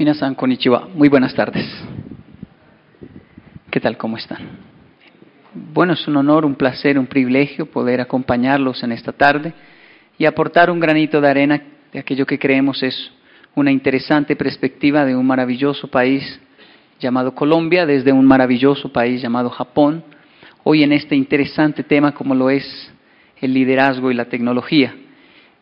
[0.00, 0.88] Minasan konnichiwa.
[0.94, 1.66] Muy buenas tardes.
[3.70, 3.98] ¿Qué tal?
[3.98, 4.38] ¿Cómo están?
[5.74, 9.52] Bueno, es un honor, un placer, un privilegio poder acompañarlos en esta tarde
[10.16, 13.12] y aportar un granito de arena de aquello que creemos es
[13.54, 16.40] una interesante perspectiva de un maravilloso país
[16.98, 20.02] llamado Colombia desde un maravilloso país llamado Japón,
[20.64, 22.90] hoy en este interesante tema como lo es
[23.38, 24.94] el liderazgo y la tecnología.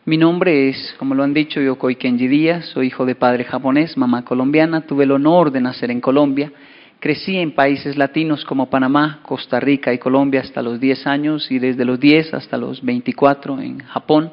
[0.05, 3.97] Mi nombre es, como lo han dicho, Yokoi Kenji Díaz, soy hijo de padre japonés,
[3.97, 6.53] mamá colombiana, tuve el honor de nacer en Colombia,
[7.01, 11.59] crecí en países latinos como Panamá, Costa Rica y Colombia hasta los 10 años y
[11.59, 14.31] desde los 10 hasta los 24 en Japón,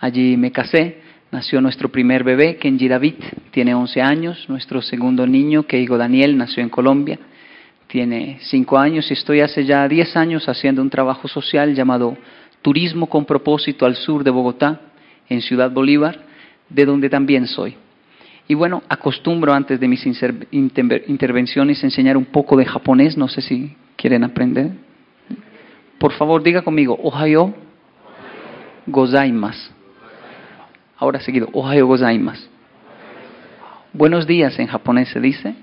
[0.00, 1.00] allí me casé,
[1.32, 3.14] nació nuestro primer bebé, Kenji David,
[3.50, 7.18] tiene 11 años, nuestro segundo niño, Keigo Daniel, nació en Colombia,
[7.88, 12.16] tiene 5 años y estoy hace ya 10 años haciendo un trabajo social llamado
[12.62, 14.80] Turismo con propósito al sur de Bogotá,
[15.30, 16.20] en Ciudad Bolívar,
[16.68, 17.76] de donde también soy.
[18.46, 20.04] Y bueno, acostumbro antes de mis
[20.50, 24.72] intervenciones enseñar un poco de japonés, no sé si quieren aprender.
[25.98, 27.54] Por favor, diga conmigo, Ohayo
[28.86, 29.72] gozaimasu.
[30.98, 32.48] Ahora seguido, Ohayo gozaimasu.
[33.92, 35.54] Buenos días en japonés se dice.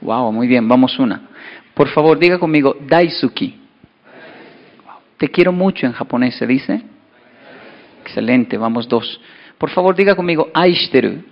[0.00, 1.28] Wow, muy bien, vamos una.
[1.74, 3.60] Por favor, diga conmigo, Daisuki.
[5.18, 6.82] Te quiero mucho en japonés se dice.
[8.02, 9.20] Excelente, vamos dos.
[9.58, 11.22] Por favor, diga conmigo, aishiteru.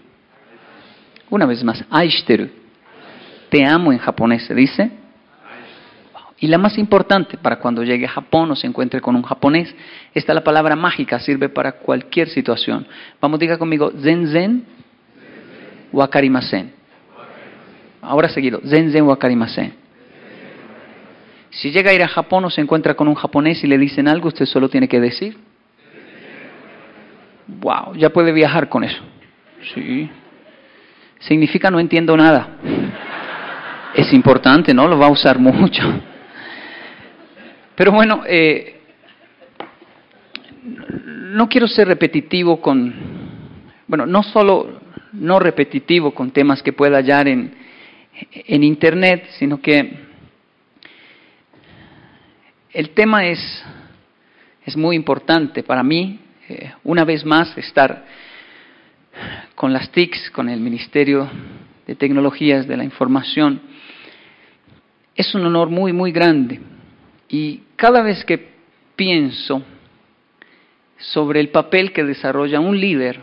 [1.31, 2.49] Una vez más, aishiteru.
[3.49, 4.91] Te amo en japonés, ¿se dice?
[6.41, 9.75] Y la más importante para cuando llegue a Japón o se encuentre con un japonés,
[10.15, 12.87] esta la palabra mágica, sirve para cualquier situación.
[13.21, 14.65] Vamos, diga conmigo, zen
[15.93, 16.73] wakarimasen.
[18.01, 19.75] Ahora seguido, zen wakarimasen.
[21.51, 24.07] Si llega a ir a Japón o se encuentra con un japonés y le dicen
[24.07, 25.37] algo, usted solo tiene que decir,
[27.49, 29.03] Wow, ya puede viajar con eso.
[29.75, 30.09] Sí.
[31.19, 32.49] Significa no entiendo nada.
[33.95, 34.87] Es importante, ¿no?
[34.87, 35.83] Lo va a usar mucho.
[37.75, 38.81] Pero bueno, eh,
[40.63, 42.93] no quiero ser repetitivo con,
[43.87, 44.81] bueno, no solo
[45.13, 47.55] no repetitivo con temas que pueda hallar en,
[48.33, 50.07] en Internet, sino que
[52.73, 53.65] el tema es,
[54.67, 58.05] es muy importante para mí, eh, una vez más estar
[59.55, 61.29] con las TICs, con el Ministerio
[61.87, 63.61] de Tecnologías de la Información.
[65.15, 66.61] Es un honor muy, muy grande.
[67.29, 68.49] Y cada vez que
[68.97, 69.63] pienso
[70.97, 73.21] sobre el papel que desarrolla un líder,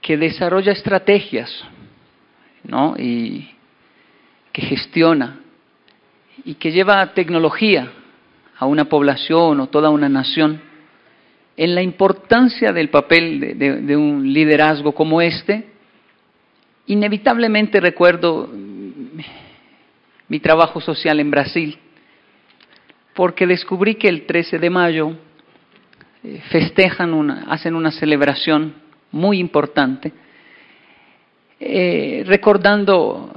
[0.00, 1.64] que desarrolla estrategias,
[2.64, 2.96] ¿no?
[2.98, 3.50] Y
[4.52, 5.40] que gestiona
[6.44, 7.92] y que lleva tecnología
[8.58, 10.60] a una población o toda una nación,
[11.56, 15.66] en la importancia del papel de, un liderazgo como este,
[16.86, 18.50] inevitablemente recuerdo
[20.28, 21.78] mi trabajo social en Brasil,
[23.14, 25.12] porque descubrí que el 13 de mayo
[26.22, 28.74] eh, festejan, una, hacen una celebración
[29.12, 30.12] muy importante,
[31.58, 33.32] eh, recordando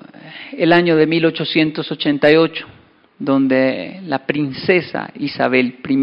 [0.52, 2.79] el año de 1888
[3.20, 5.98] donde la princesa Isabel I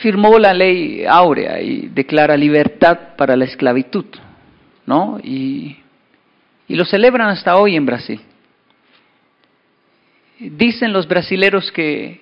[0.00, 4.06] firmó la ley áurea y declara libertad para la esclavitud,
[4.86, 5.18] ¿no?
[5.22, 5.76] Y,
[6.68, 8.20] lo celebran hasta hoy en Brasil.
[10.38, 12.20] Dicen los brasileros que,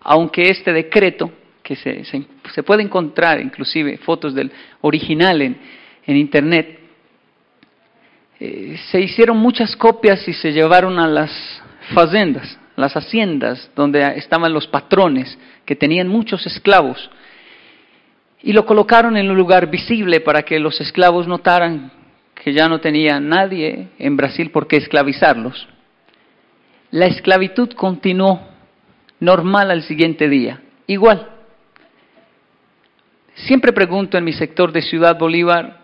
[0.00, 5.56] aunque este decreto, que se, se, puede encontrar inclusive fotos del original en,
[6.06, 6.83] en internet,
[8.46, 11.30] eh, se hicieron muchas copias y se llevaron a las
[11.94, 17.10] fazendas, las haciendas donde estaban los patrones que tenían muchos esclavos
[18.42, 21.90] y lo colocaron en un lugar visible para que los esclavos notaran
[22.34, 25.66] que ya no tenía nadie en Brasil por qué esclavizarlos.
[26.90, 28.46] La esclavitud continuó
[29.20, 31.30] normal al siguiente día, igual.
[33.36, 35.80] Siempre pregunto en mi sector de Ciudad Bolívar,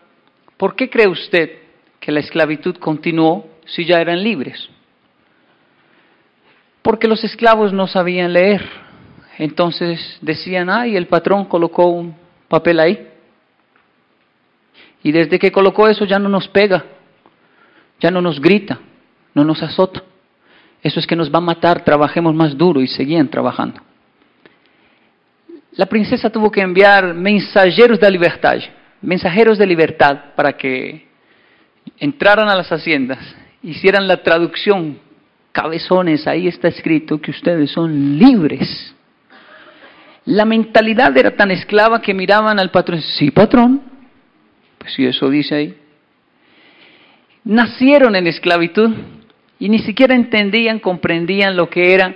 [0.59, 1.60] ¿por qué cree usted
[2.01, 4.69] que la esclavitud continuó si ya eran libres.
[6.83, 8.67] Porque los esclavos no sabían leer.
[9.39, 12.17] Entonces decían, ay, el patrón colocó un
[12.49, 13.09] papel ahí.
[15.03, 16.85] Y desde que colocó eso ya no nos pega,
[18.01, 18.79] ya no nos grita,
[19.35, 20.03] no nos azota.
[20.83, 23.81] Eso es que nos va a matar, trabajemos más duro y seguían trabajando.
[25.73, 28.59] La princesa tuvo que enviar mensajeros de libertad,
[29.01, 31.10] mensajeros de libertad para que
[32.01, 33.19] entraran a las haciendas,
[33.63, 34.99] hicieran la traducción.
[35.53, 38.95] Cabezones, ahí está escrito que ustedes son libres.
[40.25, 43.83] La mentalidad era tan esclava que miraban al patrón, sí patrón,
[44.79, 45.77] pues si eso dice ahí.
[47.45, 48.91] Nacieron en esclavitud
[49.59, 52.15] y ni siquiera entendían, comprendían lo que era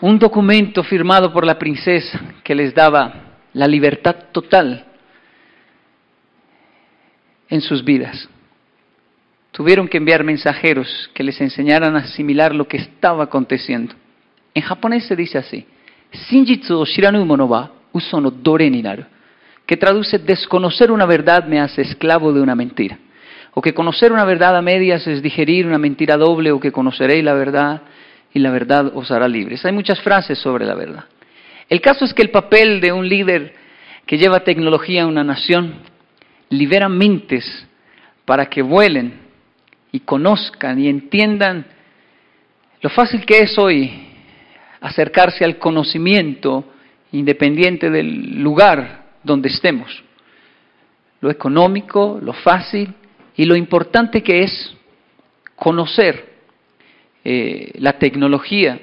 [0.00, 4.86] un documento firmado por la princesa que les daba la libertad total
[7.48, 8.28] en sus vidas.
[9.52, 13.94] Tuvieron que enviar mensajeros que les enseñaran a asimilar lo que estaba aconteciendo.
[14.54, 15.66] En japonés se dice así,
[16.12, 19.04] Shinjitsu o shiranu mono wa uso no dore ni naru,
[19.64, 22.98] que traduce desconocer una verdad me hace esclavo de una mentira.
[23.54, 27.24] O que conocer una verdad a medias es digerir una mentira doble, o que conoceréis
[27.24, 27.82] la verdad
[28.34, 29.64] y la verdad os hará libres.
[29.64, 31.04] Hay muchas frases sobre la verdad.
[31.68, 33.54] El caso es que el papel de un líder
[34.04, 35.76] que lleva tecnología a una nación
[36.50, 37.66] libera mentes
[38.24, 39.20] para que vuelen
[39.92, 41.66] y conozcan y entiendan
[42.80, 44.06] lo fácil que es hoy
[44.80, 46.64] acercarse al conocimiento
[47.12, 50.04] independiente del lugar donde estemos.
[51.20, 52.92] Lo económico, lo fácil
[53.34, 54.76] y lo importante que es
[55.56, 56.34] conocer
[57.24, 58.78] eh, la tecnología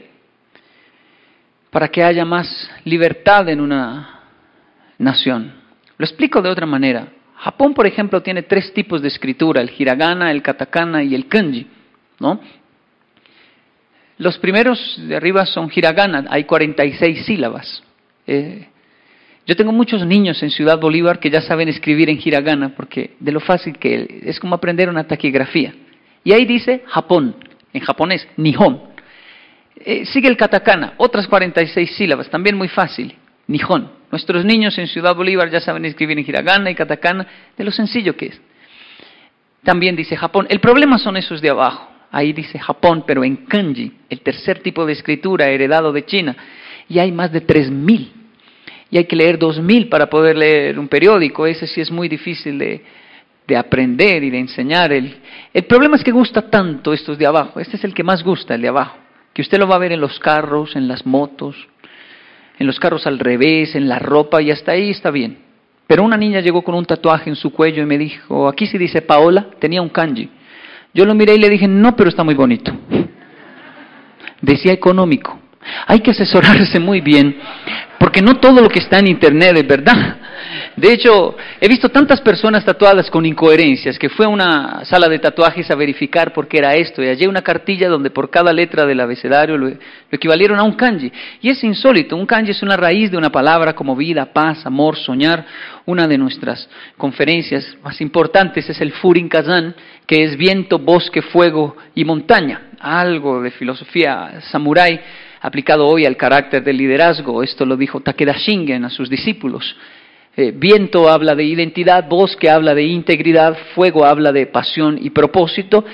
[1.70, 4.20] para que haya más libertad en una
[4.98, 5.54] nación.
[5.98, 7.08] Lo explico de otra manera.
[7.44, 11.68] Japón, por ejemplo, tiene tres tipos de escritura, el hiragana, el katakana y el kanji.
[14.18, 17.84] Los primeros de arriba son hiragana, hay 46 sílabas.
[18.28, 18.66] Eh,
[19.46, 23.34] yo tengo muchos niños en Ciudad Bolívar que ya saben escribir en hiragana porque de
[23.34, 25.74] lo fácil que es como aprender una taquigrafía.
[26.24, 27.36] Y ahí dice Japón,
[27.74, 28.84] en japonés, Nihon.
[29.76, 33.14] Eh, sigue el katakana, otras 46 sílabas, también muy fácil,
[33.48, 33.92] Nihon.
[34.14, 37.26] Nuestros niños en Ciudad Bolívar ya saben escribir en hiragana y katakana,
[37.58, 38.40] de lo sencillo que es.
[39.64, 40.46] También dice Japón.
[40.52, 41.90] El problema son esos de abajo.
[42.12, 46.36] Ahí dice Japón, pero en kanji, el tercer tipo de escritura heredado de China.
[46.88, 48.12] Y hay más de 3.000.
[48.92, 51.48] Y hay que leer 2.000 para poder leer un periódico.
[51.48, 52.86] Ese sí es muy difícil de,
[53.48, 54.94] de aprender y de enseñar.
[54.94, 55.12] El,
[55.52, 57.60] el problema es que gusta tanto estos de abajo.
[57.60, 58.96] Este es el que más gusta, el de abajo.
[59.34, 61.56] Que usted lo va a ver en los carros, en las motos,
[62.60, 65.40] en los carros al revés, en la ropa, y hasta ahí está bien.
[65.88, 68.78] Pero una niña llegó con un tatuaje en su cuello y me dijo, aquí se
[68.78, 70.30] dice Paola, tenía un kanji.
[70.94, 72.72] Yo lo miré y le dije, no, pero está muy bonito.
[74.42, 75.40] Decía económico.
[75.88, 77.38] Hay que asesorarse muy bien,
[78.04, 80.18] porque no todo lo que está en Internet es verdad.
[80.76, 85.20] De hecho, he visto tantas personas tatuadas con incoherencias que fue a una sala de
[85.20, 88.86] tatuajes a verificar por qué era esto y hallé una cartilla donde por cada letra
[88.86, 89.72] del abecedario lo,
[90.12, 91.14] equivalieron a un kanji.
[91.40, 94.98] Y es insólito, un kanji es una raíz de una palabra como vida, paz, amor,
[94.98, 95.46] soñar.
[95.86, 96.68] Una de nuestras
[96.98, 102.64] conferencias más importantes es el Furin Kazan, que es viento, bosque, fuego y montaña.
[102.82, 105.00] Algo de filosofía samurái
[105.44, 107.44] aplicado hoy al carácter del liderazgo.
[107.44, 109.76] Esto lo dijo Takeda Shingen a sus discípulos.
[110.38, 115.86] Eh, viento habla de identidad, bosque habla de integridad, fuego habla de pasión y propósito,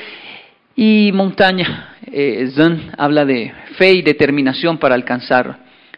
[0.75, 5.57] y montaña, eh, Zen, habla de fe y determinación para alcanzar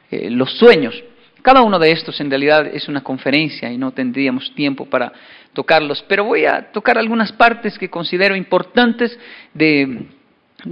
[0.09, 1.03] eh, los sueños.
[1.41, 5.11] Cada uno de estos en realidad es una conferencia y no tendríamos tiempo para
[5.53, 9.19] tocarlos, pero voy a tocar algunas partes que considero importantes
[9.53, 10.07] de,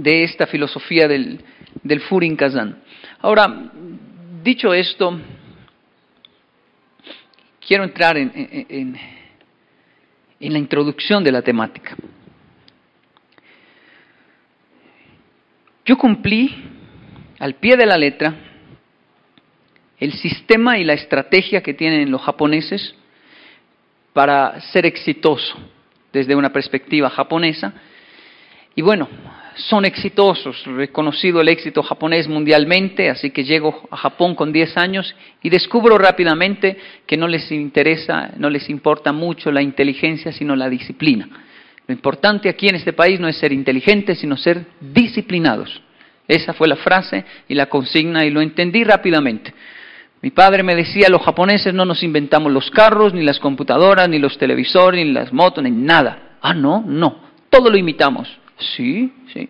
[0.02, 1.40] esta filosofía del,
[1.82, 2.82] del Furin Kazan.
[3.20, 3.70] Ahora,
[4.42, 5.18] dicho esto,
[7.66, 8.96] quiero entrar en,
[10.40, 11.96] la introducción de la temática.
[15.84, 16.54] Yo cumplí
[17.38, 18.34] al pie de la letra
[19.98, 22.94] el sistema y la estrategia que tienen los japoneses
[24.12, 25.58] para ser exitoso
[26.12, 27.72] desde una perspectiva japonesa.
[28.74, 29.08] Y bueno,
[29.56, 35.14] son exitosos, reconocido el éxito japonés mundialmente, así que llego a Japón con 10 años
[35.42, 40.68] y descubro rápidamente que no les interesa, no les importa mucho la inteligencia, sino la
[40.68, 41.28] disciplina.
[41.86, 45.82] Lo importante aquí en este país no es ser inteligentes, sino ser disciplinados.
[46.28, 49.52] Esa fue la frase y la consigna y lo entendí rápidamente.
[50.22, 54.18] Mi padre me decía, los japoneses no nos inventamos los carros, ni las computadoras, ni
[54.18, 56.36] los televisores, ni las motos, ni nada.
[56.40, 57.16] Ah, no, no,
[57.48, 58.28] todo lo imitamos.
[58.60, 59.48] Sí, sí.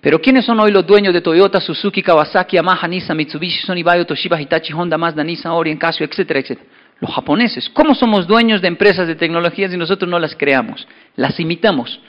[0.00, 4.04] Pero ¿quiénes son hoy los dueños de Toyota, Suzuki, Kawasaki, Yamaha, Nissan, Mitsubishi, Sony, Bayo,
[4.04, 6.68] Toshiba, Hitachi, Honda, Mazda, Nissan, Orient, Casio, etcétera, etcétera?
[7.02, 7.68] los japoneses.
[7.70, 10.86] ¿Cómo somos dueños de empresas de tecnología si nosotros no las creamos?
[11.16, 12.00] Las imitamos,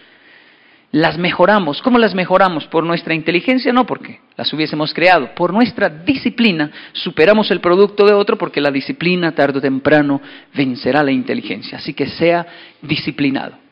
[0.91, 1.81] las mejoramos.
[1.81, 2.67] ¿Cómo las mejoramos?
[2.67, 3.73] ¿Por nuestra inteligencia?
[3.73, 5.33] No, porque las hubiésemos creado.
[5.33, 10.21] Por nuestra disciplina superamos el producto de otro porque la disciplina tarde o temprano
[10.53, 11.79] vencerá la inteligencia.
[11.79, 12.45] Así que sea
[12.79, 13.62] disciplinado.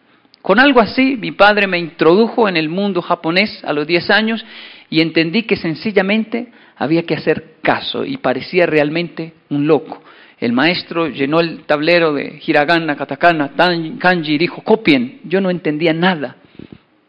[0.42, 4.46] Con algo así, mi padre me introdujo en el mundo japonés a los 10 años
[4.90, 10.02] y entendí que sencillamente había que hacer caso y parecía realmente un loco.
[10.40, 13.52] El maestro llenó el tablero de hiragana, katakana,
[14.00, 15.20] kanji y dijo, copien.
[15.26, 16.38] Yo no entendía nada.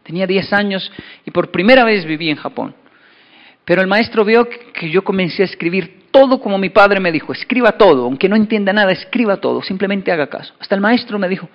[0.03, 0.93] Tenía 10 años
[1.25, 2.75] y por primera vez viví en Japón.
[3.65, 7.33] Pero el maestro vio que yo comencé a escribir todo como mi padre me dijo,
[7.33, 10.53] escriba todo, aunque no entienda nada, escriba todo, simplemente haga caso.
[10.61, 11.49] Hasta el maestro me dijo,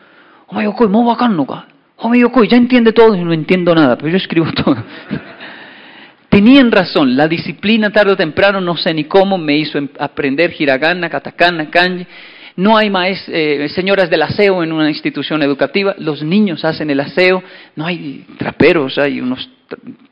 [2.43, 4.75] ya entiende todo y no entiendo nada, pero yo escribo todo.
[6.29, 10.53] Tenían razón, la disciplina tarde o temprano, no sé ni cómo, me hizo em, aprender
[10.57, 12.05] hiragana, katakana, kanji.
[12.57, 16.99] No hay más eh, señoras del aseo en una institución educativa, los niños hacen el
[16.99, 17.43] aseo,
[17.75, 19.47] no hay traperos, hay unos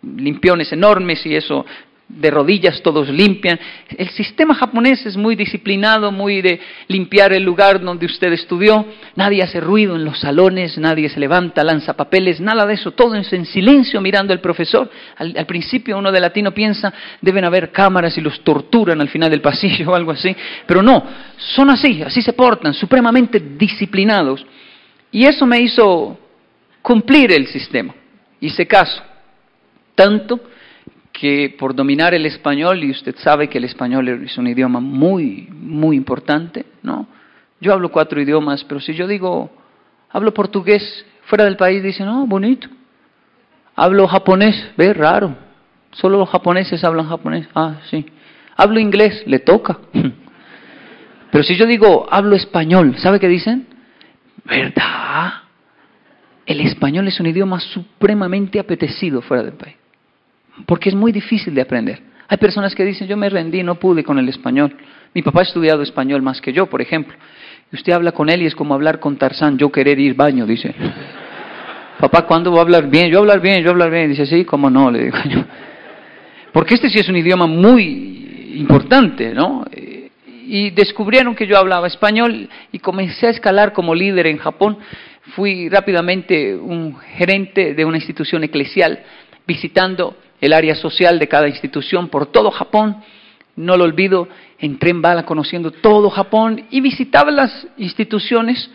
[0.04, 1.66] limpiones enormes y eso
[2.08, 3.60] de rodillas todos limpian.
[3.98, 8.86] El sistema japonés es muy disciplinado, muy de limpiar el lugar donde usted estudió.
[9.16, 12.92] Nadie hace ruido en los salones, nadie se levanta, lanza papeles, nada de eso.
[12.92, 14.90] Todo es en silencio mirando al profesor.
[15.18, 19.42] Al, principio uno de latino piensa, deben haber cámaras y los torturan al final del
[19.42, 20.36] pasillo o algo así.
[20.68, 21.04] Pero no,
[21.38, 24.46] son así, así se portan, supremamente disciplinados.
[25.12, 26.20] Y eso me hizo
[26.82, 27.96] cumplir el sistema.
[28.40, 29.02] Hice caso.
[29.96, 30.40] Tanto
[31.20, 35.48] que por dominar el español, y usted sabe que el español es un idioma muy,
[35.50, 37.08] muy importante, ¿no?
[37.62, 39.50] Yo hablo cuatro idiomas, pero si yo digo,
[40.10, 42.68] hablo portugués fuera del país, dicen, no, bonito.
[43.78, 45.38] Hablo japonés, ve, raro.
[45.92, 47.48] Solo los japoneses hablan japonés.
[47.56, 48.06] Ah, sí.
[48.58, 49.80] Hablo inglés, le toca.
[51.32, 53.68] Pero si yo digo, hablo español, ¿sabe qué dicen?
[54.44, 55.34] ¿Verdad?
[56.46, 59.76] El español es un idioma supremamente apetecido fuera del país
[60.66, 62.02] porque es muy difícil de aprender.
[62.28, 64.76] Hay personas que dicen, yo me rendí, no pude con el español.
[65.14, 67.16] Mi papá ha estudiado español más que yo, por ejemplo.
[67.72, 70.46] Y usted habla con él y es como hablar con Tarzán, yo querer ir baño,
[70.46, 70.74] dice.
[72.00, 73.10] Papá, ¿cuándo voy a hablar bien?
[73.10, 74.10] Yo hablar bien, yo hablar bien.
[74.10, 74.92] Dice, sí, ¿cómo no?
[74.92, 75.44] Le digo yo.
[76.52, 79.66] Porque este sí es un idioma muy importante, ¿no?
[80.48, 84.78] Y descubrieron que yo hablaba español y comencé a escalar como líder en Japón.
[85.36, 89.00] Fui rápidamente un gerente de una institución eclesial,
[89.48, 92.98] visitando el área social de cada institución por todo Japón.
[93.56, 94.28] No lo olvido,
[94.60, 98.70] entré en bala conociendo todo Japón y visitaba las instituciones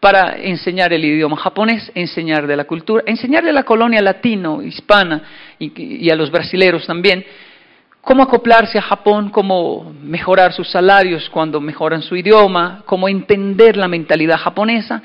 [0.00, 5.22] para enseñar el idioma japonés, enseñar de la cultura, enseñarle a la colonia latino, hispana
[5.58, 7.24] y, a los brasileros también,
[8.00, 13.88] cómo acoplarse a Japón, cómo mejorar sus salarios cuando mejoran su idioma, cómo entender la
[13.88, 15.02] mentalidad japonesa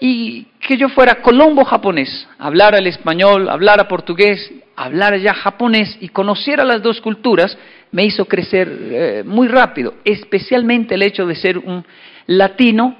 [0.00, 5.96] y que yo fuera colombo japonés, hablar el español, hablar a portugués, hablar ya japonés
[6.00, 7.56] y conociera las dos culturas,
[7.90, 11.84] me hizo crecer eh, muy rápido, especialmente el hecho de ser un
[12.26, 12.96] latino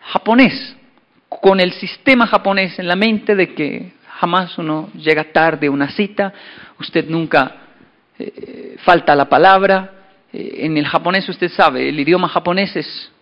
[0.00, 0.76] japonés,
[1.28, 5.90] con el sistema japonés en la mente de que jamás uno llega tarde a una
[5.90, 6.32] cita,
[6.78, 7.56] usted nunca
[8.18, 9.92] eh, falta la palabra,
[10.32, 13.12] eh, en el japonés usted sabe, el idioma japonés es,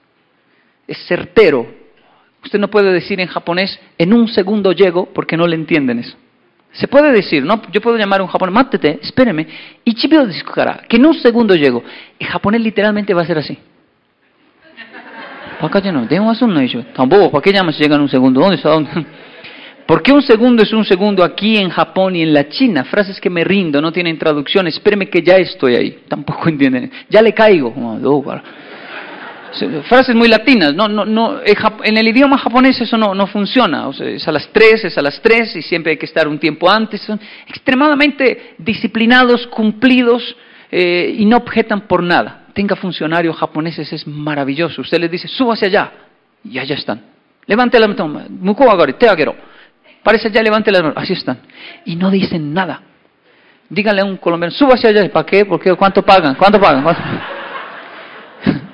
[0.86, 1.84] es certero,
[2.44, 6.16] Usted no puede decir en japonés, en un segundo llego, porque no le entienden eso.
[6.74, 7.62] Se puede decir, ¿no?
[7.70, 9.46] Yo puedo llamar a un japonés, mátete, espéreme,
[9.84, 11.82] y que en un segundo llego.
[12.18, 13.56] El japonés literalmente va a ser así.
[16.94, 18.40] Tampoco, ¿para qué llamas si llega en un segundo?
[18.40, 18.76] ¿Dónde está?
[19.86, 22.84] ¿Por qué un segundo es un segundo aquí en Japón y en la China?
[22.84, 24.66] Frases que me rindo, no tienen traducción.
[24.66, 25.98] Espéreme que ya estoy ahí.
[26.08, 26.90] Tampoco entienden.
[27.08, 27.72] Ya le caigo
[29.84, 30.74] frases muy latinas.
[30.74, 31.40] No, no, no,
[31.82, 33.88] en el idioma japonés eso no, no funciona.
[33.88, 36.26] O sea, es a las tres, es a las tres y siempre hay que estar
[36.28, 37.00] un tiempo antes.
[37.02, 40.36] Son extremadamente disciplinados, cumplidos
[40.70, 42.46] eh, y no objetan por nada.
[42.52, 44.82] Tenga funcionarios japoneses, es maravilloso.
[44.82, 45.92] Usted les dice, súbase allá
[46.44, 47.02] y allá están.
[47.46, 48.64] Levante la mano, muko
[48.98, 49.34] te agero.
[50.02, 50.94] Parece allá, levante la mano.
[50.96, 51.38] Así están.
[51.84, 52.82] Y no dicen nada.
[53.68, 55.10] Díganle a un colombiano, súbase allá.
[55.10, 55.44] ¿Para qué?
[55.44, 56.34] Porque ¿Cuánto pagan?
[56.34, 56.82] ¿Cuánto pagan?
[56.82, 57.43] ¿Cuánto pagan?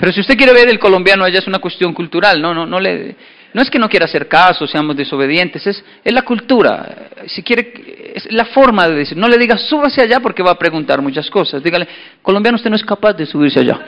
[0.00, 2.80] Pero si usted quiere ver el colombiano allá es una cuestión cultural, no, no, no
[2.80, 3.14] le,
[3.52, 7.10] no es que no quiera hacer caso, seamos desobedientes, es, es la cultura.
[7.26, 9.18] Si quiere, es la forma de decir.
[9.18, 11.62] No le diga súbase allá porque va a preguntar muchas cosas.
[11.62, 11.86] Dígale,
[12.22, 13.78] colombiano, usted no es capaz de subirse allá.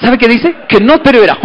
[0.00, 0.56] ¿Sabe qué dice?
[0.68, 1.38] Que no, pero era.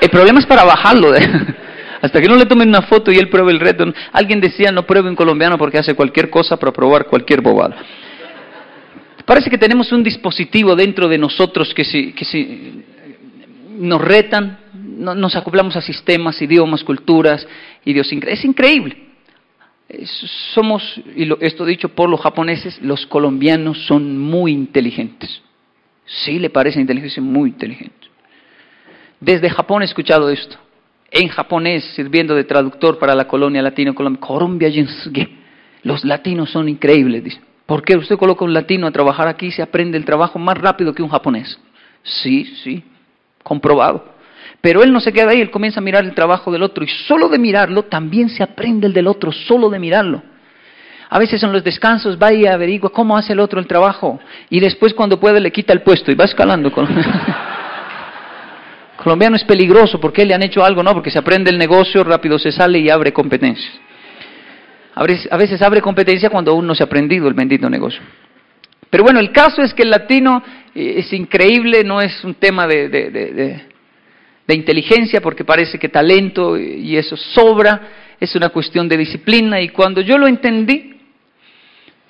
[0.00, 1.12] El problema es para bajarlo.
[2.02, 3.84] Hasta que no le tomen una foto y él pruebe el reto.
[4.12, 7.76] Alguien decía, no pruebe un colombiano porque hace cualquier cosa para probar cualquier bobada.
[9.24, 12.84] Parece que tenemos un dispositivo dentro de nosotros que si,
[13.78, 17.46] nos retan, nos acoplamos a sistemas, idiomas, culturas,
[17.84, 18.40] idiosincrasias.
[18.40, 18.96] Es increíble.
[20.54, 25.42] Somos, y esto dicho por los japoneses, los colombianos son muy inteligentes.
[26.04, 28.08] Sí le parece inteligente, muy inteligente.
[29.20, 30.56] Desde Japón he escuchado esto.
[31.10, 34.20] En japonés, sirviendo de traductor para la colonia latino-colombia.
[34.20, 34.70] Colombia
[35.82, 37.40] Los latinos son increíbles, dice.
[37.66, 40.58] ¿Por qué usted coloca un latino a trabajar aquí y se aprende el trabajo más
[40.58, 41.58] rápido que un japonés?
[42.02, 42.84] Sí, sí,
[43.42, 44.12] comprobado.
[44.60, 46.88] Pero él no se queda ahí, él comienza a mirar el trabajo del otro y
[46.88, 50.22] solo de mirarlo también se aprende el del otro, solo de mirarlo.
[51.08, 54.18] A veces en los descansos va y averigua cómo hace el otro el trabajo
[54.50, 56.72] y después cuando puede le quita el puesto y va escalando.
[59.02, 62.38] Colombiano es peligroso porque le han hecho algo, no, porque se aprende el negocio, rápido
[62.38, 63.72] se sale y abre competencias.
[64.94, 68.00] A veces abre competencia cuando aún no se ha aprendido el bendito negocio.
[68.94, 70.40] Pero bueno, el caso es que el latino
[70.72, 73.66] eh, es increíble, no es un tema de,
[74.48, 77.88] inteligencia porque parece que talento y eso sobra,
[78.20, 80.94] es una cuestión de disciplina y cuando yo lo entendí,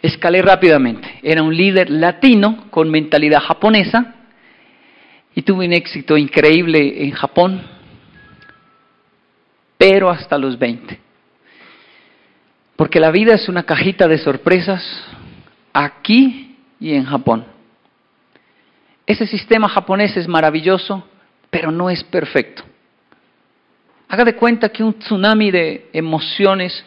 [0.03, 1.21] escalé rápidamente.
[1.23, 4.17] Era un líder latino con mentalidad japonesa
[5.35, 7.63] y tuve un éxito increíble en Japón,
[9.79, 11.04] pero hasta los 20.
[12.77, 14.83] Porque la vida es una cajita de sorpresas
[15.73, 17.47] aquí y en Japón.
[19.07, 21.07] Ese sistema japonés es maravilloso,
[21.51, 22.65] pero no es perfecto.
[24.09, 26.85] Haga de cuenta que un tsunami de emociones,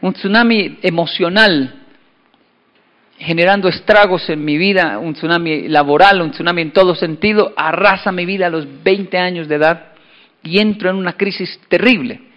[0.00, 1.74] un tsunami emocional,
[3.18, 8.24] generando estragos en mi vida, un tsunami laboral, un tsunami en todo sentido, arrasa mi
[8.24, 9.92] vida a los 20 años de edad
[10.42, 12.29] y entro en una crisis terrible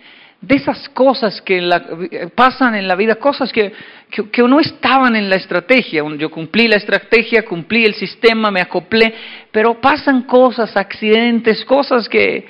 [0.43, 3.71] de esas cosas que pasan en la vida, cosas que,
[4.11, 6.03] que, no estaban en la estrategia.
[6.17, 9.13] Yo cumplí la estrategia, cumplí el sistema, me acoplé,
[9.53, 12.45] pero pasan cosas, accidentes, cosas que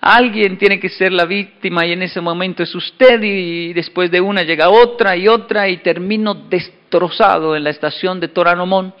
[0.00, 4.20] alguien tiene que ser la víctima y en ese momento es usted y después de
[4.20, 8.94] una llega otra y otra y termino destrozado en la estación de Toranomon,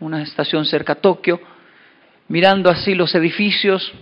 [0.00, 1.42] una estación cerca a Tokio,
[2.28, 3.92] mirando así los edificios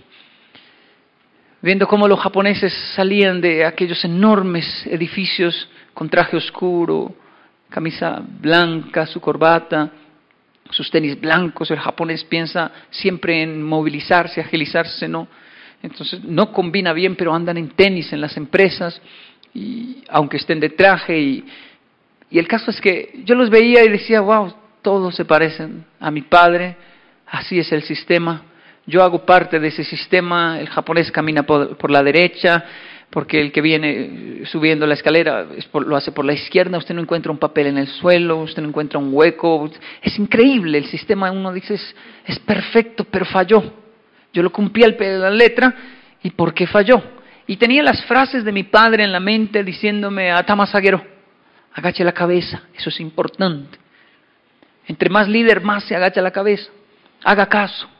[1.63, 7.15] viendo cómo los japoneses salían de aquellos enormes edificios con traje oscuro,
[7.69, 9.89] camisa blanca, su corbata,
[10.69, 15.29] sus tenis blancos, el japonés piensa siempre en movilizarse, agilizarse, ¿no?
[15.81, 19.01] Entonces no combina bien, pero andan en tenis en las empresas,
[19.53, 21.17] y, aunque estén de traje.
[21.17, 21.45] Y,
[22.29, 26.11] y el caso es que yo los veía y decía, wow, todos se parecen a
[26.11, 26.75] mi padre,
[27.25, 28.43] así es el sistema
[28.85, 32.63] yo hago parte de ese sistema, el japonés camina por, la derecha,
[33.09, 37.31] porque el que viene subiendo la escalera lo hace por la izquierda, usted no encuentra
[37.31, 39.69] un papel en el suelo, usted no encuentra un hueco,
[40.01, 41.75] es increíble, el sistema uno dice
[42.25, 43.63] es, perfecto, pero falló.
[44.33, 45.73] Yo lo cumplí al pie de la letra,
[46.21, 47.01] ¿y por qué falló?
[47.45, 51.05] Y tenía las frases de mi padre en la mente diciéndome, Atamasaguero,
[51.73, 53.77] agache la cabeza, eso es importante.
[54.87, 56.69] Entre más líder, más se agacha la cabeza,
[57.23, 57.92] haga caso.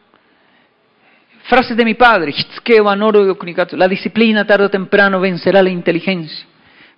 [1.44, 2.34] Frases de mi padre,
[3.72, 6.46] la disciplina tarde o temprano vencerá la inteligencia.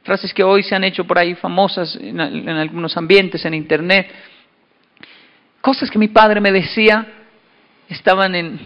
[0.04, 4.08] Frases que hoy se han hecho por ahí famosas en, algunos ambientes, en internet.
[5.62, 7.08] Cosas que mi padre me decía
[7.90, 8.60] estaban en,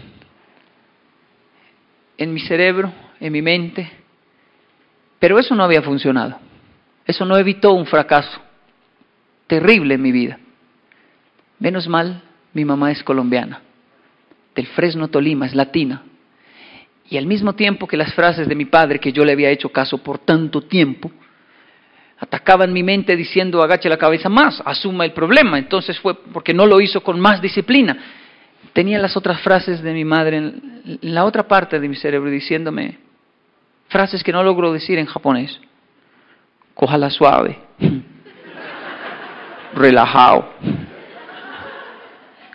[2.18, 3.90] en mi cerebro, en mi mente,
[5.18, 6.38] pero eso no había funcionado.
[7.06, 8.38] Eso no evitó un fracaso
[9.46, 10.38] terrible en mi vida.
[11.58, 13.62] Menos mal, mi mamá es colombiana
[14.60, 16.02] del Fresno Tolima, es latina.
[17.08, 19.70] Y al mismo tiempo que las frases de mi padre, que yo le había hecho
[19.70, 21.10] caso por tanto tiempo,
[22.18, 25.58] atacaban mi mente diciendo agache la cabeza más, asuma el problema.
[25.58, 27.96] Entonces fue porque no lo hizo con más disciplina.
[28.74, 32.98] Tenía las otras frases de mi madre en la otra parte de mi cerebro diciéndome
[33.88, 35.58] frases que no logro decir en japonés.
[36.74, 37.58] Cójala suave,
[39.74, 40.50] relajado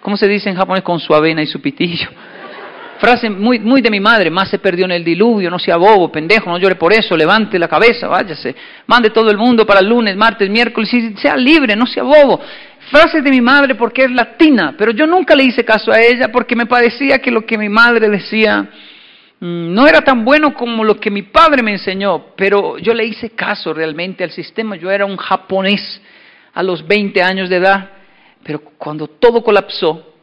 [0.06, 0.84] ¿Cómo se dice en japonés?
[0.84, 2.08] Con su avena y su pitillo.
[3.00, 6.12] Frase muy, muy de mi madre, más se perdió en el diluvio, no sea bobo,
[6.12, 9.88] pendejo, no llore por eso, levante la cabeza, váyase, mande todo el mundo para el
[9.88, 12.40] lunes, martes, miércoles, y sea libre, no sea bobo.
[12.92, 16.32] Frases de mi madre porque es latina, pero yo nunca le hice caso a ella
[16.32, 18.62] porque me parecía que lo que mi madre decía
[19.40, 23.06] mm, no era tan bueno como lo que mi padre me enseñó, pero yo le
[23.06, 26.00] hice caso realmente al sistema, yo era un japonés
[26.54, 27.90] a los 20 años de edad
[28.46, 30.14] pero cuando todo colapsó,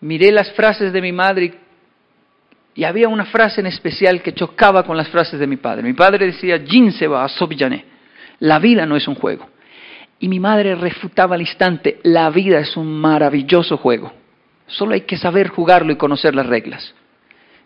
[0.00, 1.52] miré las frases de mi madre
[2.74, 5.82] y, había una frase en especial que chocaba con las frases de mi padre.
[5.82, 7.28] Mi padre decía, Jin se va a
[8.38, 9.46] La vida no es un juego.
[10.18, 14.10] Y mi madre refutaba al instante, la vida es un maravilloso juego.
[14.66, 16.94] Solo hay que saber jugarlo y conocer las reglas.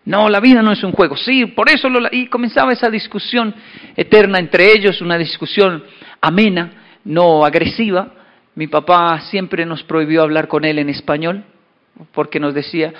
[0.03, 1.15] No, la vida no es un juego.
[1.15, 2.09] Sí, por eso lo...
[2.11, 3.55] Y comenzaba esa discusión
[3.95, 5.81] eterna entre ellos, una discusión
[6.19, 8.14] amena, no agresiva.
[8.55, 11.43] Mi papá siempre nos prohibió hablar con él en español,
[12.13, 12.93] porque nos decía,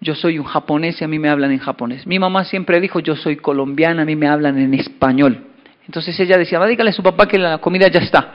[0.00, 2.06] yo soy un japonés y a mí me hablan en japonés.
[2.06, 5.46] Mi mamá siempre dijo, yo soy colombiana, a mí me hablan en español.
[5.86, 8.34] Entonces ella decía, va, dígale a su papá que la comida ya está.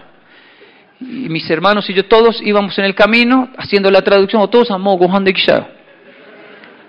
[1.00, 4.72] Y mis hermanos y yo todos íbamos en el camino haciendo la traducción, o todos
[4.72, 5.36] amo gohan de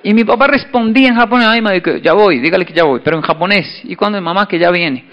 [0.03, 3.17] Y mi papá respondía en japonés, ay, madre, ya voy, dígale que ya voy, pero
[3.19, 3.83] en japonés.
[3.85, 5.05] Y cuando mi mamá que ya viene.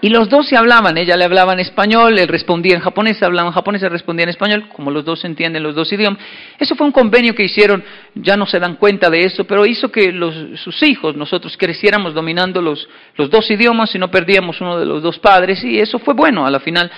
[0.00, 3.48] Y los dos se hablaban, ella le hablaba en español, él respondía en japonés, hablaba
[3.48, 6.20] en japonés, él respondía en español, como los dos entienden los dos idiomas.
[6.56, 7.82] Eso fue un convenio que hicieron,
[8.14, 10.14] ya no se dan cuenta de eso, pero hizo que
[10.56, 15.02] sus hijos, nosotros creciéramos dominando los, los dos idiomas y no perdíamos uno de los
[15.02, 16.88] dos padres, y eso fue bueno a la final,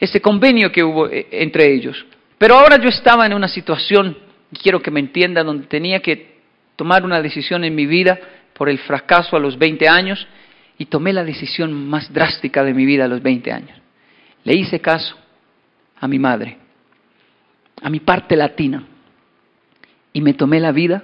[0.00, 2.04] ese convenio que hubo eh, entre ellos.
[2.36, 4.16] Pero ahora yo estaba en una situación,
[4.50, 6.40] y quiero que me entienda, donde tenía que
[6.74, 8.18] tomar una decisión en mi vida
[8.54, 10.26] por el fracaso a los 20 años,
[10.80, 13.78] y tomé la decisión más drástica de mi vida a los 20 años.
[14.44, 15.14] Le hice caso
[16.00, 16.56] a mi madre,
[17.82, 18.84] a mi parte latina,
[20.14, 21.02] y me tomé la vida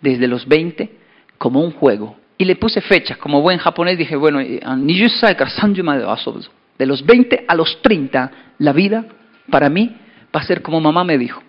[0.00, 0.90] desde los 20
[1.36, 2.16] como un juego.
[2.38, 8.32] Y le puse fecha, como buen japonés dije, bueno, de los 20 a los 30,
[8.56, 9.04] la vida
[9.50, 9.96] para mí
[10.34, 11.42] va a ser como mamá me dijo,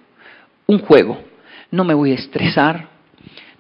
[0.67, 1.23] un juego.
[1.71, 2.89] No me voy a estresar,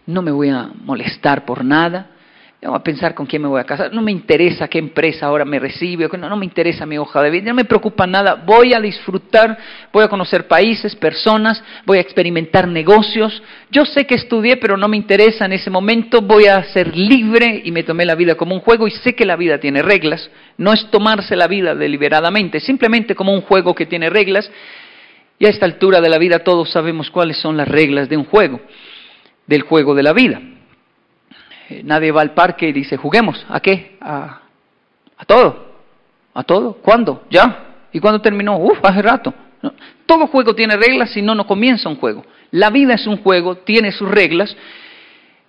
[0.05, 2.18] no me voy a molestar por nada,
[2.67, 5.45] voy a pensar con quién me voy a casar, no me interesa qué empresa ahora
[5.45, 8.81] me recibe, no me interesa mi hoja de vida, no me preocupa nada, voy a
[8.81, 9.57] disfrutar,
[9.93, 13.41] voy a conocer países, personas, voy a experimentar negocios,
[13.71, 17.61] yo sé que estudié pero no me interesa en ese momento, voy a ser libre
[17.63, 20.29] y me tomé la vida como un juego y sé que la vida tiene reglas,
[20.57, 24.51] no es tomarse la vida deliberadamente, simplemente como un juego que tiene reglas.
[25.41, 28.25] Y a esta altura de la vida todos sabemos cuáles son las reglas de un
[28.25, 28.59] juego,
[29.47, 30.41] del juego de la vida.
[31.69, 33.97] Eh, nadie va al parque y dice, juguemos, ¿a qué?
[34.01, 34.41] A,
[35.27, 35.75] todo,
[36.33, 36.73] a todo.
[36.73, 37.25] ¿Cuándo?
[37.29, 37.87] ¿Ya?
[37.93, 38.57] ¿Y cuándo terminó?
[38.57, 39.33] Uf, hace rato.
[40.05, 42.25] Todo juego tiene reglas, si no, no comienza un juego.
[42.51, 44.55] La vida es un juego, tiene sus reglas,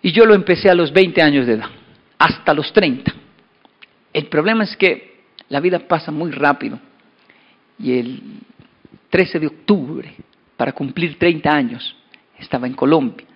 [0.03, 1.71] y yo lo empecé a los 20 años de edad,
[2.19, 3.15] hasta los 30.
[4.13, 6.79] El problema es que la vida pasa muy rápido,
[7.79, 8.23] y el
[9.09, 10.15] 13 de octubre,
[10.57, 11.97] para cumplir 30 años,
[12.39, 13.27] estaba en Colombia,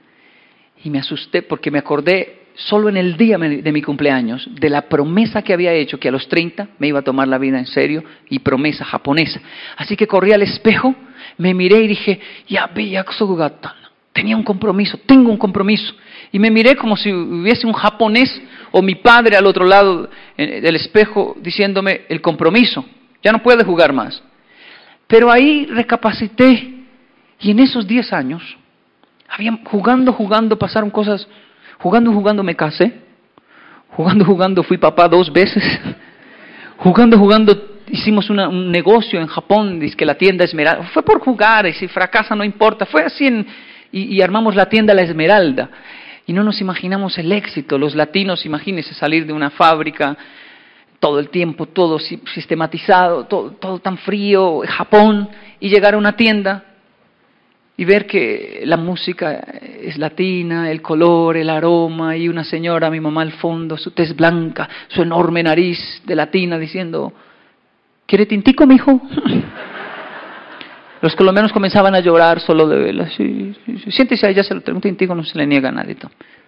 [0.82, 4.82] y me asusté porque me acordé solo en el día de mi cumpleaños de la
[4.82, 7.66] promesa que había hecho que a los 30 me iba a tomar la vida en
[7.66, 9.40] serio y promesa japonesa.
[9.76, 10.94] Así que corrí al espejo,
[11.36, 12.70] me miré y dije, ya
[14.12, 15.94] tenía un compromiso, tengo un compromiso.
[16.30, 18.40] Y me miré como si hubiese un japonés
[18.70, 22.84] o mi padre al otro lado del espejo diciéndome el compromiso,
[23.22, 24.22] ya no puede jugar más.
[25.06, 26.72] Pero ahí recapacité
[27.40, 28.56] y en esos 10 años,
[29.28, 31.26] había, jugando, jugando, pasaron cosas
[31.78, 32.92] Jugando, jugando me casé.
[33.90, 35.62] Jugando, jugando fui papá dos veces.
[36.76, 40.84] Jugando, jugando hicimos un negocio en Japón, dice que la tienda Esmeralda.
[40.92, 42.86] Fue por jugar y si fracasa no importa.
[42.86, 43.46] Fue así
[43.92, 45.70] y, armamos la tienda La Esmeralda.
[46.26, 47.78] Y no nos imaginamos el éxito.
[47.78, 50.16] Los latinos, imagínense salir de una fábrica
[50.98, 55.28] todo el tiempo, todo sistematizado, todo, todo tan frío, Japón,
[55.60, 56.64] y llegar a una tienda
[57.76, 63.00] y ver que la música es latina, el color, el aroma, y una señora, mi
[63.00, 67.12] mamá al fondo, su tez blanca, su enorme nariz de latina, diciendo,
[68.06, 69.00] ¿quiere tintico, mijo?
[71.02, 73.10] Los colombianos comenzaban a llorar solo de verla.
[73.10, 75.96] Sí, sí, Siéntese ahí, ya se lo un tintico no se le niega a nadie.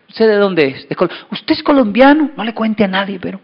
[0.08, 0.88] ¿Usted de dónde es?
[1.30, 2.30] ¿Usted es colombiano?
[2.34, 3.38] No le cuente a nadie, pero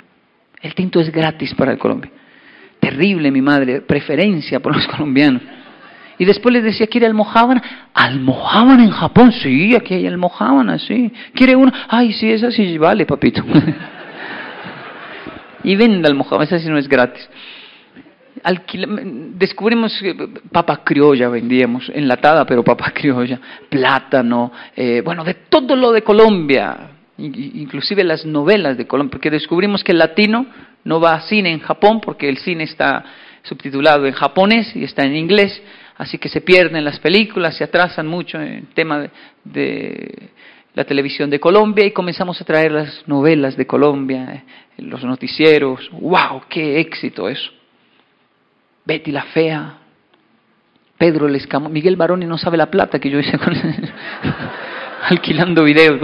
[0.63, 2.11] el tinto es gratis para el Colombia.
[2.81, 5.43] Terrible, mi madre, preferencia por los colombianos.
[6.19, 7.63] Y después le decía, ¿quiere almohábana?
[7.95, 9.33] ¿Almohábana en Japón?
[9.33, 11.13] Sí, aquí hay almohábana, sí.
[11.35, 11.87] ¿Quiere una?
[11.89, 13.43] Ay, sí, esa sí vale, papito.
[15.65, 17.29] y venda almohábana, esa sí no es gratis.
[19.35, 19.99] descubrimos
[20.51, 26.91] papa criolla vendíamos, enlatada, pero papa criolla, plátano, eh, bueno, de todo lo de Colombia,
[27.19, 30.47] inclusive las novelas de Colombia, porque descubrimos que el latino
[30.85, 33.05] no va a cine en Japón porque el cine está
[33.43, 35.61] subtitulado en japonés y está en inglés,
[36.03, 39.09] así que se pierden las películas, se atrasan mucho en el tema
[39.45, 40.31] de,
[40.75, 44.43] la televisión de Colombia y comenzamos a traer las novelas de Colombia, eh,
[44.83, 47.53] los noticieros, wow, qué éxito eso.
[48.85, 49.79] Betty la Fea,
[50.99, 53.55] Pedro el Escamo, Miguel Baroni no sabe la plata que yo hice con
[55.09, 56.01] alquilando videos.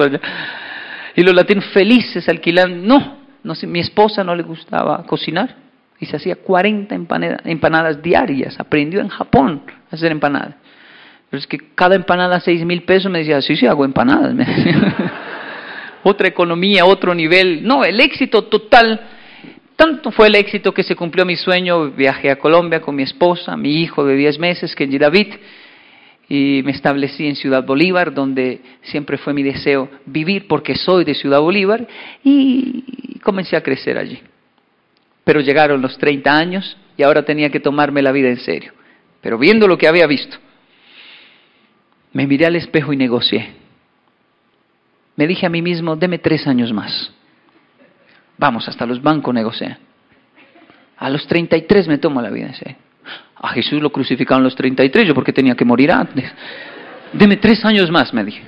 [1.17, 5.57] Y los latinos felices alquilando, no, no mi esposa no le gustaba cocinar
[5.99, 6.95] y se hacía 40
[7.45, 8.61] empanadas, diarias.
[8.61, 10.55] Aprendió en Japón hacer empanadas.
[11.31, 14.35] Pero es que cada empanada seis mil pesos me decía, sí, sí, hago empanadas.
[16.03, 17.61] otra economía, otro nivel.
[17.65, 19.01] No, el éxito total.
[19.77, 21.91] Tanto fue el éxito que se cumplió mi sueño.
[21.91, 25.35] Viajé a Colombia con mi esposa, mi hijo de 10 meses, Kenji David,
[26.29, 31.15] y me establecí en Ciudad Bolívar, donde siempre fue mi deseo vivir porque soy de
[31.15, 31.87] Ciudad Bolívar,
[32.25, 34.21] y comencé a crecer allí.
[35.25, 38.73] Pero llegaron los 30 años y ahora tenía que tomarme la vida en serio.
[39.21, 40.37] Pero viendo lo que había visto,
[42.13, 43.55] me miré al espejo y negocié.
[45.17, 47.13] Me dije a mí mismo, deme tres años más.
[48.37, 49.79] Vamos, hasta los bancos negocian.
[50.97, 52.77] A los 33 me tomo la vida en.
[53.37, 56.31] A Jesús lo crucificaron a los 33, yo porque tenía que morir antes.
[57.13, 58.43] Deme tres años más, me dije.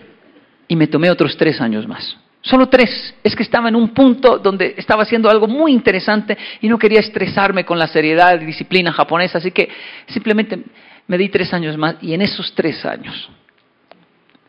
[0.68, 2.16] Y me tomé otros tres años más.
[2.42, 3.14] Solo tres.
[3.22, 7.00] Es que estaba en un punto donde estaba haciendo algo muy interesante y no quería
[7.00, 9.68] estresarme con la seriedad y disciplina japonesa, así que
[10.06, 10.58] simplemente
[11.06, 13.30] me di tres años más y en esos tres años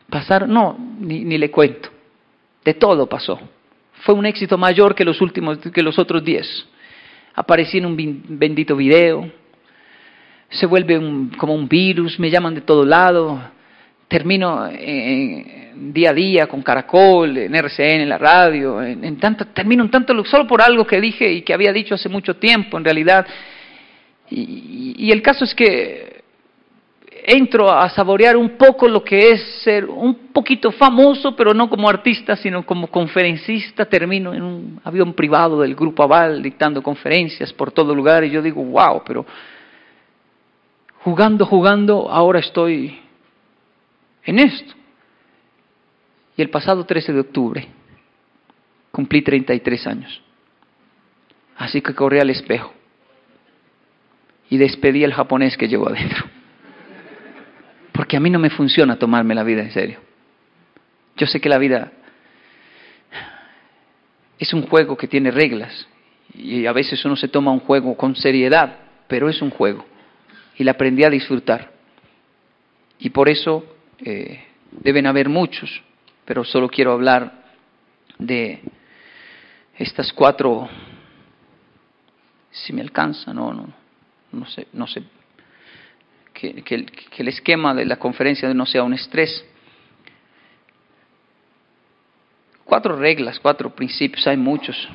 [0.08, 1.88] pasaron, no, ni, ni le cuento,
[2.64, 3.40] de todo pasó.
[4.04, 6.66] Fue un éxito mayor que los últimos, que los otros diez.
[7.34, 7.96] Aparecí en un
[8.28, 9.30] bendito video,
[10.50, 11.00] se vuelve
[11.38, 13.40] como un virus, me llaman de todo lado,
[14.06, 19.84] termino en, día a día con Caracol, en RCN, en la radio, en, tanto, termino
[19.84, 22.84] en tanto solo por algo que dije y que había dicho hace mucho tiempo en
[22.84, 23.26] realidad.
[24.30, 26.12] y el caso es que
[27.24, 31.88] entro a saborear un poco lo que es ser un poquito famoso, pero no como
[31.88, 33.84] artista, sino como conferencista.
[33.84, 38.42] Termino en un avión privado del Grupo Aval dictando conferencias por todo lugar y yo
[38.42, 39.24] digo, wow, pero
[40.98, 42.98] jugando, jugando, ahora estoy
[44.24, 44.74] en esto.
[46.42, 47.68] El pasado 13 de octubre
[48.90, 50.20] cumplí 33 años.
[51.56, 52.74] Así que corrí al espejo
[54.50, 56.24] y despedí al japonés que llevo adentro.
[57.92, 60.00] Porque a mí no me funciona tomarme la vida en serio.
[61.16, 61.92] Yo sé que la vida
[64.36, 65.86] es un juego que tiene reglas
[66.34, 69.86] y a veces uno se toma un juego con seriedad, pero es un juego
[70.58, 71.70] y la aprendí a disfrutar.
[72.98, 73.64] Y por eso
[74.04, 75.84] eh, deben haber muchos,
[76.24, 77.44] pero solo quiero hablar
[78.18, 78.60] de
[79.78, 80.68] estas cuatro,
[82.50, 83.72] si me alcanza, no, no,
[84.32, 85.02] no sé, no sé
[86.32, 89.44] que, el esquema de la conferencia no sea un estrés.
[92.64, 94.88] Cuatro reglas, cuatro principios, hay muchos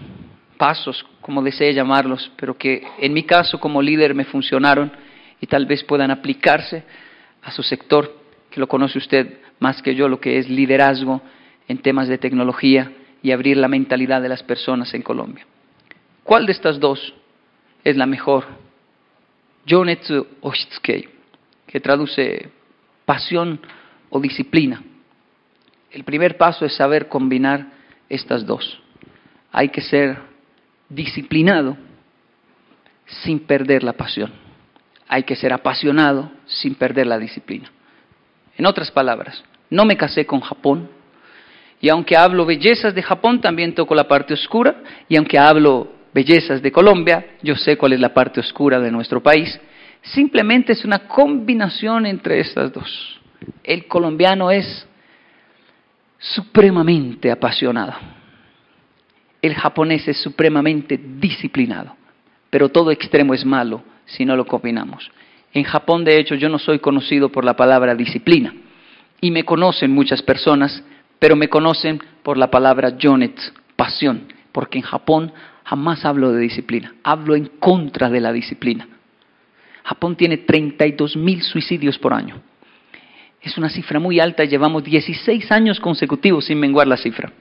[0.58, 4.92] pasos, como desee llamarlos, pero que en mi caso como líder me funcionaron
[5.40, 6.84] y tal vez puedan aplicarse
[7.44, 8.18] a su sector,
[8.50, 11.22] que lo conoce usted más que yo, lo que es liderazgo
[11.68, 12.92] en temas de tecnología
[13.22, 15.46] y abrir la mentalidad de las personas en Colombia.
[16.24, 17.14] ¿Cuál de estas dos
[17.84, 18.46] es la mejor?
[19.66, 21.10] Jonetsu Oshitsukei
[21.68, 22.50] que traduce
[23.06, 23.60] pasión
[24.10, 24.82] o disciplina.
[25.92, 27.68] El primer paso es saber combinar
[28.10, 28.82] estas dos.
[29.52, 30.18] Hay que ser
[30.90, 31.78] disciplinado
[33.06, 34.32] sin perder la pasión.
[35.08, 37.70] Hay que ser apasionado sin perder la disciplina.
[38.58, 40.90] En otras palabras, no me casé con Japón
[41.80, 46.62] y aunque hablo bellezas de Japón, también toco la parte oscura y aunque hablo bellezas
[46.62, 49.60] de Colombia, yo sé cuál es la parte oscura de nuestro país
[50.14, 53.20] Simplemente es una combinación entre estas dos.
[53.64, 54.88] El colombiano es
[56.18, 57.94] supremamente apasionado.
[59.42, 61.96] El japonés es supremamente disciplinado.
[62.50, 65.12] Pero todo extremo es malo si no lo combinamos.
[65.58, 68.54] En Japón, de hecho, yo no soy conocido por la palabra disciplina.
[69.20, 70.84] Y me conocen muchas personas,
[71.18, 73.36] pero me conocen por la palabra jonet,
[73.76, 74.28] pasión.
[74.52, 78.88] Porque en Japón jamás hablo de disciplina, hablo en contra de la disciplina.
[79.84, 82.40] Japón tiene 32 mil suicidios por año.
[83.42, 87.34] Es una cifra muy alta llevamos 16 años consecutivos sin menguar la cifra.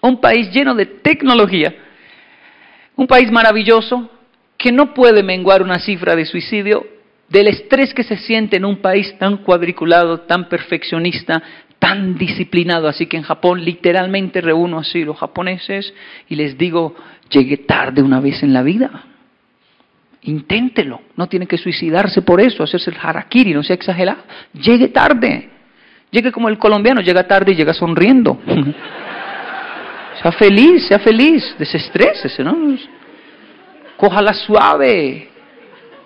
[0.00, 1.74] Un país lleno de tecnología,
[2.94, 4.08] un país maravilloso
[4.56, 6.97] que no puede menguar una cifra de suicidio
[7.28, 11.42] del estrés que se siente en un país tan cuadriculado, tan perfeccionista,
[11.78, 12.88] tan disciplinado.
[12.88, 15.92] Así que en Japón literalmente reúno así los japoneses
[16.28, 16.94] y les digo,
[17.30, 19.04] llegué tarde una vez en la vida.
[20.22, 21.00] Inténtelo.
[21.16, 24.22] No tiene que suicidarse por eso, hacerse el harakiri, no sea exagerado.
[24.54, 25.50] Llegue tarde.
[26.10, 28.38] Llegue como el colombiano, llega tarde y llega sonriendo.
[30.22, 32.56] sea feliz, sea feliz, desestrésese, ¿no?
[33.96, 35.28] Cójala suave.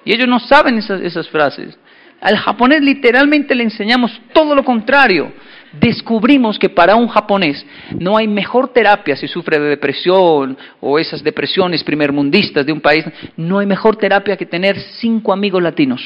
[0.05, 1.79] Y ellos no saben esas, frases.
[2.21, 5.33] Al japonés literalmente le enseñamos todo lo contrario
[5.73, 7.65] descubrimos que para un japonés
[7.99, 13.05] no hay mejor terapia si sufre de depresión o esas depresiones primermundistas de un país,
[13.37, 16.03] no hay mejor terapia que tener cinco amigos latinos.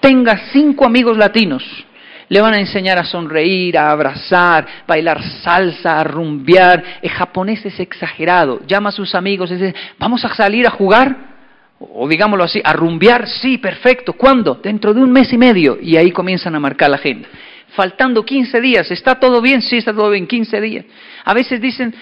[0.00, 1.64] Tenga cinco amigos latinos.
[2.28, 6.82] Le van a enseñar a sonreír, a abrazar, bailar salsa, a rumbear.
[7.02, 8.60] El japonés es exagerado.
[8.66, 11.33] Llama a sus amigos y dice, vamos a salir a jugar.
[11.92, 13.28] O digámoslo así, a rumbear.
[13.28, 14.14] Sí, perfecto.
[14.14, 14.56] ¿Cuándo?
[14.56, 15.78] Dentro de un mes y medio.
[15.80, 17.28] Y ahí comienzan a marcar la agenda.
[17.76, 18.90] Faltando 15 días.
[18.90, 19.60] ¿Está todo bien?
[19.62, 20.26] Sí, está todo bien.
[20.26, 20.84] 15 días.
[21.24, 21.94] A veces dicen,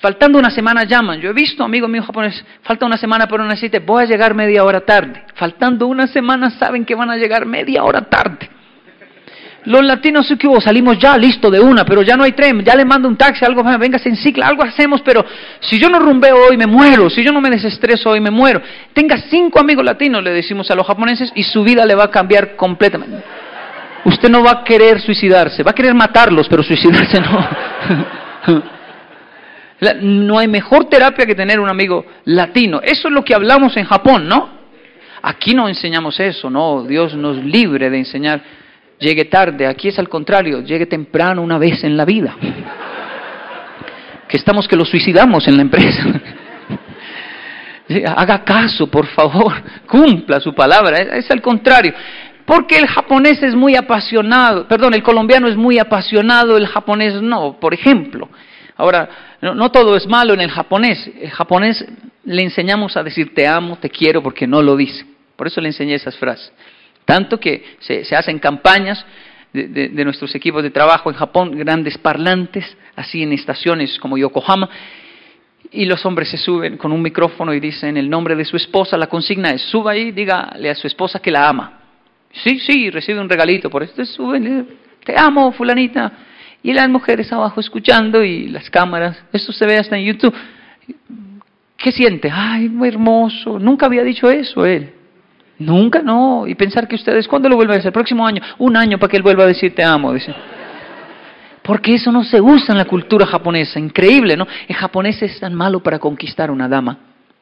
[0.00, 1.20] faltando una semana llaman.
[1.20, 4.34] Yo he visto, amigo mío japonés, falta una semana por una cita, voy a llegar
[4.34, 5.24] media hora tarde.
[5.34, 8.48] Faltando una semana saben que van a llegar media hora tarde.
[9.64, 12.74] Los latinos sí que salimos ya, listo, de una, pero ya no hay tren, ya
[12.74, 15.24] le mando un taxi, algo, venga en cicla, algo hacemos, pero
[15.60, 18.60] si yo no rumbeo hoy me muero, si yo no me desestreso hoy me muero.
[18.92, 22.10] Tenga cinco amigos latinos, le decimos a los japoneses, y su vida le va a
[22.10, 23.22] cambiar completamente.
[24.04, 28.68] Usted no va a querer suicidarse, va a querer matarlos, pero suicidarse no.
[30.00, 32.80] No hay mejor terapia que tener un amigo latino.
[32.80, 34.48] Eso es lo que hablamos en Japón, ¿no?
[35.22, 36.84] Aquí no enseñamos eso, no.
[36.84, 38.42] Dios nos libre de enseñar
[38.98, 39.66] llegue tarde.
[39.66, 42.34] Aquí es al contrario, llegue temprano una vez en la vida.
[44.28, 46.04] Que estamos que lo suicidamos en la empresa.
[48.16, 49.52] Haga caso, por favor,
[49.86, 50.98] cumpla su palabra.
[50.98, 51.92] Es al contrario.
[52.44, 57.58] Porque el japonés es muy apasionado, perdón, el colombiano es muy apasionado, el japonés no,
[57.60, 58.28] por ejemplo.
[58.76, 59.08] Ahora,
[59.40, 61.08] no, todo es malo en el japonés.
[61.20, 61.84] El japonés
[62.24, 65.04] le enseñamos a decir te amo, te quiero, porque no lo dice.
[65.36, 66.52] Por eso le enseñé esas frases.
[67.04, 69.04] Tanto que se, hacen campañas
[69.52, 72.64] de, nuestros equipos de trabajo en Japón, grandes parlantes,
[72.96, 74.68] así en estaciones como Yokohama,
[75.70, 78.96] y los hombres se suben con un micrófono y dicen el nombre de su esposa,
[78.96, 81.80] la consigna es, suba ahí, dígale a su esposa que la ama.
[82.32, 84.68] Sí, sí, recibe un regalito por esto, suben,
[85.04, 86.12] te amo, fulanita.
[86.62, 90.34] Y las mujeres abajo escuchando y las cámaras, esto se ve hasta en YouTube.
[91.76, 92.30] ¿Qué siente?
[92.32, 94.92] Ay, muy hermoso, nunca había dicho eso él.
[95.62, 96.46] Nunca, no.
[96.46, 97.88] Y pensar que ustedes, ¿cuándo lo vuelven a hacer?
[97.88, 98.42] El próximo año.
[98.58, 100.34] Un año para que él vuelva a decir te amo, dice.
[101.62, 103.78] Porque eso no se usa en la cultura japonesa.
[103.78, 104.46] Increíble, ¿no?
[104.66, 106.98] El japonés es tan malo para conquistar una dama,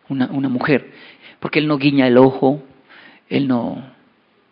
[0.09, 0.93] una, una mujer.
[1.39, 2.63] Porque él no guiña el ojo,
[3.29, 3.83] él no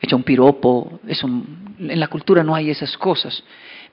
[0.00, 1.00] echa un piropo.
[1.06, 3.44] Eso, en la cultura no hay esas cosas.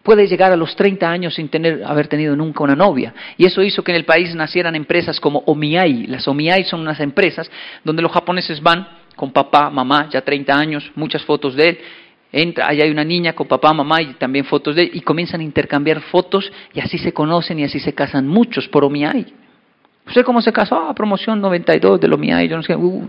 [0.01, 3.13] Puede llegar a los 30 años sin tener, haber tenido nunca una novia.
[3.37, 6.05] Y eso hizo que en el país nacieran empresas como Omiai.
[6.07, 7.49] Las Omiai son unas empresas
[7.83, 11.79] donde los japoneses van con papá, mamá, ya 30 años, muchas fotos de él.
[12.31, 15.39] Entra, allá hay una niña con papá, mamá y también fotos de él, y comienzan
[15.39, 19.25] a intercambiar fotos y así se conocen y así se casan muchos por Omiai.
[20.07, 20.87] ¿Usted cómo se casó?
[20.89, 22.75] Ah, promoción 92 de Omiai, yo no sé.
[22.75, 23.07] Uh,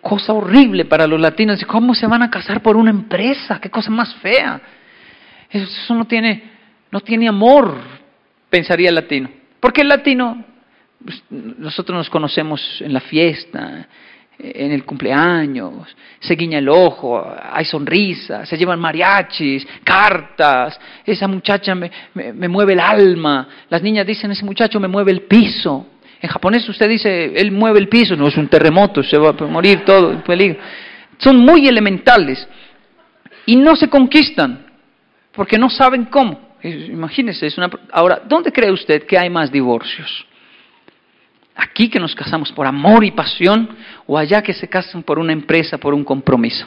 [0.00, 1.64] cosa horrible para los latinos.
[1.64, 3.60] ¿Cómo se van a casar por una empresa?
[3.60, 4.60] ¿Qué cosa más fea?
[5.50, 6.42] Eso no tiene,
[6.90, 7.76] no tiene amor,
[8.48, 9.28] pensaría el latino.
[9.60, 10.44] Porque el latino,
[11.04, 13.88] pues, nosotros nos conocemos en la fiesta,
[14.38, 21.74] en el cumpleaños, se guiña el ojo, hay sonrisas, se llevan mariachis, cartas, esa muchacha
[21.74, 25.86] me, me, mueve el alma, las niñas dicen ese muchacho me mueve el piso.
[26.20, 29.44] En japonés usted dice, él mueve el piso, no es un terremoto, se va a
[29.44, 30.58] morir todo, en peligro.
[31.18, 32.46] Son muy elementales
[33.46, 34.66] y no se conquistan
[35.32, 36.56] porque no saben cómo.
[36.62, 37.70] Imagínese, es una...
[37.92, 40.26] ahora, ¿dónde cree usted que hay más divorcios?
[41.56, 43.70] Aquí que nos casamos por amor y pasión
[44.06, 46.66] o allá que se casan por una empresa, por un compromiso.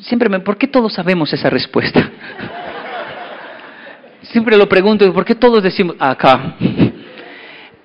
[0.00, 2.00] Siempre me, ¿por qué todos sabemos esa respuesta?
[4.22, 6.56] Siempre lo pregunto, ¿por qué todos decimos acá?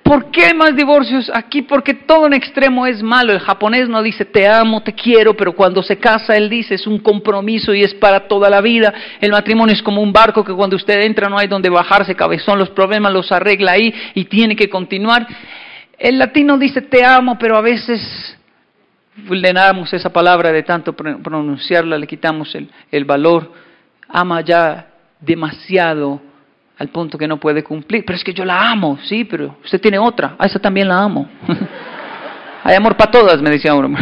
[0.06, 1.62] ¿Por qué más divorcios aquí?
[1.62, 3.32] Porque todo en extremo es malo.
[3.32, 6.86] El japonés no dice te amo, te quiero, pero cuando se casa él dice es
[6.86, 8.94] un compromiso y es para toda la vida.
[9.20, 12.56] El matrimonio es como un barco que cuando usted entra no hay donde bajarse, cabezón,
[12.56, 15.26] los problemas los arregla ahí y tiene que continuar.
[15.98, 18.00] El latino dice te amo, pero a veces
[19.28, 19.52] le
[19.92, 23.50] esa palabra de tanto pronunciarla, le quitamos el valor.
[24.08, 24.86] Ama ya
[25.20, 26.20] demasiado
[26.78, 28.04] al punto que no puede cumplir.
[28.04, 31.02] Pero es que yo la amo, sí, pero usted tiene otra, a esa también la
[31.02, 31.28] amo.
[32.64, 33.96] hay amor para todas, me decía uno.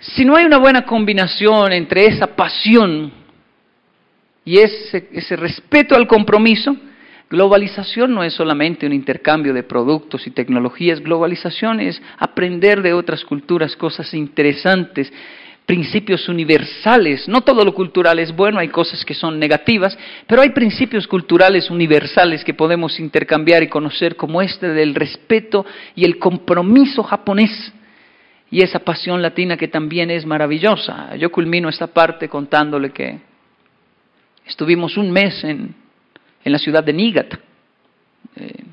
[0.00, 3.12] si no hay una buena combinación entre esa pasión
[4.44, 6.76] y ese, ese respeto al compromiso,
[7.30, 13.24] globalización no es solamente un intercambio de productos y tecnologías, globalización es aprender de otras
[13.24, 15.10] culturas cosas interesantes
[15.66, 17.28] principios universales.
[17.28, 19.96] No todo lo cultural es bueno, hay cosas que son negativas,
[20.26, 26.04] pero hay principios culturales universales que podemos intercambiar y conocer como este del respeto y
[26.04, 27.72] el compromiso japonés
[28.50, 31.16] y esa pasión latina que también es maravillosa.
[31.16, 33.18] Yo culmino esta parte contándole que
[34.46, 35.74] estuvimos un mes en,
[36.44, 37.38] en la ciudad de Niigata,
[38.36, 38.64] eh,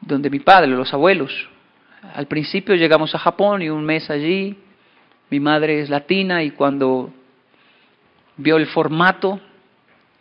[0.00, 1.48] donde mi padre, los abuelos,
[2.14, 4.56] al principio llegamos a Japón y un mes allí,
[5.32, 7.10] Mi madre es latina y cuando
[8.36, 9.40] vio el formato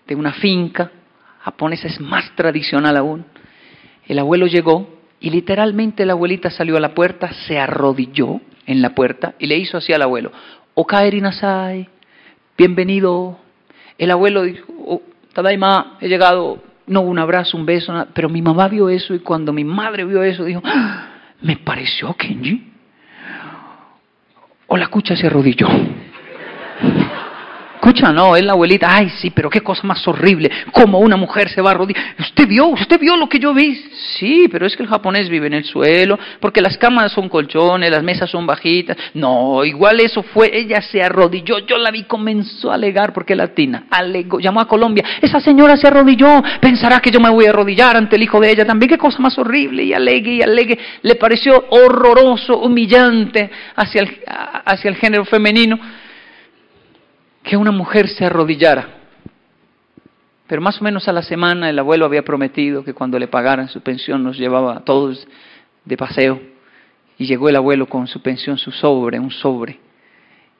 [0.07, 0.89] de una finca
[1.41, 3.25] japonesa es más tradicional aún,
[4.07, 4.87] el abuelo llegó
[5.19, 9.57] y literalmente la abuelita salió a la puerta, se arrodilló en la puerta y le
[9.57, 10.31] hizo así al abuelo,
[10.75, 11.89] Okaeri Nasai,
[12.57, 13.37] bienvenido.
[13.97, 15.01] El abuelo dijo, oh,
[15.33, 18.07] Tadaima, he llegado, no un abrazo, un beso, nada.
[18.13, 21.09] pero mi mamá vio eso y cuando mi madre vio eso dijo, ¡Ah!
[21.41, 22.70] me pareció Kenji.
[24.73, 25.67] O la cucha se arrodilló.
[27.81, 31.49] Escucha, no, es la abuelita, ay sí, pero qué cosa más horrible, como una mujer
[31.49, 32.13] se va a arrodillar.
[32.19, 32.67] ¿Usted vio?
[32.67, 33.73] ¿Usted vio lo que yo vi?
[34.19, 37.89] Sí, pero es que el japonés vive en el suelo, porque las camas son colchones,
[37.89, 38.95] las mesas son bajitas.
[39.15, 43.85] No, igual eso fue, ella se arrodilló, yo la vi, comenzó a alegar, porque latina,
[43.89, 47.97] alegó, llamó a Colombia, esa señora se arrodilló, pensará que yo me voy a arrodillar
[47.97, 51.15] ante el hijo de ella también, qué cosa más horrible, y alegue, y alegue, le
[51.15, 54.19] pareció horroroso, humillante hacia el,
[54.65, 55.79] hacia el género femenino
[57.43, 59.01] que una mujer se arrodillara.
[60.47, 63.69] Pero más o menos a la semana el abuelo había prometido que cuando le pagaran
[63.69, 65.27] su pensión nos llevaba a todos
[65.85, 66.41] de paseo.
[67.17, 69.79] Y llegó el abuelo con su pensión, su sobre, un sobre.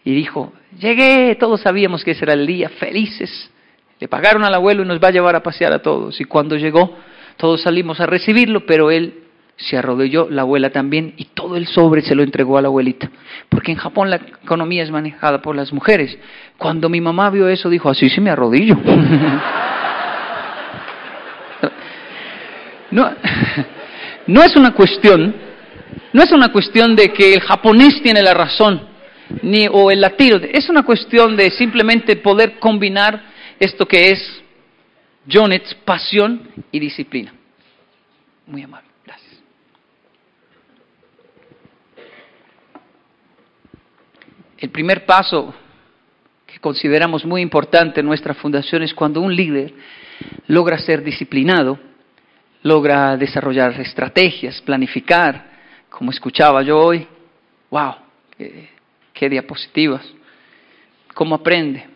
[0.04, 3.52] Y dijo, llegué, todos sabíamos que ese era el día, felices.
[4.00, 6.20] Le pagaron al abuelo y nos va a llevar a pasear a todos.
[6.22, 6.98] Y cuando llegó,
[7.38, 9.26] todos salimos a recibirlo, pero él
[9.58, 13.12] se arrodilló, la abuela también, y todo el sobre se lo entregó a la abuelita.
[13.50, 16.18] Porque en Japón la economía es manejada por las mujeres.
[16.58, 18.76] Cuando mi mamá vio eso, dijo, así se me arrodillo.
[24.28, 25.34] no, es una cuestión,
[26.14, 28.88] no es una cuestión de que el japonés tiene la razón,
[29.42, 33.22] ni, o el latino, es una cuestión de simplemente poder combinar
[33.60, 34.42] esto que es
[35.26, 37.34] Jonets, pasión y disciplina.
[38.48, 38.91] Muy amable.
[44.62, 45.56] El primer paso
[46.46, 49.74] que consideramos muy importante en nuestra fundación es cuando un líder
[50.46, 51.80] logra ser disciplinado,
[52.62, 55.50] logra desarrollar estrategias, planificar,
[55.90, 57.08] como escuchaba yo hoy,
[57.72, 57.96] wow,
[58.38, 60.06] qué, diapositivas,
[61.16, 61.88] cómo aprende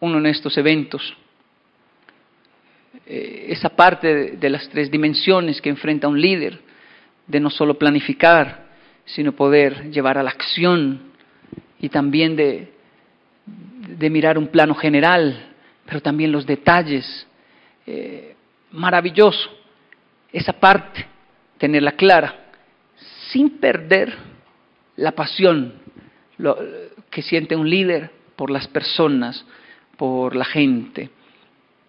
[0.00, 1.14] uno en estos eventos.
[3.04, 6.58] Eh, esa parte de las tres dimensiones que enfrenta un líder,
[7.26, 8.66] de no solo planificar,
[9.04, 11.08] sino poder llevar a la acción
[11.80, 12.72] y también de,
[13.46, 15.54] de mirar un plano general,
[15.86, 17.26] pero también los detalles.
[17.86, 18.34] Eh,
[18.72, 19.50] maravilloso
[20.32, 21.06] esa parte,
[21.56, 22.50] tenerla clara,
[23.30, 24.14] sin perder
[24.96, 25.74] la pasión
[27.10, 29.44] que siente un líder por las personas,
[29.96, 31.10] por la gente.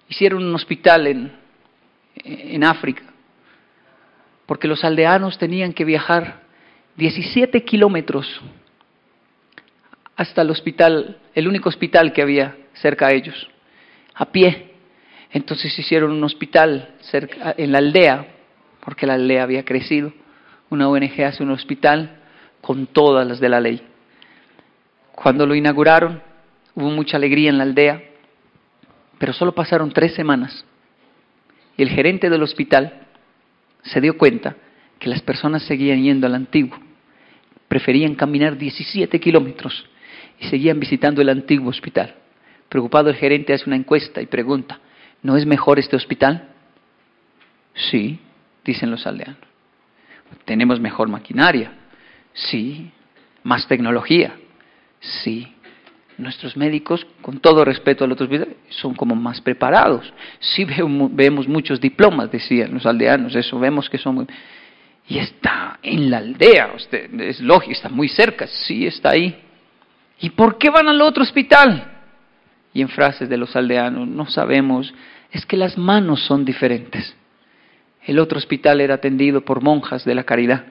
[0.07, 1.31] Hicieron un hospital en,
[2.23, 3.03] en África,
[4.45, 6.41] porque los aldeanos tenían que viajar
[6.95, 8.41] 17 kilómetros
[10.19, 13.49] hasta el hospital, el único hospital que había cerca de ellos,
[14.13, 14.73] a pie.
[15.31, 16.95] Entonces hicieron un hospital
[17.55, 18.27] en la aldea,
[18.81, 20.11] porque la aldea había crecido.
[20.69, 22.19] Una ONG hace un hospital
[22.59, 23.81] con todas las de la ley.
[25.13, 26.21] Cuando lo inauguraron,
[26.75, 28.03] hubo mucha alegría en la aldea,
[29.19, 30.65] pero solo pasaron tres semanas.
[31.77, 33.07] Y el gerente del hospital
[33.83, 34.57] se dio cuenta
[34.99, 36.77] que las personas seguían yendo al antiguo.
[37.69, 39.85] Preferían caminar 17 kilómetros
[40.39, 42.15] y seguían visitando el antiguo hospital.
[42.69, 44.79] Preocupado el gerente hace una encuesta y pregunta,
[45.21, 46.49] ¿no es mejor este hospital?
[47.73, 48.19] Sí,
[48.63, 49.37] dicen los aldeanos.
[50.45, 51.73] ¿Tenemos mejor maquinaria?
[52.33, 52.91] Sí.
[53.43, 54.35] ¿Más tecnología?
[54.99, 55.47] Sí.
[56.17, 60.13] Nuestros médicos, con todo respeto a los otros, son como más preparados.
[60.39, 64.27] Sí vemos muchos diplomas, decían los aldeanos, eso vemos que son muy...
[65.07, 66.71] Y está en la aldea,
[67.19, 69.48] es lógico, está muy cerca, sí está ahí.
[70.19, 71.91] ¿Y por qué van al otro hospital?
[72.73, 74.93] Y en frases de los aldeanos, no sabemos,
[75.31, 77.15] es que las manos son diferentes.
[78.03, 80.65] El otro hospital era atendido por monjas de la caridad,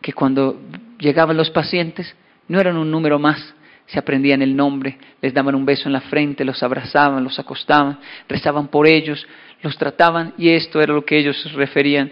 [0.00, 0.60] que cuando
[0.98, 2.14] llegaban los pacientes
[2.48, 3.54] no eran un número más,
[3.86, 7.98] se aprendían el nombre, les daban un beso en la frente, los abrazaban, los acostaban,
[8.28, 9.26] rezaban por ellos,
[9.62, 12.10] los trataban y esto era lo que ellos referían.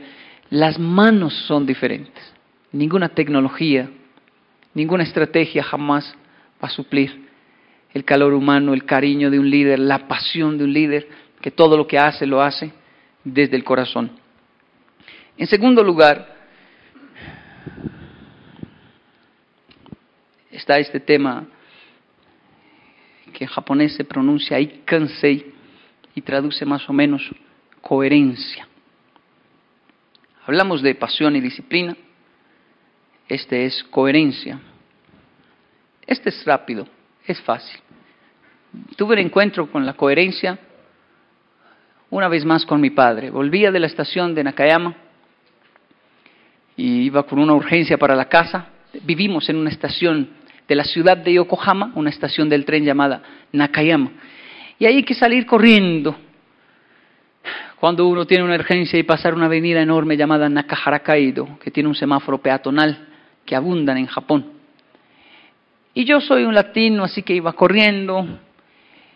[0.48, 2.32] Las manos son diferentes.
[2.72, 3.90] Ninguna tecnología,
[4.74, 6.16] ninguna estrategia jamás
[6.62, 7.26] va a suplir
[7.92, 11.08] el calor humano, el cariño de un líder, la pasión de un líder,
[11.40, 12.72] que todo lo que hace lo hace
[13.24, 14.10] desde el corazón.
[15.38, 16.34] En segundo lugar,
[20.50, 21.46] está este tema
[23.32, 25.52] que en japonés se pronuncia ikansei
[26.14, 27.22] y traduce más o menos
[27.80, 28.66] coherencia.
[30.46, 31.96] Hablamos de pasión y disciplina,
[33.28, 34.60] este es coherencia.
[36.06, 36.86] Este es rápido,
[37.26, 37.80] es fácil.
[38.96, 40.58] Tuve un encuentro con la coherencia
[42.10, 43.30] una vez más con mi padre.
[43.30, 44.94] Volvía de la estación de Nakayama
[46.76, 48.68] y iba con una urgencia para la casa.
[49.02, 50.30] Vivimos en una estación
[50.68, 54.12] de la ciudad de Yokohama, una estación del tren llamada Nakayama.
[54.78, 56.16] Y hay que salir corriendo
[57.80, 61.94] cuando uno tiene una urgencia y pasar una avenida enorme llamada Nakaharakaido, que tiene un
[61.94, 63.08] semáforo peatonal
[63.44, 64.55] que abundan en Japón.
[65.96, 68.38] Y yo soy un latino, así que iba corriendo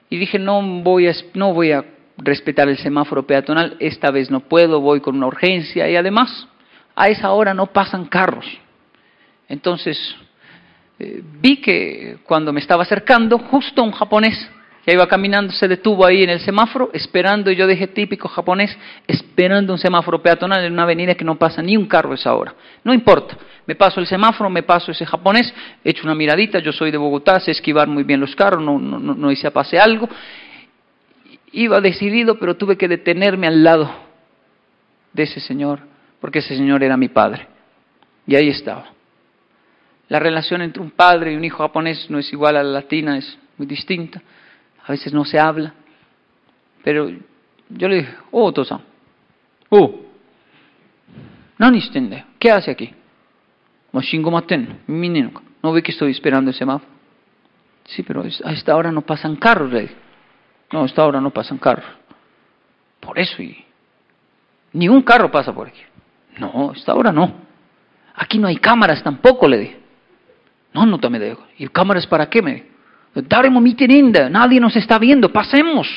[0.09, 1.85] y dije, no voy a, no voy a
[2.16, 6.49] respetar el semáforo peatonal, esta vez no puedo, voy con una urgencia y además
[6.97, 8.47] a esa hora no pasan carros.
[9.47, 10.16] Entonces
[10.99, 14.51] eh, vi que cuando me estaba acercando, justo un japonés
[14.85, 18.76] que iba caminando se detuvo ahí en el semáforo, esperando, yo dije típico japonés,
[19.07, 22.35] esperando un semáforo peatonal en una avenida que no pasa ni un carro a esa
[22.35, 22.55] hora.
[22.83, 25.53] No importa, me paso el semáforo, me paso ese japonés,
[25.85, 28.99] echo una miradita, yo soy de Bogotá, sé esquivar muy bien los carros, no, no,
[28.99, 30.09] no, hice pase algo.
[31.53, 33.91] Iba decidido, pero tuve que detenerme al lado
[35.12, 35.81] de ese señor,
[36.20, 37.49] porque ese señor era mi padre.
[38.26, 38.87] Y ahí estaba.
[40.09, 43.18] La relación entre un padre y un hijo japonés no es igual a la latina,
[43.18, 44.22] es muy distinta
[44.91, 45.72] a veces no se habla.
[46.82, 47.09] Pero
[47.68, 48.80] yo le dije, oh, Tosa,
[49.68, 50.01] oh,
[51.61, 52.93] entiende ¿qué hace aquí?
[55.62, 56.91] ¿No ve que estoy esperando el semáforo?
[57.84, 59.91] Sí, pero a esta hora no pasan carros, le
[60.72, 61.84] No, a esta hora no pasan carros.
[62.99, 63.64] Por eso, y
[64.72, 65.82] ni un carro pasa por aquí.
[66.38, 67.32] No, a esta hora no.
[68.16, 69.80] Aquí no hay cámaras tampoco, le dije.
[70.72, 71.47] No, no me dejo.
[71.59, 72.43] ¿Y cámaras para qué?
[72.43, 72.80] Me dijo.
[73.14, 75.88] Nadie nos está viendo, pasemos.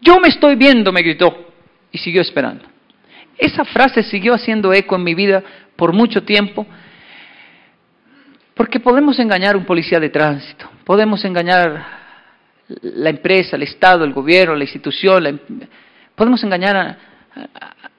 [0.00, 1.52] Yo me estoy viendo, me gritó.
[1.90, 2.64] Y siguió esperando.
[3.38, 5.42] Esa frase siguió haciendo eco en mi vida
[5.76, 6.66] por mucho tiempo,
[8.54, 11.84] porque podemos engañar a un policía de tránsito, podemos engañar
[12.82, 15.40] la empresa, el Estado, el gobierno, la institución,
[16.14, 16.98] podemos engañar a,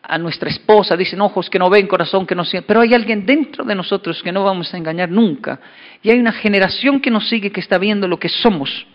[0.08, 3.26] a nuestra esposa, dicen ojos que no ven, corazón que no siente, pero hay alguien
[3.26, 5.60] dentro de nosotros que no vamos a engañar nunca.
[6.02, 8.86] Y hay una generación que nos sigue que está viendo lo que somos.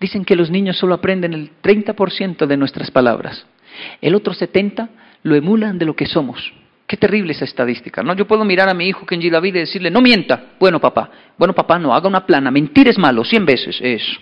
[0.00, 3.46] Dicen que los niños solo aprenden el 30% de nuestras palabras.
[4.00, 4.88] El otro 70%
[5.22, 6.52] lo emulan de lo que somos.
[6.86, 8.14] Qué terrible esa estadística, ¿no?
[8.14, 10.52] Yo puedo mirar a mi hijo que en vida y decirle, no mienta.
[10.60, 11.10] Bueno, papá.
[11.38, 12.50] Bueno, papá, no, haga una plana.
[12.50, 14.20] Mentir es malo, 100 veces, eso.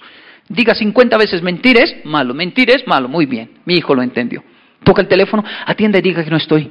[0.49, 3.09] Diga 50 veces mentir es malo, mentir es malo.
[3.09, 4.45] Muy bien, mi hijo lo entendió
[4.83, 6.71] toca el teléfono, atienda y diga que no estoy.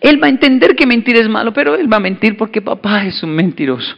[0.00, 3.04] Él va a entender que mentir es malo, pero él va a mentir porque papá
[3.04, 3.96] es un mentiroso.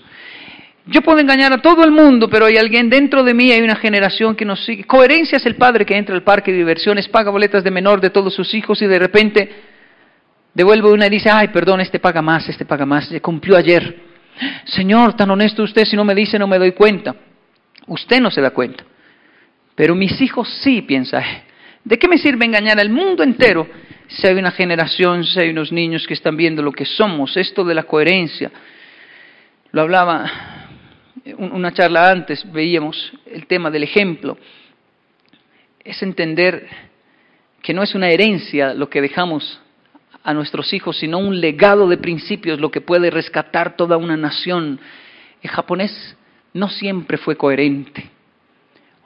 [0.86, 3.76] Yo puedo engañar a todo el mundo, pero hay alguien dentro de mí, hay una
[3.76, 4.84] generación que nos sigue.
[4.84, 8.10] Coherencia es el padre que entra al parque de diversiones, paga boletas de menor de
[8.10, 9.50] todos sus hijos y de repente
[10.54, 14.10] devuelve una y dice, ay, perdón, este paga más, este paga más, se cumplió ayer.
[14.64, 17.14] Señor, tan honesto usted, si no me dice no me doy cuenta.
[17.86, 18.84] Usted no se da cuenta.
[19.74, 21.22] Pero mis hijos sí, piensa,
[21.84, 23.66] ¿De qué me sirve engañar al mundo entero
[24.08, 27.36] si hay una generación, si hay unos niños que están viendo lo que somos?
[27.36, 28.50] Esto de la coherencia.
[29.72, 30.30] Lo hablaba
[31.38, 34.36] una charla antes, veíamos el tema del ejemplo.
[35.82, 36.66] Es entender
[37.62, 39.60] que no es una herencia lo que dejamos
[40.22, 44.78] a nuestros hijos, sino un legado de principios, lo que puede rescatar toda una nación.
[45.42, 46.16] El japonés
[46.52, 48.10] no siempre fue coherente.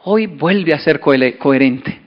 [0.03, 2.04] Hoy vuelve a ser coherente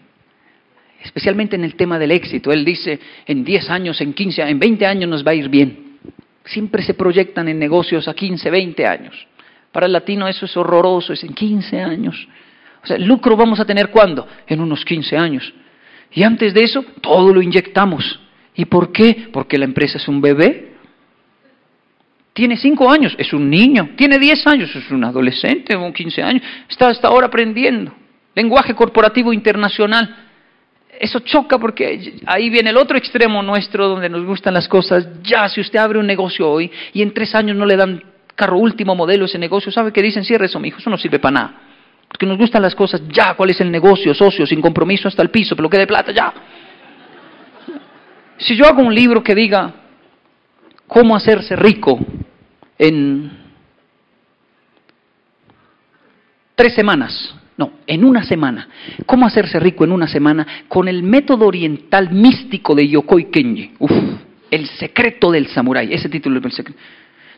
[1.04, 2.52] especialmente en el tema del éxito.
[2.52, 5.98] Él dice, en 10 años, en 15, en 20 años nos va a ir bien.
[6.46, 9.28] Siempre se proyectan en negocios a 15, 20 años.
[9.72, 12.28] Para el latino eso es horroroso, es en 15 años.
[12.84, 14.28] O sea, lucro vamos a tener cuándo?
[14.48, 15.54] En unos 15 años.
[16.14, 18.20] Y antes de eso, todo lo inyectamos.
[18.56, 19.28] ¿Y por qué?
[19.32, 20.74] Porque la empresa es un bebé.
[22.34, 23.90] Tiene 5 años, es un niño.
[23.98, 26.44] Tiene 10 años, es un adolescente, o 15 años.
[26.70, 27.94] Está hasta ahora aprendiendo.
[28.36, 30.27] Lenguaje corporativo internacional
[31.00, 35.08] eso choca porque ahí viene el otro extremo nuestro donde nos gustan las cosas.
[35.22, 38.04] Ya, si usted abre un negocio hoy y en tres años no le dan
[38.36, 40.24] carro último modelo ese negocio, ¿sabe qué dicen?
[40.24, 41.62] Cierre eso, mi hijo, eso no sirve para nada.
[42.08, 44.14] Porque nos gustan las cosas ya, ¿cuál es el negocio?
[44.14, 46.34] Socio, sin compromiso hasta el piso, pero que de plata ya.
[48.38, 49.74] Si yo hago un libro que diga
[50.88, 52.00] cómo hacerse rico
[52.78, 53.32] en
[56.56, 58.70] tres semanas, no, en una semana.
[59.06, 60.46] ¿Cómo hacerse rico en una semana?
[60.68, 63.72] Con el método oriental místico de Yokoi Kenji.
[63.80, 63.92] Uf,
[64.52, 65.92] el secreto del samurái.
[65.92, 66.80] Ese título es el secreto.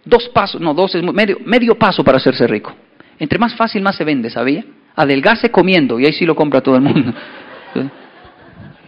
[0.03, 2.75] Dos pasos, no, dos es medio, medio paso para hacerse rico.
[3.17, 4.63] Entre más fácil, más se vende, ¿sabía?
[4.95, 7.13] Adelgase comiendo, y ahí sí lo compra todo el mundo.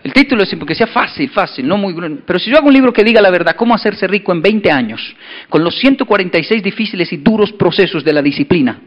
[0.03, 1.93] El título es porque sea fácil, fácil, no muy...
[2.25, 4.71] Pero si yo hago un libro que diga la verdad, cómo hacerse rico en 20
[4.71, 5.15] años,
[5.47, 8.79] con los 146 difíciles y duros procesos de la disciplina.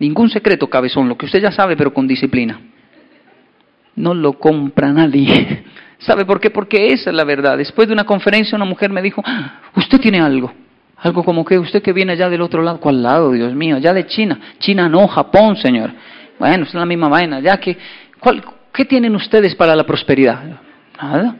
[0.00, 2.58] Ningún secreto, cabezón, lo que usted ya sabe, pero con disciplina.
[3.94, 5.64] No lo compra nadie.
[5.98, 6.48] ¿Sabe por qué?
[6.48, 7.58] Porque esa es la verdad.
[7.58, 10.52] Después de una conferencia una mujer me dijo, ah, usted tiene algo.
[10.96, 12.80] Algo como que usted que viene allá del otro lado.
[12.80, 13.76] ¿Cuál lado, Dios mío?
[13.76, 14.40] Allá de China.
[14.58, 15.90] China no, Japón, Señor.
[16.38, 17.40] Bueno, es la misma vaina.
[17.40, 17.76] Ya que,
[18.18, 18.42] ¿cuál,
[18.72, 20.42] ¿qué tienen ustedes para la prosperidad?
[21.00, 21.36] Nada.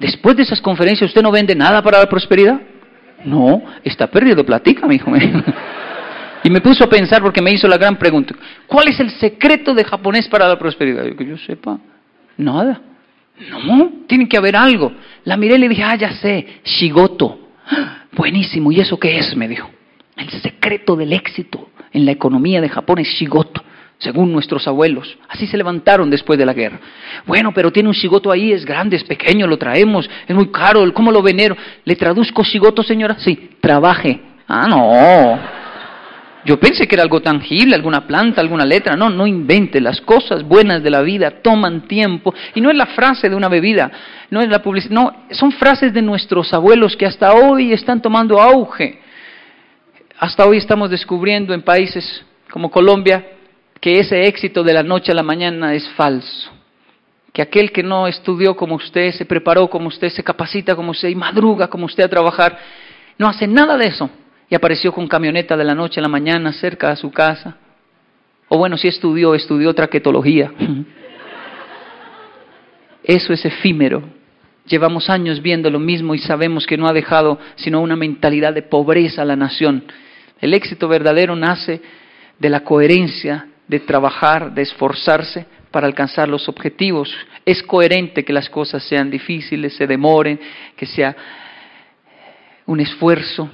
[0.00, 2.60] Después de esas conferencias, ¿usted no vende nada para la prosperidad?
[3.24, 5.12] No, está perdiendo platica, mi hijo.
[6.42, 8.34] Y me puso a pensar porque me hizo la gran pregunta.
[8.66, 11.04] ¿Cuál es el secreto de japonés para la prosperidad?
[11.04, 11.78] Yo, que yo sepa,
[12.36, 12.80] nada.
[13.64, 14.92] No, tiene que haber algo.
[15.24, 17.38] La miré y le dije, ah, ya sé, Shigoto.
[18.12, 19.34] Buenísimo, ¿y eso qué es?
[19.36, 19.70] Me dijo.
[20.16, 23.62] El secreto del éxito en la economía de Japón es Shigoto
[24.00, 25.18] según nuestros abuelos.
[25.28, 26.80] Así se levantaron después de la guerra.
[27.26, 30.90] Bueno, pero tiene un shigoto ahí, es grande, es pequeño, lo traemos, es muy caro,
[30.94, 31.54] ¿cómo lo venero?
[31.84, 33.18] ¿Le traduzco shigoto, señora?
[33.18, 34.20] Sí, trabaje.
[34.48, 35.59] Ah, no.
[36.44, 38.96] Yo pensé que era algo tangible, alguna planta, alguna letra.
[38.96, 39.80] No, no invente.
[39.80, 42.34] Las cosas buenas de la vida toman tiempo.
[42.54, 43.90] Y no es la frase de una bebida,
[44.30, 44.94] no es la publicidad.
[44.94, 49.00] No, son frases de nuestros abuelos que hasta hoy están tomando auge.
[50.18, 53.24] Hasta hoy estamos descubriendo en países como Colombia
[53.80, 56.50] que ese éxito de la noche a la mañana es falso.
[57.32, 61.08] Que aquel que no estudió como usted, se preparó como usted, se capacita como usted
[61.08, 62.58] y madruga como usted a trabajar,
[63.16, 64.10] no hace nada de eso.
[64.50, 67.56] Y apareció con camioneta de la noche a la mañana cerca de su casa.
[68.48, 70.52] O bueno, si estudió, estudió traquetología.
[73.04, 74.02] Eso es efímero.
[74.66, 78.62] Llevamos años viendo lo mismo y sabemos que no ha dejado sino una mentalidad de
[78.62, 79.84] pobreza a la nación.
[80.40, 81.80] El éxito verdadero nace
[82.38, 87.14] de la coherencia de trabajar, de esforzarse para alcanzar los objetivos.
[87.46, 90.40] Es coherente que las cosas sean difíciles, se demoren,
[90.76, 91.14] que sea
[92.66, 93.48] un esfuerzo.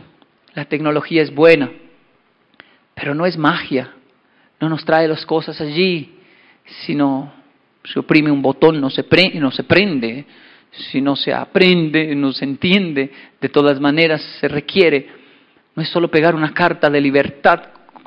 [0.57, 1.71] La tecnología es buena,
[2.95, 3.93] pero no es magia.
[4.59, 6.15] No nos trae las cosas allí,
[6.87, 7.31] sino
[7.85, 10.25] se oprime un botón, no se, prende, no se prende.
[10.71, 15.09] Si no se aprende, no se entiende, de todas maneras se requiere.
[15.75, 17.63] No es solo pegar una carta de libertad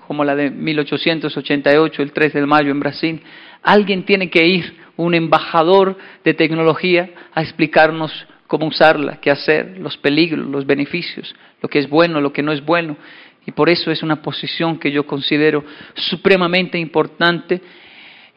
[0.08, 3.22] como la de 1888, el 3 de mayo en Brasil.
[3.62, 8.12] Alguien tiene que ir, un embajador de tecnología, a explicarnos
[8.50, 12.52] cómo usarla, qué hacer, los peligros, los beneficios, lo que es bueno, lo que no
[12.52, 12.98] es bueno.
[13.46, 17.62] Y por eso es una posición que yo considero supremamente importante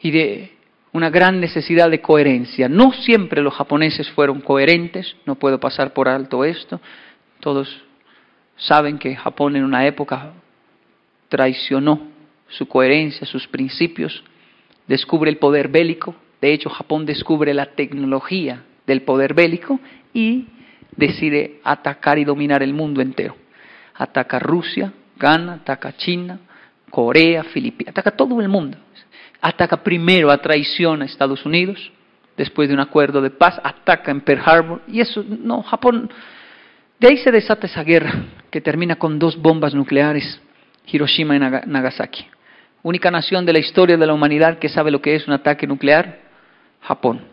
[0.01, 0.51] y de
[0.91, 2.69] una gran necesidad de coherencia.
[2.69, 6.79] No siempre los japoneses fueron coherentes, no puedo pasar por alto esto.
[7.39, 7.83] Todos
[8.55, 10.33] saben que Japón en una época
[11.27, 11.99] traicionó
[12.49, 14.23] su coherencia, sus principios,
[14.85, 19.79] descubre el poder bélico, de hecho Japón descubre la tecnología del poder bélico
[20.13, 20.47] y
[20.95, 23.35] decide atacar y dominar el mundo entero.
[23.95, 26.39] Ataca Rusia, gana, ataca China,
[26.89, 28.77] Corea, Filipinas, ataca todo el mundo.
[29.41, 31.91] Ataca primero a traición a Estados Unidos,
[32.37, 36.09] después de un acuerdo de paz, ataca en Pearl Harbor, y eso, no, Japón,
[36.99, 38.13] de ahí se desata esa guerra
[38.49, 40.39] que termina con dos bombas nucleares
[40.85, 42.25] Hiroshima y Nagasaki.
[42.81, 45.65] Única nación de la historia de la humanidad que sabe lo que es un ataque
[45.65, 46.19] nuclear,
[46.81, 47.32] Japón.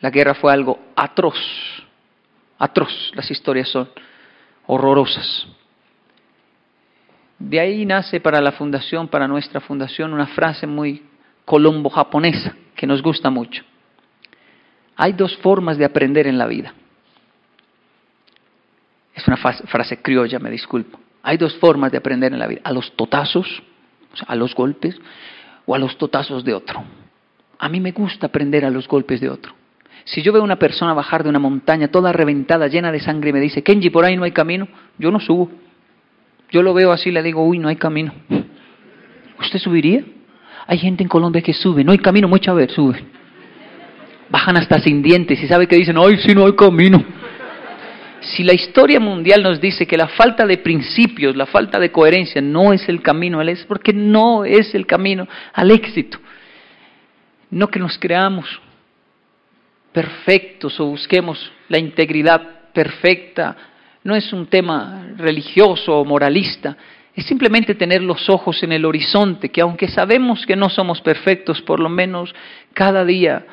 [0.00, 1.38] La guerra fue algo atroz,
[2.58, 3.88] atroz, las historias son
[4.66, 5.46] horrorosas.
[7.38, 11.02] De ahí nace para la fundación, para nuestra fundación, una frase muy
[11.44, 13.64] colombo-japonesa que nos gusta mucho.
[14.96, 16.74] Hay dos formas de aprender en la vida.
[19.14, 20.98] Es una frase criolla, me disculpo.
[21.22, 23.62] Hay dos formas de aprender en la vida, a los totazos,
[24.26, 24.96] a los golpes,
[25.66, 26.82] o a los totazos de otro.
[27.58, 29.57] A mí me gusta aprender a los golpes de otro.
[30.08, 33.32] Si yo veo una persona bajar de una montaña toda reventada, llena de sangre, y
[33.34, 34.66] me dice, Kenji, por ahí no hay camino,
[34.98, 35.50] yo no subo.
[36.50, 38.14] Yo lo veo así, le digo, uy, no hay camino.
[39.38, 40.02] ¿Usted subiría?
[40.66, 43.04] Hay gente en Colombia que sube, no hay camino, mucha ver, sube.
[44.30, 47.04] Bajan hasta sin dientes y sabe que dicen, ay, sí, no hay camino.
[48.22, 52.40] Si la historia mundial nos dice que la falta de principios, la falta de coherencia
[52.40, 56.18] no es el camino al éxito, porque no es el camino al éxito.
[57.50, 58.46] No que nos creamos
[59.92, 63.56] perfectos o busquemos la integridad perfecta,
[64.04, 66.76] no es un tema religioso o moralista,
[67.14, 71.60] es simplemente tener los ojos en el horizonte, que aunque sabemos que no somos perfectos,
[71.62, 72.32] por lo menos
[72.74, 73.44] cada día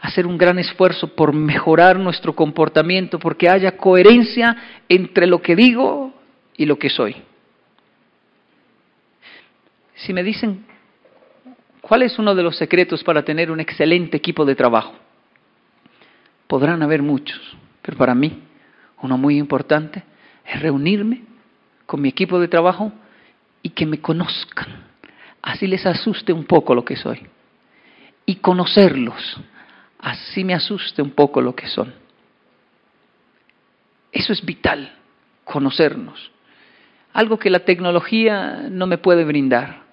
[0.00, 4.56] hacer un gran esfuerzo por mejorar nuestro comportamiento, porque haya coherencia
[4.88, 6.14] entre lo que digo
[6.56, 7.16] y lo que soy.
[9.96, 10.64] Si me dicen,
[11.82, 14.94] ¿cuál es uno de los secretos para tener un excelente equipo de trabajo?
[16.50, 17.40] Podrán haber muchos,
[17.80, 18.42] pero para mí
[19.02, 20.02] uno muy importante
[20.44, 21.22] es reunirme
[21.86, 22.90] con mi equipo de trabajo
[23.62, 24.66] y que me conozcan.
[25.42, 27.24] Así les asuste un poco lo que soy.
[28.26, 29.40] Y conocerlos.
[30.00, 31.94] Así me asuste un poco lo que son.
[34.10, 34.92] Eso es vital,
[35.44, 36.32] conocernos.
[37.12, 39.84] Algo que la tecnología no me puede brindar.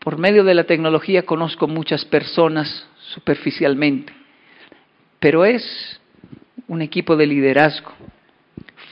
[0.00, 4.19] Por medio de la tecnología conozco muchas personas superficialmente,
[5.20, 6.00] pero es
[6.66, 7.92] un equipo de liderazgo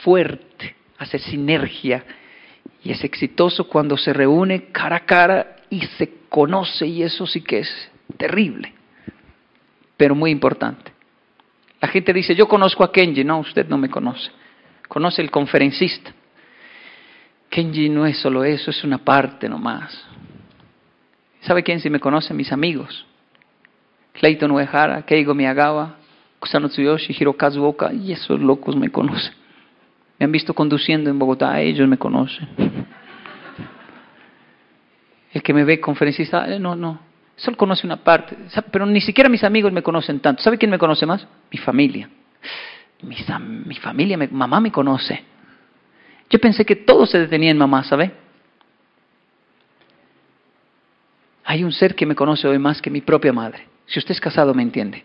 [0.03, 2.05] fuerte, hace sinergia
[2.83, 7.41] y es exitoso cuando se reúne cara a cara y se conoce y eso sí
[7.41, 8.73] que es terrible,
[9.97, 10.91] pero muy importante.
[11.81, 14.31] La gente dice, yo conozco a Kenji, no, usted no me conoce,
[14.87, 16.13] conoce el conferencista.
[17.49, 20.05] Kenji no es solo eso, es una parte nomás.
[21.41, 22.33] ¿Sabe quién sí me conoce?
[22.33, 23.05] Mis amigos.
[24.13, 25.98] Clayton Uehara, Keigo Miyagawa,
[26.39, 29.33] Kusano Tsuyoshi, Hirokazu Oka, y esos locos me conocen.
[30.17, 32.47] Me han visto conduciendo en Bogotá, ellos me conocen.
[35.31, 36.99] El que me ve conferencista, eh, no, no,
[37.35, 38.35] solo conoce una parte,
[38.71, 40.41] pero ni siquiera mis amigos me conocen tanto.
[40.41, 41.27] ¿Sabe quién me conoce más?
[41.51, 42.09] Mi familia.
[43.03, 45.23] mi familia, mi mamá me conoce.
[46.29, 48.11] Yo pensé que todo se detenía en mamá, ¿sabe?
[51.43, 53.67] Hay un ser que me conoce hoy más que mi propia madre.
[53.87, 55.03] Si usted es casado, me entiende.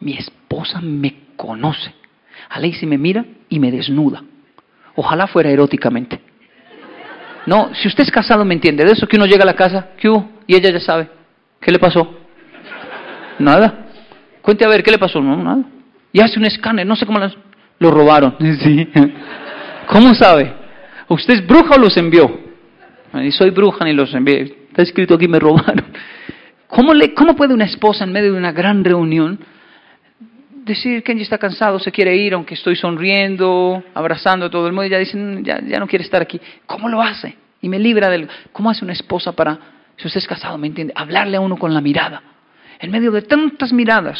[0.00, 1.94] Mi esposa me conoce.
[2.78, 4.22] si me mira y me desnuda.
[4.96, 6.20] Ojalá fuera eróticamente.
[7.46, 8.84] No, si usted es casado, me entiende.
[8.84, 10.28] De eso que uno llega a la casa, ¿qué hubo?
[10.46, 11.08] Y ella ya sabe.
[11.60, 12.18] ¿Qué le pasó?
[13.38, 13.86] Nada.
[14.42, 15.20] Cuente a ver, ¿qué le pasó?
[15.20, 15.64] No, nada.
[16.12, 17.36] Y hace un escáner, no sé cómo las...
[17.78, 18.36] lo robaron.
[18.40, 18.88] Sí.
[19.86, 20.54] ¿Cómo sabe?
[21.08, 22.30] ¿Usted es bruja o los envió?
[23.14, 24.66] Y soy bruja ni los envié.
[24.68, 25.84] Está escrito aquí, me robaron.
[26.68, 29.40] ¿Cómo, le, ¿Cómo puede una esposa en medio de una gran reunión
[30.72, 34.86] decir ella está cansado, se quiere ir, aunque estoy sonriendo, abrazando a todo el mundo,
[34.86, 36.40] y ya dicen, ya, ya no quiere estar aquí?
[36.66, 37.36] ¿Cómo lo hace?
[37.60, 38.28] Y me libra del...
[38.52, 39.58] ¿Cómo hace una esposa para,
[39.96, 42.22] si usted es casado, me entiende, hablarle a uno con la mirada?
[42.78, 44.18] En medio de tantas miradas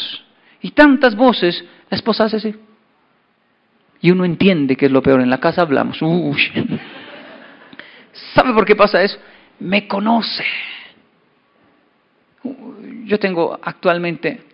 [0.61, 2.55] y tantas voces, la esposa hace así.
[4.01, 5.21] Y uno entiende que es lo peor.
[5.21, 5.97] En la casa hablamos.
[8.35, 9.17] ¿Sabe por qué pasa eso?
[9.59, 10.43] Me conoce.
[13.05, 14.50] Yo tengo actualmente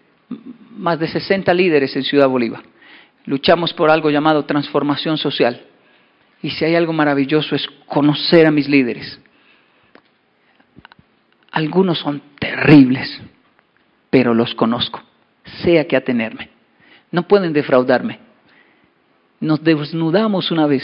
[0.78, 2.63] más de 60 líderes en Ciudad Bolívar.
[3.25, 5.61] Luchamos por algo llamado transformación social.
[6.41, 9.19] Y si hay algo maravilloso es conocer a mis líderes.
[11.51, 13.21] Algunos son terribles,
[14.09, 15.01] pero los conozco.
[15.63, 16.49] Sé a qué atenerme.
[17.11, 18.28] No pueden defraudarme
[19.39, 20.84] nos desnudamos una vez,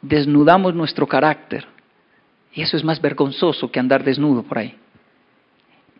[0.00, 1.66] desnudamos nuestro carácter.
[2.52, 4.74] Y eso es más vergonzoso que andar desnudo por ahí.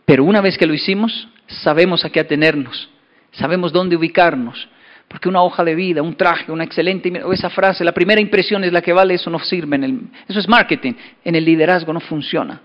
[0.05, 2.89] Pero una vez que lo hicimos, sabemos a qué atenernos,
[3.33, 4.69] sabemos dónde ubicarnos.
[5.09, 8.73] Porque una hoja de vida, un traje, una excelente, esa frase, la primera impresión es
[8.73, 9.77] la que vale, eso no sirve.
[9.77, 10.95] En el, eso es marketing.
[11.25, 12.61] En el liderazgo no funciona.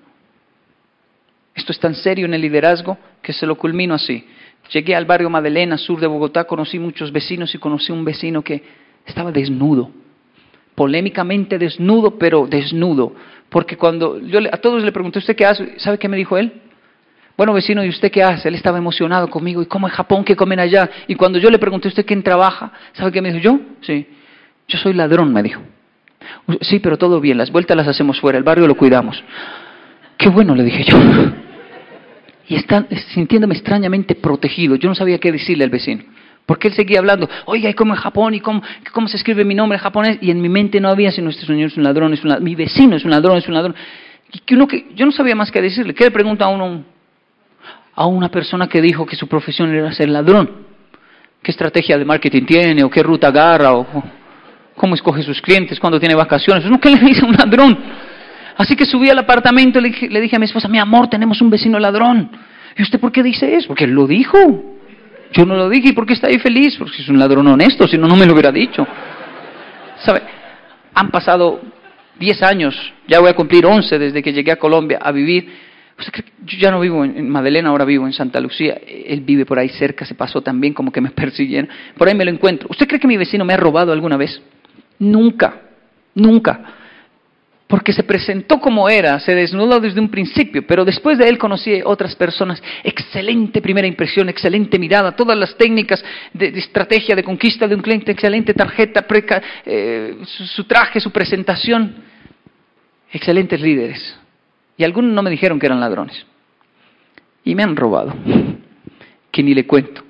[1.53, 4.25] Esto es tan serio en el liderazgo que se lo culmino así.
[4.71, 8.63] Llegué al barrio Madelena, sur de Bogotá, conocí muchos vecinos y conocí un vecino que
[9.05, 9.91] estaba desnudo,
[10.75, 13.13] polémicamente desnudo, pero desnudo.
[13.49, 15.77] Porque cuando yo a todos le pregunté, ¿usted qué hace?
[15.77, 16.53] ¿Sabe qué me dijo él?
[17.37, 18.49] Bueno, vecino, ¿y usted qué hace?
[18.49, 19.61] Él estaba emocionado conmigo.
[19.61, 20.23] ¿Y cómo en Japón?
[20.23, 20.89] ¿Qué comen allá?
[21.07, 22.71] Y cuando yo le pregunté, ¿usted quién trabaja?
[22.93, 23.43] ¿Sabe qué me dijo?
[23.43, 23.59] ¿Yo?
[23.81, 24.07] Sí.
[24.67, 25.61] Yo soy ladrón, me dijo.
[26.61, 29.23] Sí, pero todo bien, las vueltas las hacemos fuera, el barrio lo cuidamos.
[30.17, 30.97] Qué bueno, le dije yo
[32.47, 34.75] y está sintiéndome extrañamente protegido.
[34.75, 36.03] Yo no sabía qué decirle al vecino.
[36.45, 38.33] Porque él seguía hablando, oiga, ¿y cómo en Japón?
[38.33, 38.61] ¿Y cómo,
[38.91, 40.17] cómo se escribe mi nombre en japonés?
[40.21, 42.43] Y en mi mente no había, si nuestro señor es un ladrón, es un ladrón,
[42.43, 43.75] mi vecino es un ladrón, es un ladrón.
[44.33, 45.93] Y que uno que, yo no sabía más que decirle.
[45.93, 46.83] ¿Qué le pregunta a uno?
[48.01, 50.49] A una persona que dijo que su profesión era ser ladrón.
[51.43, 52.83] ¿Qué estrategia de marketing tiene?
[52.83, 53.75] ¿O qué ruta agarra?
[53.75, 53.85] ¿O
[54.75, 55.79] cómo escoge sus clientes?
[55.79, 56.65] ¿Cuándo tiene vacaciones?
[56.81, 57.77] ¿Qué le dice un ladrón?
[58.57, 61.51] Así que subí al apartamento y le dije, a mi esposa, mi amor, tenemos un
[61.51, 62.31] vecino ladrón.
[62.75, 63.67] ¿Y usted por qué dice eso?
[63.67, 64.35] Porque él lo dijo.
[65.33, 65.89] Yo no lo dije.
[65.89, 66.77] ¿Y por qué está ahí feliz?
[66.79, 68.83] Porque es un ladrón honesto, si no, no me lo hubiera dicho.
[70.03, 70.23] ¿Sabe?
[70.95, 71.61] Han pasado
[72.17, 72.75] 10 años,
[73.07, 75.69] ya voy a cumplir 11 desde que llegué a Colombia a vivir.
[76.45, 78.79] Yo ya no vivo en Madeleine, ahora vivo en Santa Lucía.
[78.87, 81.69] Él vive por ahí cerca, se pasó también como que me persiguieron.
[81.97, 82.67] Por ahí me lo encuentro.
[82.69, 84.41] ¿Usted cree que mi vecino me ha robado alguna vez?
[84.99, 85.61] Nunca,
[86.15, 86.75] nunca
[87.71, 91.81] porque se presentó como era, se desnudó desde un principio, pero después de él conocí
[91.85, 92.61] otras personas.
[92.83, 98.11] Excelente primera impresión, excelente mirada, todas las técnicas de, estrategia de conquista de un cliente,
[98.11, 99.05] excelente tarjeta,
[99.65, 101.95] eh, su, traje, su presentación.
[103.09, 104.19] Excelentes líderes.
[104.81, 106.25] Y algunos no me dijeron que eran ladrones.
[107.43, 108.15] Y me han robado.
[109.31, 110.03] que ni le cuento.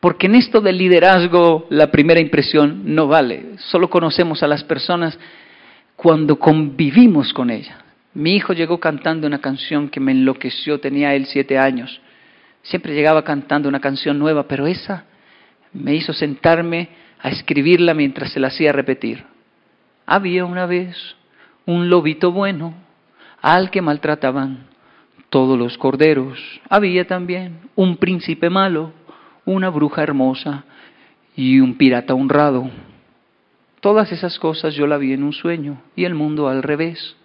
[0.00, 3.56] Porque en esto del liderazgo la primera impresión no vale.
[3.56, 5.18] Solo conocemos a las personas
[5.96, 7.74] cuando convivimos con ellas.
[8.12, 11.98] Mi hijo llegó cantando una canción que me enloqueció, tenía él siete años.
[12.60, 15.06] Siempre llegaba cantando una canción nueva, pero esa
[15.72, 19.24] me hizo sentarme a escribirla mientras se la hacía repetir.
[20.04, 21.16] Había una vez
[21.64, 22.87] un lobito bueno
[23.42, 24.66] al que maltrataban
[25.30, 26.38] todos los corderos.
[26.68, 28.92] Había también un príncipe malo,
[29.44, 30.64] una bruja hermosa
[31.36, 32.70] y un pirata honrado.
[33.80, 37.16] Todas esas cosas yo la vi en un sueño y el mundo al revés.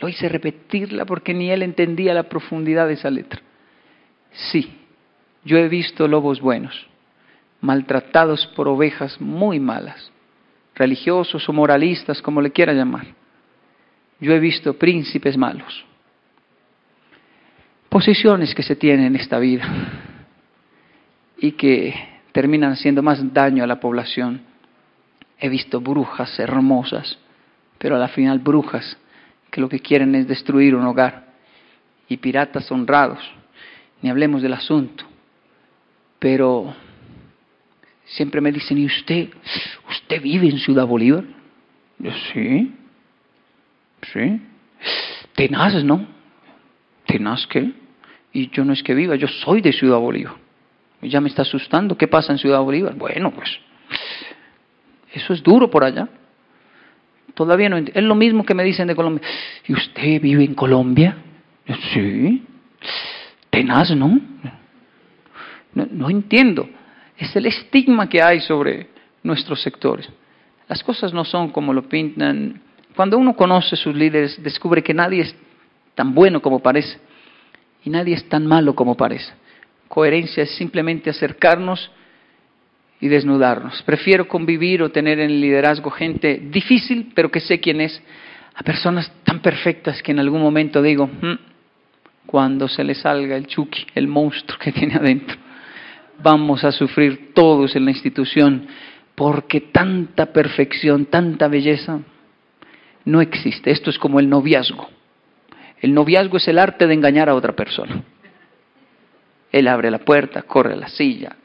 [0.00, 3.40] Lo hice repetirla porque ni él entendía la profundidad de esa letra.
[4.32, 4.78] Sí,
[5.44, 6.86] yo he visto lobos buenos,
[7.60, 10.10] maltratados por ovejas muy malas,
[10.74, 13.06] religiosos o moralistas, como le quiera llamar.
[14.22, 15.84] Yo he visto príncipes malos,
[17.88, 19.68] posiciones que se tienen en esta vida
[21.38, 21.92] y que
[22.30, 24.42] terminan haciendo más daño a la población.
[25.40, 27.18] He visto brujas hermosas,
[27.78, 28.96] pero a la final brujas
[29.50, 31.26] que lo que quieren es destruir un hogar
[32.08, 33.28] y piratas honrados
[34.02, 35.04] ni hablemos del asunto.
[36.20, 36.72] Pero
[38.04, 39.30] siempre me dicen, ¿y usted,
[39.90, 41.24] usted vive en Ciudad Bolívar?
[41.98, 42.72] Yo, sí,
[44.02, 44.40] sí.
[45.34, 46.06] Tenaz, ¿no?
[47.06, 47.72] Tenaz qué?
[48.32, 50.34] Y yo no es que viva, yo soy de Ciudad Bolívar.
[51.02, 52.94] Ya me está asustando, ¿qué pasa en Ciudad Bolívar?
[52.94, 53.58] Bueno, pues
[55.12, 56.08] eso es duro por allá.
[57.34, 59.26] Todavía no Es lo mismo que me dicen de Colombia.
[59.66, 61.16] ¿Y usted vive en Colombia?
[61.92, 62.42] Sí
[63.52, 64.18] tenaz, ¿no?
[65.74, 66.10] ¿no?
[66.10, 66.68] entiendo.
[67.18, 68.88] Es el estigma que hay sobre
[69.22, 70.08] nuestros sectores.
[70.68, 72.60] Las cosas no son como lo pintan.
[72.94, 75.34] Cuando uno conoce a sus líderes, descubre que nadie es
[75.94, 76.98] tan bueno como parece
[77.84, 79.32] y nadie es tan malo como parece.
[79.88, 81.90] Coherencia es simplemente acercarnos
[83.00, 83.82] y desnudarnos.
[83.82, 88.00] Prefiero convivir o tener en el liderazgo gente difícil, pero que sé quién es,
[88.54, 91.38] a personas tan perfectas que en algún momento digo, mm,
[92.26, 95.36] cuando se le salga el chuki, el monstruo que tiene adentro.
[96.22, 98.66] Vamos a sufrir todos en la institución
[99.14, 102.00] porque tanta perfección, tanta belleza
[103.04, 103.70] no existe.
[103.70, 104.88] Esto es como el noviazgo.
[105.80, 108.02] El noviazgo es el arte de engañar a otra persona.
[109.50, 111.36] Él abre la puerta, corre a la silla,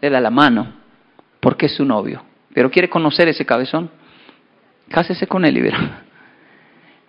[0.00, 0.74] le da la mano,
[1.40, 2.22] porque es su novio.
[2.54, 3.90] Pero quiere conocer ese cabezón.
[4.88, 6.04] Cásese con él y verá.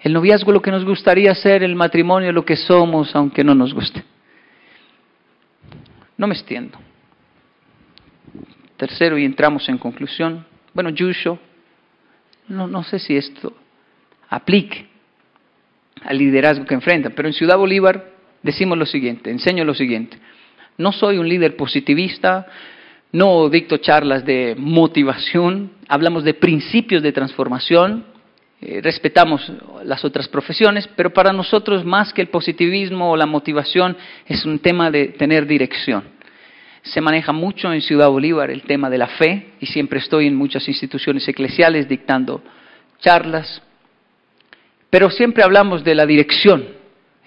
[0.01, 3.73] El noviazgo lo que nos gustaría ser, el matrimonio lo que somos, aunque no nos
[3.73, 4.03] guste.
[6.17, 6.77] No me extiendo.
[8.77, 10.45] Tercero, y entramos en conclusión.
[10.73, 11.37] Bueno, Yusho,
[12.49, 13.53] no, no sé si esto
[14.29, 14.87] aplique
[16.03, 18.11] al liderazgo que enfrenta, pero en Ciudad Bolívar
[18.43, 20.17] decimos lo siguiente, enseño lo siguiente.
[20.77, 22.47] No soy un líder positivista,
[23.11, 28.05] no dicto charlas de motivación, hablamos de principios de transformación,
[28.61, 29.51] eh, respetamos
[29.83, 34.59] las otras profesiones, pero para nosotros más que el positivismo o la motivación es un
[34.59, 36.03] tema de tener dirección.
[36.89, 40.35] Se maneja mucho en Ciudad Bolívar el tema de la fe y siempre estoy en
[40.35, 42.41] muchas instituciones eclesiales dictando
[42.99, 43.61] charlas,
[44.89, 46.65] pero siempre hablamos de la dirección,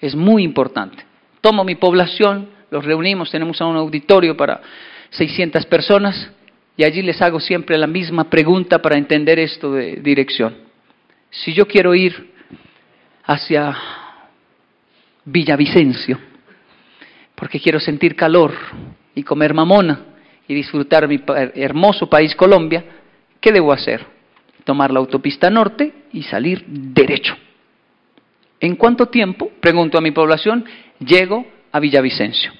[0.01, 1.05] es muy importante.
[1.39, 4.61] Tomo mi población, los reunimos, tenemos un auditorio para
[5.11, 6.29] 600 personas
[6.75, 10.57] y allí les hago siempre la misma pregunta para entender esto de dirección.
[11.29, 12.33] Si yo quiero ir
[13.23, 13.77] hacia
[15.23, 16.19] Villavicencio,
[17.33, 18.53] porque quiero sentir calor
[19.15, 19.99] y comer mamona
[20.47, 21.21] y disfrutar mi
[21.55, 22.83] hermoso país Colombia,
[23.39, 24.05] ¿qué debo hacer?
[24.63, 27.35] Tomar la autopista norte y salir derecho.
[28.59, 30.65] ¿En cuánto tiempo, pregunto a mi población,
[30.99, 32.51] llego a Villavicencio?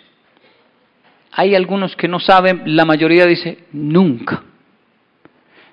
[1.32, 4.43] Hay algunos que no saben, la mayoría dice, nunca.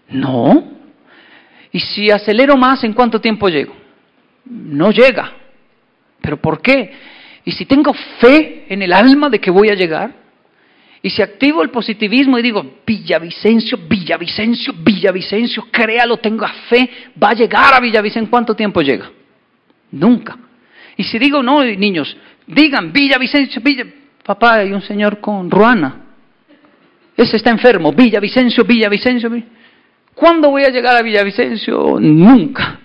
[0.08, 0.80] No,
[1.72, 3.74] y si acelero más, ¿en cuánto tiempo llego?
[4.44, 5.32] No llega.
[6.20, 6.92] ¿Pero por qué?
[7.44, 10.12] Y si tengo fe en el alma de que voy a llegar,
[11.02, 16.90] y si activo el positivismo y digo, Villavicencio, Villavicencio, Villavicencio, créalo, tenga fe,
[17.22, 19.10] va a llegar a Villavicencio, ¿en cuánto tiempo llega?
[19.92, 20.36] Nunca.
[20.96, 23.84] Y si digo, no, niños, digan Villavicencio, Villa...
[24.22, 26.04] Papá, hay un señor con Ruana.
[27.16, 29.30] Ese está enfermo, Villavicencio, Villavicencio.
[30.14, 31.98] ¿Cuándo voy a llegar a Villavicencio?
[31.98, 32.78] Nunca,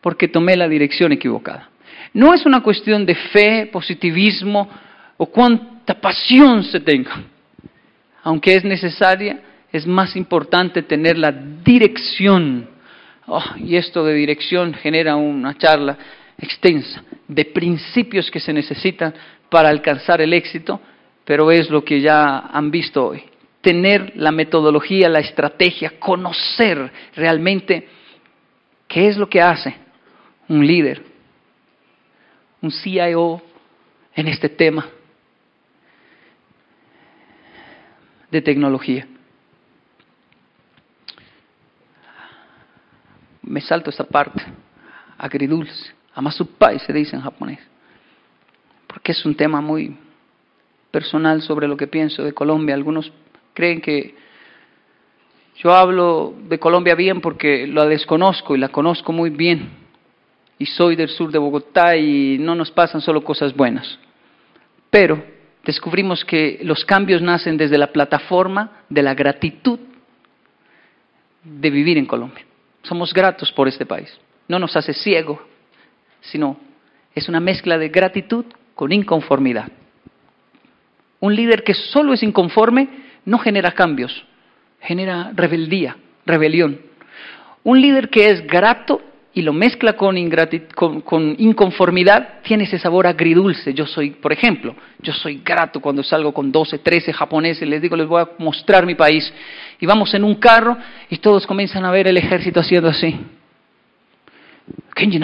[0.00, 1.68] porque tomé la dirección equivocada.
[2.12, 4.70] No es una cuestión de fe, positivismo
[5.16, 5.26] o
[5.92, 7.22] pasión se tenga.
[8.22, 12.70] Aunque es necesaria, es más importante tener la dirección.
[13.26, 15.98] Oh, y esto de dirección genera una charla
[16.38, 19.12] extensa de principios que se necesitan
[19.50, 20.80] para alcanzar el éxito
[21.24, 23.24] pero es lo que ya han visto hoy.
[23.60, 27.88] Tener la metodología, la estrategia, conocer realmente
[28.86, 29.74] qué es lo que hace
[30.48, 31.02] un líder,
[32.60, 33.40] un CIO
[34.14, 34.86] en este tema
[38.34, 39.06] de tecnología.
[43.42, 44.42] Me salto esta parte,
[45.16, 47.60] agridulce, amasupai se dice en japonés,
[48.88, 49.96] porque es un tema muy
[50.90, 52.74] personal sobre lo que pienso de Colombia.
[52.74, 53.12] Algunos
[53.52, 54.16] creen que
[55.58, 59.84] yo hablo de Colombia bien porque la desconozco y la conozco muy bien.
[60.58, 63.96] Y soy del sur de Bogotá y no nos pasan solo cosas buenas.
[64.90, 65.22] Pero
[65.64, 69.78] descubrimos que los cambios nacen desde la plataforma de la gratitud
[71.42, 72.44] de vivir en Colombia.
[72.82, 74.18] Somos gratos por este país.
[74.48, 75.46] No nos hace ciego,
[76.20, 76.58] sino
[77.14, 78.44] es una mezcla de gratitud
[78.74, 79.70] con inconformidad.
[81.20, 82.88] Un líder que solo es inconforme
[83.24, 84.26] no genera cambios,
[84.80, 85.96] genera rebeldía,
[86.26, 86.80] rebelión.
[87.62, 89.00] Un líder que es grato
[89.34, 90.16] y lo mezcla con,
[91.00, 93.74] con, inconformidad, tiene ese sabor agridulce.
[93.74, 97.96] Yo soy, por ejemplo, yo soy grato cuando salgo con 12, 13 japoneses, les digo,
[97.96, 99.32] les voy a mostrar mi país.
[99.80, 100.76] Y vamos en un carro
[101.10, 103.18] y todos comienzan a ver el ejército haciendo así.
[104.94, 105.18] Kenji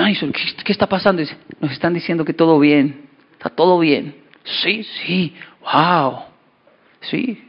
[0.64, 1.22] ¿qué está pasando?
[1.60, 3.02] Nos están diciendo que todo bien,
[3.34, 4.16] está todo bien.
[4.42, 6.24] Sí, sí, wow,
[7.00, 7.44] sí,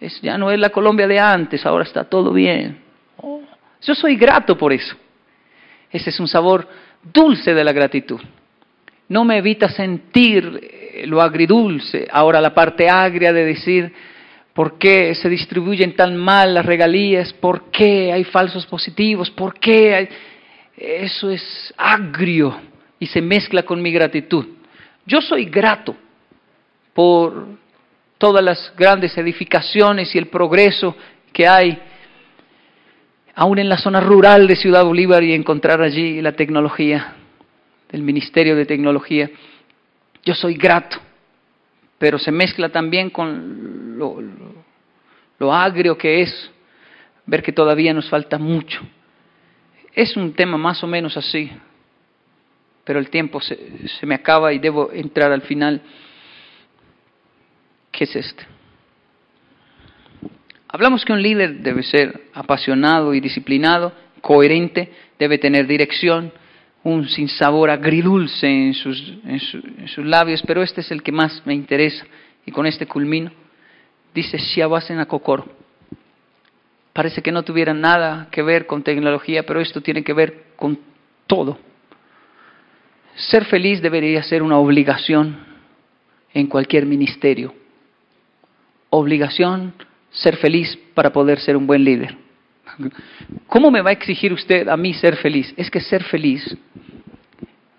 [0.00, 2.82] es, ya no es la Colombia de antes, ahora está todo bien.
[3.18, 3.42] Oh,
[3.82, 4.96] yo soy grato por eso.
[5.92, 6.66] Ese es un sabor
[7.02, 8.20] dulce de la gratitud.
[9.08, 13.92] No me evita sentir eh, lo agridulce, ahora la parte agria de decir
[14.54, 19.94] por qué se distribuyen tan mal las regalías, por qué hay falsos positivos, por qué
[19.94, 20.08] hay...
[20.76, 22.58] Eso es agrio
[22.98, 24.46] y se mezcla con mi gratitud.
[25.06, 25.94] Yo soy grato
[26.94, 27.46] por
[28.18, 30.96] todas las grandes edificaciones y el progreso
[31.32, 31.78] que hay
[33.34, 37.14] aún en la zona rural de Ciudad Bolívar y encontrar allí la tecnología,
[37.90, 39.30] el Ministerio de Tecnología.
[40.24, 40.98] Yo soy grato,
[41.98, 46.50] pero se mezcla también con lo, agrio que es
[47.26, 48.80] ver que todavía nos falta mucho.
[49.92, 51.50] Es un tema más o menos así,
[52.84, 55.82] pero el tiempo se, se me acaba y debo entrar al final.
[57.90, 58.46] ¿Qué es este?
[60.72, 63.92] Hablamos que un líder debe ser apasionado y disciplinado,
[64.22, 66.32] coherente, debe tener dirección,
[66.82, 69.18] un sinsabor agridulce en sus,
[69.98, 72.06] labios, pero este es el que más me interesa
[72.46, 73.30] y con este culmino.
[74.14, 75.46] Dice Shiawasen Kokoro.
[76.94, 80.78] Parece que no tuviera nada que ver con tecnología, pero esto tiene que ver con
[81.26, 81.58] todo.
[83.14, 85.36] Ser feliz debería ser una obligación
[86.32, 87.54] en cualquier ministerio.
[88.88, 89.74] Obligación
[90.12, 92.16] ser feliz para poder ser un buen líder.
[93.46, 95.52] ¿Cómo me va a exigir usted a mí ser feliz?
[95.56, 96.56] Es que ser feliz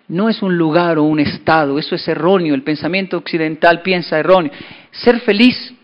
[0.08, 4.52] no es un lugar o un estado, eso es erróneo, el pensamiento occidental piensa erróneo.
[4.90, 5.74] Ser feliz,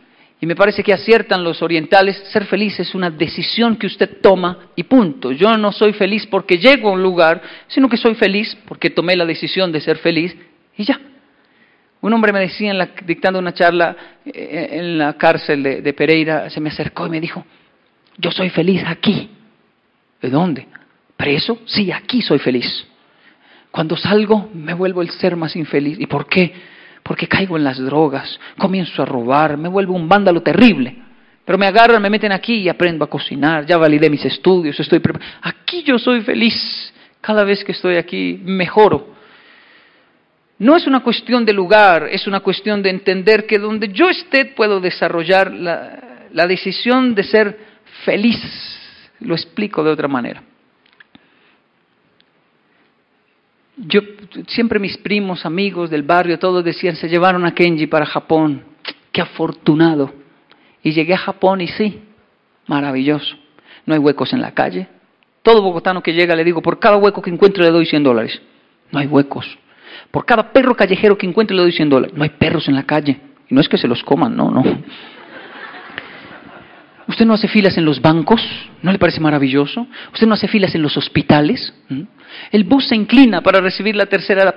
[0.41, 4.71] y me parece que aciertan los orientales, ser feliz es una decisión que usted toma
[4.77, 5.33] y punto.
[5.33, 9.17] Yo no soy feliz porque llego a un lugar, sino que soy feliz porque tomé
[9.17, 10.37] la decisión de ser feliz
[10.77, 11.01] y ya.
[12.03, 16.49] Un hombre me decía, en la, dictando una charla eh, en la cárcel de, Pereira,
[16.49, 17.45] se me acercó y me dijo,
[18.17, 19.31] yo soy feliz aquí.
[20.21, 20.67] ¿De dónde?
[21.17, 21.59] ¿Preso?
[21.67, 22.87] Sí, aquí soy feliz.
[23.71, 25.99] Cuando salgo me vuelvo el ser más infeliz.
[26.01, 26.53] ¿Y por qué?
[27.03, 30.97] Porque caigo en las drogas, comienzo a robar, me vuelvo un vándalo terrible.
[31.45, 35.01] Pero me agarran, me meten aquí y aprendo a cocinar, ya validé mis estudios, estoy
[35.01, 35.31] preparado.
[35.43, 36.93] Aquí yo soy feliz.
[37.21, 39.15] Cada vez que estoy aquí mejoro.
[40.61, 44.45] No es una cuestión de lugar, es una cuestión de entender que donde yo esté
[44.45, 47.59] puedo desarrollar la, decisión de ser
[48.05, 48.39] feliz.
[49.21, 50.43] Lo explico de otra manera.
[53.79, 54.03] Yo
[54.49, 58.63] siempre mis primos, amigos del barrio, todos decían, se llevaron a Kenji para Japón.
[59.13, 60.13] Qué afortunado.
[60.83, 62.03] Y llegué a Japón y sí,
[62.67, 63.35] maravilloso.
[63.87, 64.89] No hay huecos en la calle.
[65.43, 68.43] Todo bogotano que llega le digo, por cada hueco que encuentro le doy 100 dólares.
[68.93, 69.59] No hay huecos.
[70.11, 72.17] Por cada perro callejero que encuentre le doy 100 dólares.
[72.17, 73.21] No hay perros en la calle.
[73.49, 74.63] Y no es que se los coman, no, no.
[77.07, 78.41] ¿Usted no hace filas en los bancos?
[78.83, 79.87] ¿No le parece maravilloso?
[80.13, 81.75] ¿Usted no hace filas en los hospitales?
[81.89, 82.03] ¿Mm?
[82.53, 84.55] El bus se inclina para recibir la tercera edad.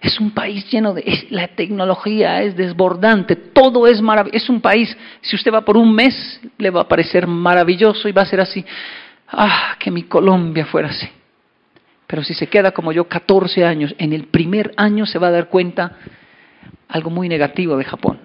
[0.00, 1.26] Es un país lleno de...
[1.30, 4.36] la tecnología es desbordante, todo es maravilloso.
[4.36, 8.12] Es un país, si usted va por un mes, le va a parecer maravilloso y
[8.12, 8.64] va a ser así.
[9.26, 11.08] Ah, que mi Colombia fuera así.
[12.14, 15.30] Pero si se queda como yo 14 años, en el primer año se va a
[15.32, 15.96] dar cuenta,
[16.86, 18.20] algo muy negativo de Japón.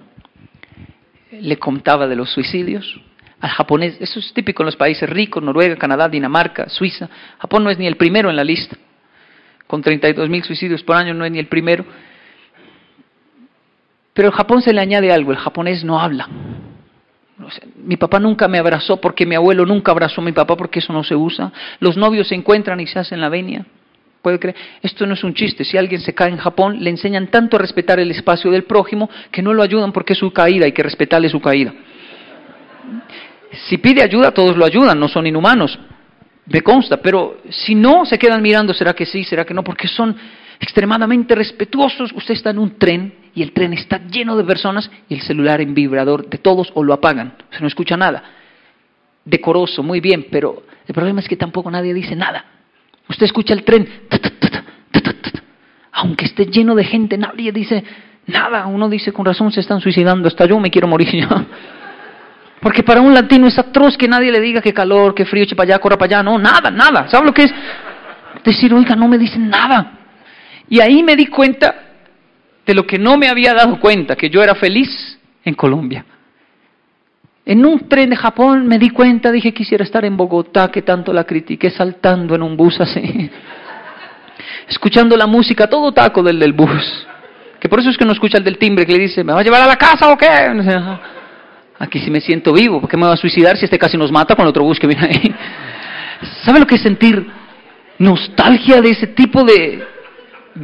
[1.31, 3.01] Le contaba de los suicidios.
[3.41, 7.09] Al japonés, eso es típico en los países ricos, Noruega, Canadá, Dinamarca, Suiza.
[7.39, 8.77] Japón no es ni el primero en la lista.
[9.65, 11.83] Con 32 mil suicidios por año no es ni el primero.
[14.13, 16.29] Pero al Japón se le añade algo, el japonés no habla.
[17.75, 20.93] mi papá nunca me abrazó porque mi abuelo nunca abrazó a mi papá porque eso
[20.93, 21.51] no se usa.
[21.79, 23.65] Los novios se encuentran y se hacen la venia.
[24.21, 24.55] ¿Puede creer?
[24.81, 25.63] Esto no es un chiste.
[25.63, 29.09] Si alguien se cae en Japón, le enseñan tanto a respetar el espacio del prójimo
[29.31, 31.73] que no lo ayudan porque es su caída, hay que respetarle su caída.
[33.67, 35.79] Si pide ayuda, todos lo ayudan, no son inhumanos,
[36.45, 39.63] me consta, pero si no, se quedan mirando, ¿será que sí, será que no?
[39.63, 40.15] Porque son
[40.59, 42.11] extremadamente respetuosos.
[42.13, 45.61] Usted está en un tren y el tren está lleno de personas y el celular
[45.61, 48.23] en vibrador de todos o lo apagan, se no escucha nada.
[49.23, 52.58] Decoroso, muy bien, pero el problema es que tampoco nadie dice nada.
[53.09, 53.87] Usted escucha el tren,
[55.91, 57.83] aunque esté lleno de gente, nadie dice
[58.27, 58.67] nada.
[58.67, 61.45] Uno dice, con razón se están suicidando, hasta yo me quiero morir ya.
[62.61, 65.55] Porque para un latino es atroz que nadie le diga que calor, que frío, eche
[65.55, 66.23] para allá, corra para allá.
[66.23, 67.07] No, nada, nada.
[67.09, 67.53] ¿Sabe lo que es?
[68.43, 69.93] Decir, oiga, no me dicen nada.
[70.69, 71.73] Y ahí me di cuenta
[72.65, 76.05] de lo que no me había dado cuenta, que yo era feliz en Colombia.
[77.49, 81.11] En un tren de Japón me di cuenta, dije, quisiera estar en Bogotá, que tanto
[81.11, 83.01] la critiqué, saltando en un bus así,
[84.69, 87.07] escuchando la música, todo taco del del bus.
[87.59, 89.39] Que por eso es que no escucha el del timbre que le dice, ¿me va
[89.39, 90.27] a llevar a la casa o qué?
[91.79, 94.11] Aquí sí me siento vivo, ¿por qué me va a suicidar si este casi nos
[94.11, 95.35] mata con el otro bus que viene ahí?
[96.45, 97.25] ¿Sabe lo que es sentir
[97.97, 99.83] nostalgia de ese tipo de...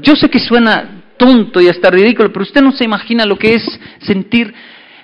[0.03, 3.55] Yo sé que suena tonto y hasta ridículo, pero usted no se imagina lo que
[3.55, 4.53] es sentir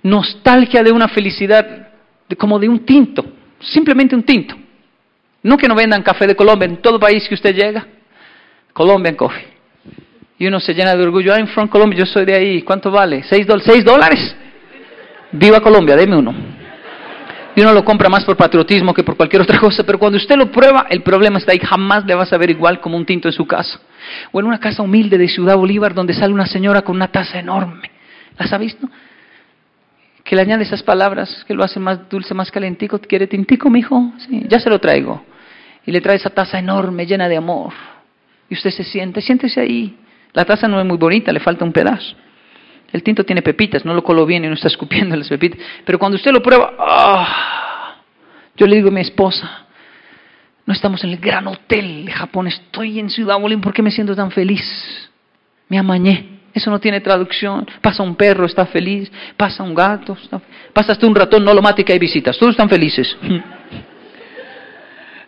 [0.03, 1.89] nostalgia de una felicidad
[2.37, 3.25] como de un tinto,
[3.59, 4.55] simplemente un tinto.
[5.43, 7.85] No que no vendan café de Colombia en todo país que usted llega,
[8.73, 9.47] Colombian Coffee.
[10.37, 13.23] Y uno se llena de orgullo, I'm from Colombia, yo soy de ahí, ¿cuánto vale?
[13.23, 14.35] ¿Seis, dólares?
[15.31, 16.33] Viva Colombia, deme uno.
[17.55, 20.35] Y uno lo compra más por patriotismo que por cualquier otra cosa, pero cuando usted
[20.37, 23.27] lo prueba, el problema está ahí, jamás le vas a ver igual como un tinto
[23.27, 23.81] en su casa.
[24.31, 27.39] O en una casa humilde de Ciudad Bolívar donde sale una señora con una taza
[27.39, 27.91] enorme.
[28.37, 28.87] ¿Las ha visto?
[30.23, 32.99] Que le añade esas palabras que lo hace más dulce, más calentico.
[32.99, 34.13] ¿Quiere tintico, mijo?
[34.27, 35.23] Sí, ya se lo traigo.
[35.85, 37.73] Y le trae esa taza enorme, llena de amor.
[38.49, 39.97] Y usted se siente, siéntese ahí.
[40.33, 42.15] La taza no es muy bonita, le falta un pedazo.
[42.91, 45.59] El tinto tiene pepitas, no lo coló bien y no está escupiendo las pepitas.
[45.85, 47.95] Pero cuando usted lo prueba, ¡ah!
[48.55, 49.65] yo le digo a mi esposa,
[50.65, 53.91] no estamos en el gran hotel de Japón, estoy en Ciudad Bolívar, ¿por qué me
[53.91, 54.63] siento tan feliz?
[55.69, 56.30] Me amañé.
[56.53, 57.67] Eso no tiene traducción.
[57.81, 59.11] Pasa un perro, está feliz.
[59.37, 60.17] Pasa un gato,
[60.73, 62.37] pasa hasta un ratón, no lo mate que hay visitas.
[62.37, 63.15] Todos están felices.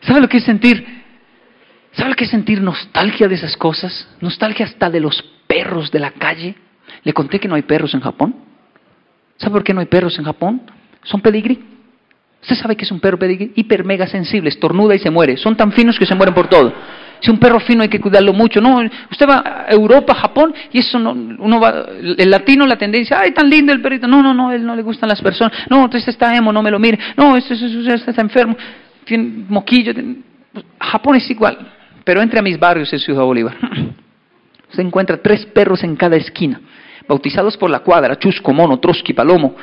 [0.01, 0.85] ¿Sabe lo que es sentir?
[1.93, 4.07] ¿Sabe lo que es sentir nostalgia de esas cosas?
[4.19, 6.55] Nostalgia hasta de los perros de la calle.
[7.03, 8.35] Le conté que no hay perros en Japón.
[9.37, 10.61] ¿Sabe por qué no hay perros en Japón?
[11.03, 11.63] Son pedigrí.
[12.41, 15.37] Usted sabe que es un perro pedigrí hiper mega sensible, estornuda y se muere.
[15.37, 16.73] Son tan finos que se mueren por todo.
[17.23, 18.59] Si un perro fino hay que cuidarlo mucho.
[18.59, 21.85] No, usted va a Europa, Japón, y eso no, uno va,
[22.17, 24.09] el latino la tendencia, ay, tan lindo el perrito.
[24.09, 25.57] No, no, no, él no le gustan las personas.
[25.69, 26.99] No, este está emo, no me lo mire.
[27.15, 27.53] No, este,
[27.93, 28.57] está enfermo,
[29.05, 29.93] tiene moquillo.
[30.77, 31.71] Japón es igual,
[32.03, 33.55] pero entre a mis barrios en Ciudad Bolívar.
[34.71, 36.59] Se encuentra tres perros en cada esquina
[37.07, 39.55] bautizados por la cuadra, Chusco, Mono, Trotsky, Palomo.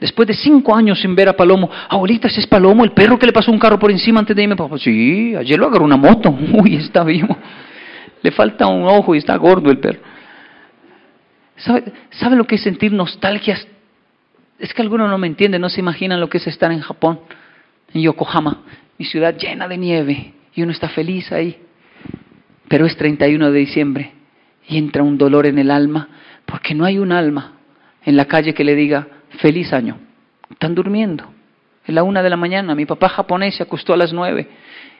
[0.00, 3.26] Después de cinco años sin ver a Palomo, abuelita, ese es Palomo, el perro que
[3.26, 4.56] le pasó un carro por encima antes de irme.
[4.56, 6.30] Papá, sí, ayer lo agarró una moto.
[6.52, 7.36] Uy, está vivo.
[8.22, 10.00] Le falta un ojo y está gordo el perro.
[11.56, 13.58] ¿Sabe, ¿Sabe lo que es sentir nostalgia?
[14.58, 17.20] Es que algunos no me entienden, no se imaginan lo que es estar en Japón,
[17.92, 18.62] en Yokohama,
[18.98, 21.58] mi ciudad llena de nieve, y uno está feliz ahí.
[22.68, 24.12] Pero es 31 de diciembre
[24.68, 26.08] y entra un dolor en el alma
[26.44, 27.52] porque no hay un alma
[28.04, 29.08] en la calle que le diga
[29.40, 29.98] feliz año.
[30.50, 31.24] Están durmiendo.
[31.84, 32.74] Es la una de la mañana.
[32.74, 34.48] Mi papá japonés se acostó a las nueve.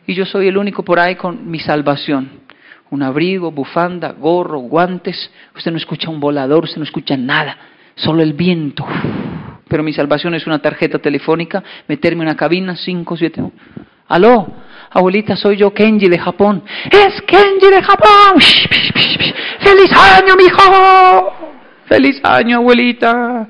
[0.07, 2.31] Y yo soy el único por ahí con mi salvación.
[2.91, 5.31] Un abrigo, bufanda, gorro, guantes.
[5.57, 7.57] Usted no escucha un volador, usted no escucha nada.
[7.97, 8.87] Solo el viento.
[9.69, 13.43] Pero mi salvación es una tarjeta telefónica, meterme en una cabina, cinco, siete.
[14.09, 14.47] Aló,
[14.91, 16.63] abuelita, soy yo Kenji de Japón.
[16.85, 18.41] Es Kenji de Japón.
[19.59, 21.33] ¡Feliz año, mijo!
[21.87, 23.49] ¡Feliz año, abuelita!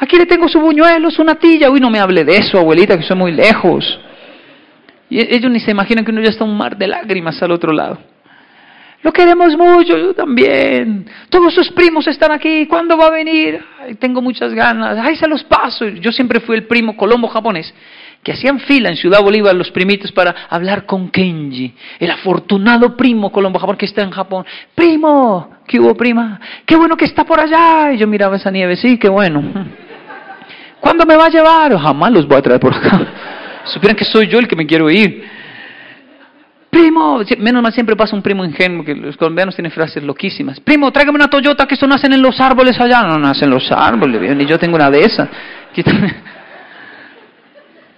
[0.00, 1.70] Aquí le tengo su buñuelo, su natilla.
[1.70, 4.00] Uy, no me hable de eso, abuelita, que soy muy lejos.
[5.10, 7.72] Y ellos ni se imaginan que uno ya está un mar de lágrimas al otro
[7.72, 7.98] lado.
[9.02, 11.06] Lo queremos mucho, yo también.
[11.28, 12.66] Todos sus primos están aquí.
[12.66, 13.62] ¿Cuándo va a venir?
[13.78, 14.98] Ay, tengo muchas ganas.
[14.98, 15.86] Ay, se los paso.
[15.86, 17.72] Yo siempre fui el primo colombo japonés
[18.22, 23.32] que hacían fila en Ciudad Bolívar los primitos para hablar con Kenji, el afortunado primo
[23.32, 24.44] colombo-japonés que está en Japón.
[24.74, 26.38] Primo, ¿qué hubo prima?
[26.66, 27.92] Qué bueno que está por allá.
[27.92, 29.42] Y yo miraba esa nieve, sí, qué bueno.
[30.80, 31.76] ¿Cuándo me va a llevar?
[31.78, 33.06] Jamás los voy a traer por acá.
[33.64, 35.24] Supieran que soy yo el que me quiero ir.
[36.70, 40.60] Primo, menos mal siempre pasa un primo ingenuo, que los colombianos tienen frases loquísimas.
[40.60, 43.02] Primo, tráigame una Toyota que esto nacen en los árboles allá.
[43.02, 45.28] No nacen en los árboles, ni yo tengo una de esas.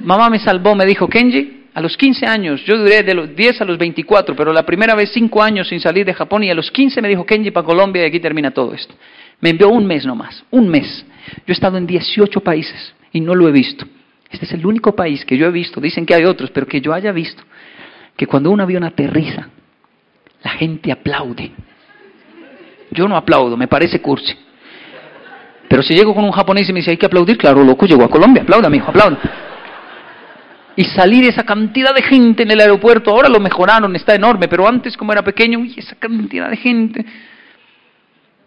[0.00, 3.60] Mamá me salvó, me dijo, Kenji, a los 15 años, yo duré de los 10
[3.60, 6.54] a los 24, pero la primera vez 5 años sin salir de Japón y a
[6.54, 8.94] los 15 me dijo, Kenji, para Colombia y aquí termina todo esto.
[9.42, 11.04] Me envió un mes nomás, un mes.
[11.38, 13.84] Yo he estado en 18 países y no lo he visto.
[14.30, 16.80] Este es el único país que yo he visto, dicen que hay otros, pero que
[16.80, 17.42] yo haya visto,
[18.16, 19.48] que cuando un avión aterriza,
[20.42, 21.50] la gente aplaude.
[22.92, 24.34] Yo no aplaudo, me parece cursi.
[25.68, 28.04] Pero si llego con un japonés y me dice hay que aplaudir, claro, loco, llego
[28.04, 29.18] a Colombia, aplauda, hijo, aplauda
[30.76, 33.10] y salir esa cantidad de gente en el aeropuerto.
[33.10, 37.04] Ahora lo mejoraron, está enorme, pero antes como era pequeño, uy, esa cantidad de gente.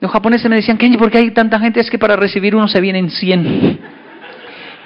[0.05, 1.79] Los japoneses me decían, Kenji, ¿por qué hay tanta gente?
[1.79, 3.79] Es que para recibir uno se vienen 100.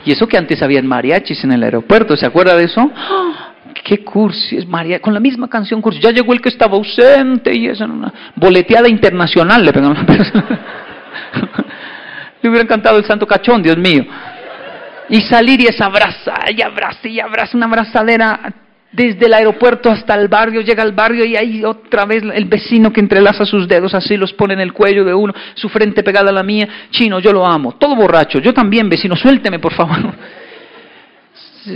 [0.05, 2.89] Y eso que antes habían mariachis en el aeropuerto, ¿se acuerda de eso?
[3.83, 5.01] ¡Qué cursi es mariachi!
[5.01, 5.99] Con la misma canción cursi.
[5.99, 9.93] Ya llegó el que estaba ausente y eso, una boleteada internacional le pegan
[12.41, 14.05] Le hubiera cantado el santo cachón, Dios mío
[15.09, 18.53] y salir y es abrazar y abraza y abraza una abrazadera
[18.91, 22.91] desde el aeropuerto hasta el barrio, llega al barrio y ahí otra vez el vecino
[22.91, 26.29] que entrelaza sus dedos así, los pone en el cuello de uno, su frente pegada
[26.29, 30.13] a la mía, chino, yo lo amo, todo borracho, yo también vecino, suélteme por favor.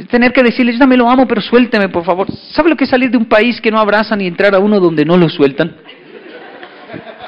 [0.09, 2.27] Tener que decirle, yo también lo amo, pero suélteme por favor.
[2.51, 4.79] ¿Sabe lo que es salir de un país que no abrazan y entrar a uno
[4.79, 5.75] donde no lo sueltan?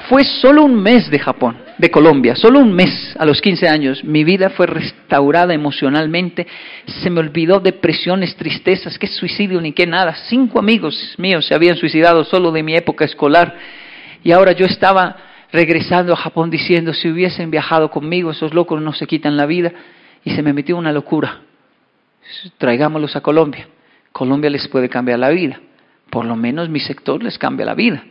[0.09, 4.03] Fue solo un mes de Japón, de Colombia, solo un mes a los 15 años.
[4.03, 6.45] Mi vida fue restaurada emocionalmente.
[6.85, 10.13] Se me olvidó depresiones, tristezas, qué suicidio ni qué nada.
[10.29, 13.55] Cinco amigos míos se habían suicidado solo de mi época escolar.
[14.23, 15.17] Y ahora yo estaba
[15.51, 19.71] regresando a Japón diciendo, si hubiesen viajado conmigo, esos locos no se quitan la vida.
[20.23, 21.41] Y se me metió una locura.
[22.59, 23.67] Traigámoslos a Colombia.
[24.11, 25.59] Colombia les puede cambiar la vida.
[26.11, 28.03] Por lo menos mi sector les cambia la vida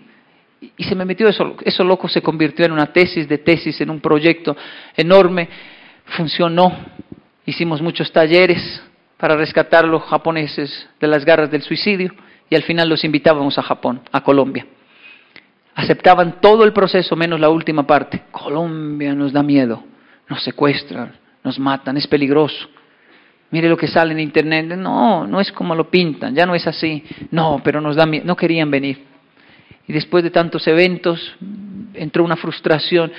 [0.77, 3.91] y se me metió eso, eso loco se convirtió en una tesis de tesis, en
[3.91, 4.57] un proyecto
[4.97, 5.49] enorme,
[6.05, 6.73] funcionó,
[7.47, 8.83] hicimos muchos talleres
[9.17, 12.13] para rescatar a los japoneses de las garras del suicidio
[12.51, 14.67] y al final los invitábamos a Japón, a Colombia.
[15.75, 18.23] Aceptaban todo el proceso menos la última parte.
[18.31, 19.83] Colombia nos da miedo,
[20.29, 22.69] nos secuestran, nos matan, es peligroso.
[23.51, 24.67] Mire lo que sale en internet.
[24.77, 27.05] No, no es como lo pintan, ya no es así.
[27.31, 28.25] No, pero nos da miedo.
[28.27, 29.14] No querían venir.
[29.87, 31.37] Y después de tantos eventos
[31.95, 33.13] entró una frustración.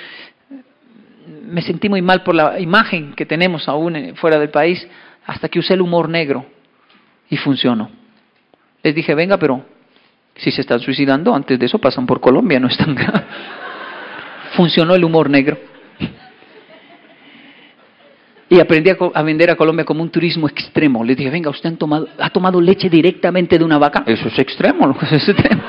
[1.44, 4.86] Me sentí muy mal por la imagen que tenemos aún fuera del país,
[5.26, 6.46] hasta que usé el humor negro
[7.30, 7.90] y funcionó.
[8.84, 9.66] Les dije, venga, pero
[10.36, 12.96] si se están suicidando, antes de eso pasan por Colombia, no están
[14.56, 15.58] Funcionó el humor negro.
[18.48, 21.04] Y aprendí a, vender a Colombia como un turismo extremo.
[21.04, 24.04] Les dije, venga, usted tomado, ha tomado leche directamente de una vaca.
[24.06, 25.64] Eso es extremo, es extremo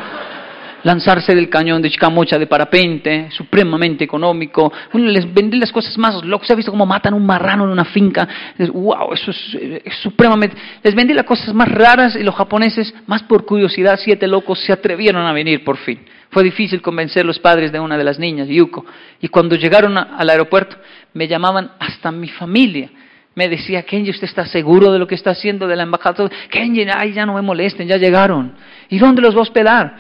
[0.83, 4.73] lanzarse del cañón de Chicamocha de parapente, supremamente económico.
[4.93, 6.47] Les vende las cosas más locas.
[6.47, 8.29] ¿Se ha visto cómo matan un marrano en una finca?
[8.59, 9.13] ¡Wow!
[9.13, 10.57] Eso es, supremamente.
[10.83, 14.73] Les vendí las cosas más raras y los japoneses, más por curiosidad, siete locos se
[14.73, 16.01] atrevieron a venir por fin.
[16.31, 18.85] Fue difícil convencer a los padres de una de las niñas, Yuko.
[19.21, 20.77] Y cuando llegaron al aeropuerto,
[21.15, 22.91] me llamaban hasta mi familia
[23.37, 26.31] me decía, Kenji, ¿usted está seguro de lo que está haciendo de la embajada?
[26.49, 28.55] Kenji, ay, ya no me molesten, ya llegaron.
[28.89, 29.97] ¿Y dónde los va a hospedar?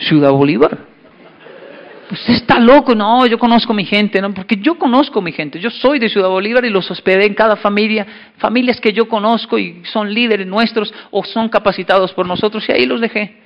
[0.00, 0.90] Ciudad Bolívar.
[2.10, 5.70] Usted está loco, no, yo conozco mi gente, no, porque yo conozco mi gente, yo
[5.70, 8.04] soy de Ciudad Bolívar y los hospedé en cada familia,
[8.38, 12.84] familias que yo conozco y son líderes nuestros o son capacitados por nosotros y ahí
[12.84, 13.36] los dejé.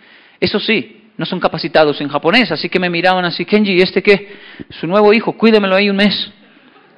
[0.41, 4.03] Eso sí, no son capacitados en japonés, así que me miraban así, Kenji, ¿y este
[4.03, 4.33] qué?
[4.71, 6.33] Su nuevo hijo, cuídemelo ahí un mes.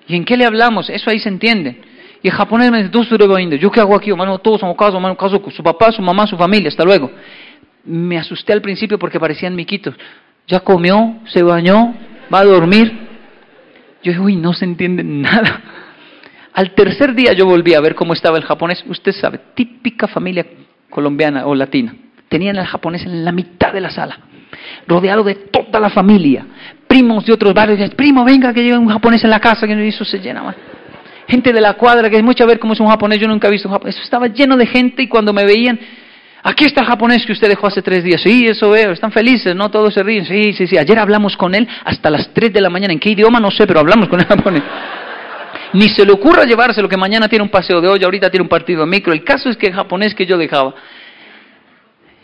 [0.06, 0.88] ¿Y en qué le hablamos?
[0.88, 1.80] Eso ahí se entiende.
[2.22, 4.10] Y el japonés me dice, ¿yo qué hago aquí?
[4.10, 7.10] Hermano, todos somos casos, hermano, caso su papá, su mamá, su familia, hasta luego
[7.86, 9.94] me asusté al principio porque parecían miquitos.
[10.46, 11.94] Ya comió, se bañó,
[12.32, 12.92] va a dormir.
[14.02, 15.60] Yo dije, uy, no se entiende nada.
[16.52, 18.84] Al tercer día yo volví a ver cómo estaba el japonés.
[18.86, 20.46] Usted sabe, típica familia
[20.88, 21.94] colombiana o latina.
[22.28, 24.18] Tenían al japonés en la mitad de la sala,
[24.86, 26.46] rodeado de toda la familia,
[26.88, 27.90] primos de otros barrios.
[27.94, 30.56] Primo, venga que llega un japonés en la casa, que eso se llena más.
[31.28, 33.48] Gente de la cuadra, que es mucho a ver cómo es un japonés, yo nunca
[33.48, 33.96] he visto un japonés.
[33.96, 35.78] Eso estaba lleno de gente y cuando me veían,
[36.48, 38.20] Aquí está el japonés que usted dejó hace tres días.
[38.22, 38.92] Sí, eso veo.
[38.92, 39.68] Están felices, ¿no?
[39.68, 40.24] Todos se ríen.
[40.24, 40.78] Sí, sí, sí.
[40.78, 42.92] Ayer hablamos con él hasta las tres de la mañana.
[42.92, 43.40] ¿En qué idioma?
[43.40, 44.62] No sé, pero hablamos con el japonés.
[45.72, 48.48] Ni se le ocurra llevárselo que mañana tiene un paseo de olla, ahorita tiene un
[48.48, 49.12] partido de micro.
[49.12, 50.72] El caso es que el japonés que yo dejaba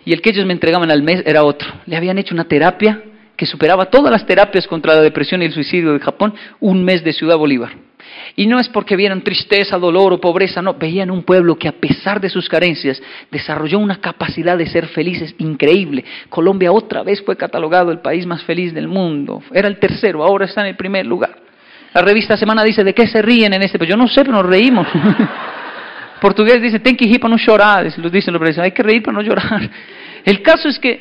[0.04, 1.68] y el que ellos me entregaban al mes era otro.
[1.86, 3.02] Le habían hecho una terapia
[3.36, 7.02] que superaba todas las terapias contra la depresión y el suicidio de Japón, un mes
[7.02, 7.72] de Ciudad Bolívar.
[8.36, 11.72] Y no es porque vieran tristeza, dolor o pobreza, no, veían un pueblo que a
[11.72, 16.04] pesar de sus carencias desarrolló una capacidad de ser felices increíble.
[16.28, 19.42] Colombia otra vez fue catalogado el país más feliz del mundo.
[19.52, 21.36] Era el tercero, ahora está en el primer lugar.
[21.94, 23.76] La revista Semana dice, ¿de qué se ríen en este?
[23.76, 24.86] Pues yo no sé, pero nos reímos.
[26.20, 29.18] Portugués dice, ten que rir para no llorar, lo dicen los hay que reír para
[29.18, 29.68] no llorar.
[30.24, 31.00] El caso es que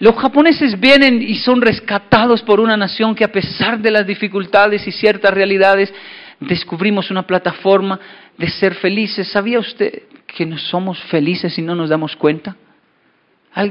[0.00, 4.86] los japoneses vienen y son rescatados por una nación que a pesar de las dificultades
[4.86, 5.92] y ciertas realidades,
[6.40, 8.00] descubrimos una plataforma
[8.36, 9.28] de ser felices.
[9.28, 12.56] ¿Sabía usted que no somos felices y no nos damos cuenta?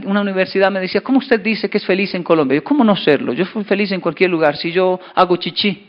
[0.05, 2.55] Una universidad me decía, ¿cómo usted dice que es feliz en Colombia?
[2.55, 3.33] Yo, ¿cómo no serlo?
[3.33, 5.87] Yo fui feliz en cualquier lugar si yo hago chichi.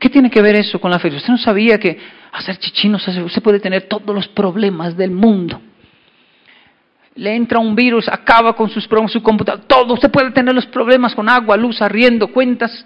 [0.00, 1.20] ¿Qué tiene que ver eso con la felicidad?
[1.22, 1.98] Usted no sabía que
[2.32, 5.60] hacer chichi no se usted puede tener todos los problemas del mundo
[7.16, 10.66] le entra un virus, acaba con sus problemas, su computadora, todo, usted puede tener los
[10.66, 12.84] problemas con agua, luz, arriendo, cuentas.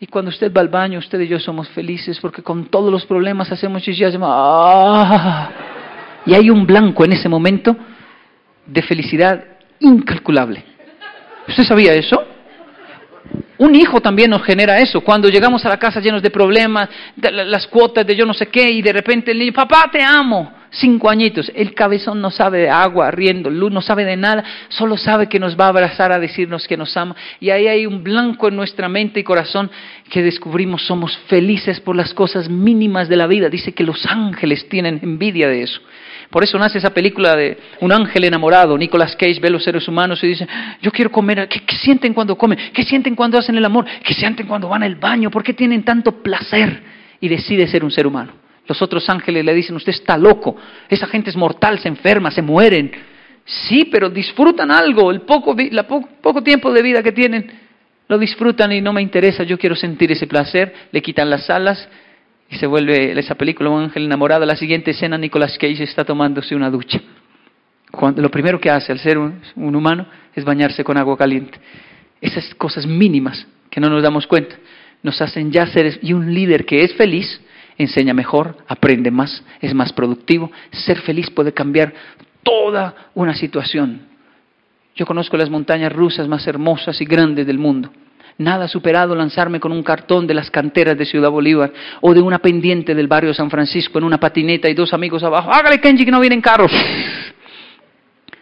[0.00, 3.04] Y cuando usted va al baño, usted y yo somos felices porque con todos los
[3.06, 5.50] problemas hacemos chichi, hacemos ¡ah!
[6.26, 7.74] Y hay un blanco en ese momento
[8.66, 9.42] de felicidad
[9.80, 10.62] incalculable.
[11.48, 12.22] ¿Usted sabía eso?
[13.56, 15.00] Un hijo también nos genera eso.
[15.00, 18.70] Cuando llegamos a la casa llenos de problemas, las cuotas de yo no sé qué,
[18.70, 22.70] y de repente el niño, papá, te amo cinco añitos, el cabezón no sabe de
[22.70, 26.18] agua, riendo, luz, no sabe de nada, solo sabe que nos va a abrazar a
[26.18, 27.16] decirnos que nos ama.
[27.40, 29.70] Y ahí hay un blanco en nuestra mente y corazón
[30.10, 33.48] que descubrimos somos felices por las cosas mínimas de la vida.
[33.48, 35.80] Dice que los ángeles tienen envidia de eso.
[36.30, 38.76] Por eso nace esa película de un ángel enamorado.
[38.76, 40.46] Nicolas Cage ve a los seres humanos y dice,
[40.82, 41.48] yo quiero comer.
[41.48, 42.58] ¿Qué, ¿Qué, sienten cuando comen?
[42.74, 43.86] ¿Qué sienten cuando hacen el amor?
[44.04, 45.30] ¿Qué sienten cuando van al baño?
[45.30, 46.82] ¿Por qué tienen tanto placer?
[47.20, 48.47] Y decide ser un ser humano.
[48.68, 50.54] Los otros ángeles le dicen, usted está loco,
[50.90, 52.92] esa gente es mortal, se enferma, se mueren.
[53.44, 55.56] Sí, pero disfrutan algo, el poco,
[56.44, 57.50] tiempo de vida que tienen,
[58.06, 61.88] lo disfrutan y no me interesa, yo quiero sentir ese placer, le quitan las alas
[62.50, 64.44] y se vuelve esa película Un ángel enamorado.
[64.44, 67.00] La siguiente escena, Nicolas Cage está tomándose una ducha.
[68.16, 71.58] Lo primero que hace al ser un, un humano es bañarse con agua caliente.
[72.20, 74.56] Esas cosas mínimas que no nos damos cuenta
[75.02, 77.40] nos hacen ya seres y un líder que es feliz
[77.78, 80.50] enseña mejor, aprende más, es más productivo.
[80.70, 81.94] Ser feliz puede cambiar
[82.42, 84.02] toda una situación.
[84.94, 87.90] Yo conozco las montañas rusas más hermosas y grandes del mundo.
[88.38, 92.20] Nada ha superado lanzarme con un cartón de las canteras de Ciudad Bolívar o de
[92.20, 95.52] una pendiente del barrio San Francisco en una patineta y dos amigos abajo.
[95.52, 96.72] Hágale, Kenji, que no vienen carros.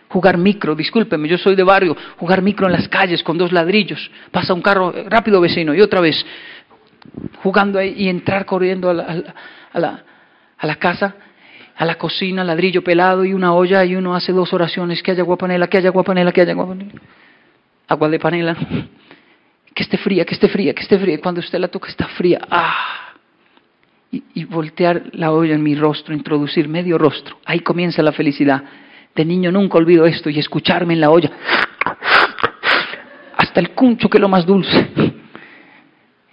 [0.09, 1.97] Jugar micro, discúlpeme, yo soy de barrio.
[2.19, 4.11] Jugar micro en las calles con dos ladrillos.
[4.31, 6.25] Pasa un carro, rápido vecino, y otra vez
[7.43, 9.35] jugando ahí y entrar corriendo a la,
[9.73, 11.15] a la, casa,
[11.77, 15.23] a la cocina, ladrillo pelado y una olla y uno hace dos oraciones, que haya
[15.23, 16.93] agua panela, que haya agua panela, que haya agua panela.
[17.89, 18.57] Agua de panela,
[19.75, 21.21] que esté fría, que esté fría, que esté fría.
[21.21, 22.41] Cuando usted la toca está fría.
[22.51, 23.15] ¡Ah!
[24.11, 27.39] Y, y voltear la olla en mi rostro, introducir medio rostro.
[27.45, 28.63] Ahí comienza la felicidad.
[29.15, 31.31] De niño nunca olvido esto y escucharme en la olla.
[33.37, 35.16] Hasta el cuncho que es lo más dulce.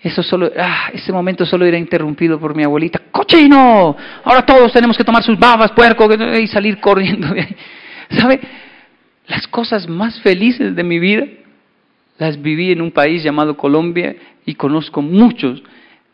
[0.04, 3.00] Eso solo, ah, ese momento solo era interrumpido por mi abuelita.
[3.10, 3.96] ¡Cochino!
[4.26, 7.30] Ahora todos tenemos que tomar sus babas, puerco, y salir corriendo.
[8.10, 8.42] ¿Sabe?
[9.28, 11.26] Las cosas más felices de mi vida
[12.18, 14.16] las viví en un país llamado Colombia
[14.46, 15.64] y conozco muchos,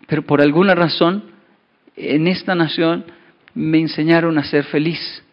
[0.07, 1.23] pero por alguna razón
[1.95, 3.05] en esta nación
[3.55, 5.23] me enseñaron a ser feliz.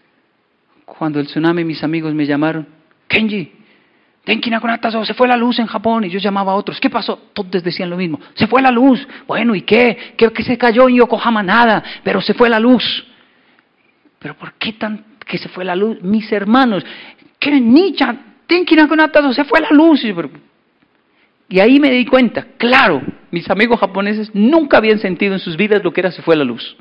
[0.86, 2.66] Cuando el tsunami mis amigos me llamaron,
[3.06, 3.52] Kenji,
[5.04, 6.80] se fue la luz en Japón y yo llamaba a otros.
[6.80, 7.16] ¿Qué pasó?
[7.32, 8.18] Todos decían lo mismo.
[8.34, 9.06] Se fue la luz.
[9.26, 10.14] Bueno, ¿y qué?
[10.16, 11.42] ¿Qué, que se cayó en Yokohama?
[11.42, 13.06] Nada, pero se fue la luz.
[14.18, 16.02] ¿Pero por qué tan que se fue la luz?
[16.02, 16.84] Mis hermanos,
[17.38, 18.16] ¿qué nicha?
[18.48, 20.04] Se fue la luz.
[21.48, 25.84] Y ahí me di cuenta, claro, mis amigos japoneses nunca habían sentido en sus vidas
[25.84, 26.76] lo que era se fue la luz.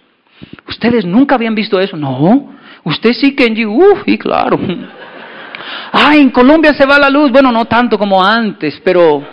[0.67, 1.95] ¿Ustedes nunca habían visto eso?
[1.95, 2.55] No.
[2.83, 4.59] Usted sí, Kenji, uff, y claro.
[5.91, 7.31] Ah, en Colombia se va la luz.
[7.31, 9.23] Bueno, no tanto como antes, pero,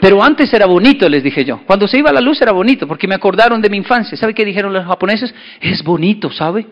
[0.00, 1.60] pero antes era bonito, les dije yo.
[1.66, 4.16] Cuando se iba la luz era bonito, porque me acordaron de mi infancia.
[4.16, 5.34] ¿Sabe qué dijeron los japoneses?
[5.60, 6.66] Es bonito, ¿sabe?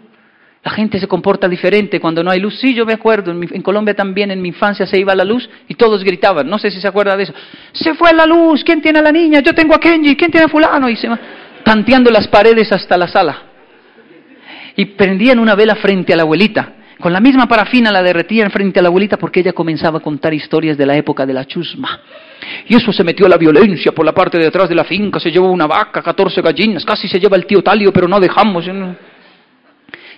[0.64, 2.60] La gente se comporta diferente cuando no hay luz.
[2.60, 5.74] Sí, yo me acuerdo, en, Colombia también en mi infancia se iba la luz y
[5.74, 6.48] todos gritaban.
[6.48, 7.34] No sé si se acuerda de eso.
[7.72, 9.40] Se fue la luz, ¿quién tiene a la niña?
[9.40, 10.88] Yo tengo a Kenji, ¿quién tiene a fulano?
[10.88, 11.18] Y se va
[11.64, 13.42] tanteando las paredes hasta la sala.
[14.76, 18.78] Y prendían una vela frente a la abuelita Con la misma parafina la derretían frente
[18.78, 22.00] a la abuelita porque ella comenzaba a contar historias de la época de la chusma.
[22.66, 25.18] Y eso se metió a la violencia por la parte de atrás de la finca,
[25.18, 28.64] se llevó una vaca, 14 gallinas, casi se lleva el tío Talio, pero no dejamos.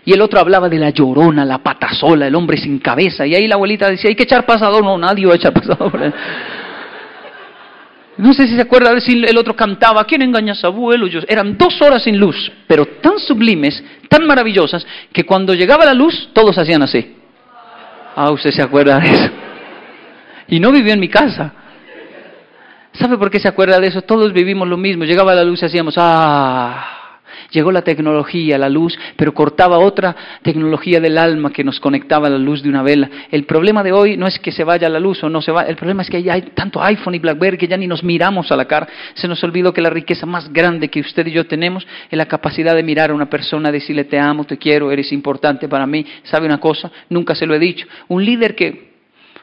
[0.07, 3.27] Y el otro hablaba de la llorona, la patasola, el hombre sin cabeza.
[3.27, 4.85] Y ahí la abuelita decía, hay que echar pasador.
[4.85, 6.13] No, nadie va a echar pasador.
[8.17, 11.07] No sé si se acuerda de si el otro cantaba, ¿quién engaña a su abuelo?
[11.27, 16.31] eran dos horas sin luz, pero tan sublimes, tan maravillosas, que cuando llegaba la luz,
[16.33, 17.17] todos hacían así.
[18.15, 19.31] Ah, usted se acuerda de eso.
[20.49, 21.53] Y no vivió en mi casa.
[22.93, 24.03] ¿Sabe por qué se acuerda de eso?
[24.03, 25.05] Todos vivimos lo mismo.
[25.05, 27.04] Llegaba la luz y hacíamos, ah,
[27.55, 32.31] Llegó la tecnología, la luz, pero cortaba otra tecnología del alma que nos conectaba a
[32.31, 33.09] la luz de una vela.
[33.31, 35.63] El problema de hoy no es que se vaya la luz o no se va,
[35.63, 38.51] el problema es que ya hay tanto iPhone y BlackBerry que ya ni nos miramos
[38.51, 38.89] a la cara.
[39.15, 42.27] Se nos olvidó que la riqueza más grande que usted y yo tenemos es la
[42.27, 46.05] capacidad de mirar a una persona, decirle te amo, te quiero, eres importante para mí.
[46.25, 46.91] ¿Sabe una cosa?
[47.09, 47.87] Nunca se lo he dicho.
[48.09, 48.95] Un líder que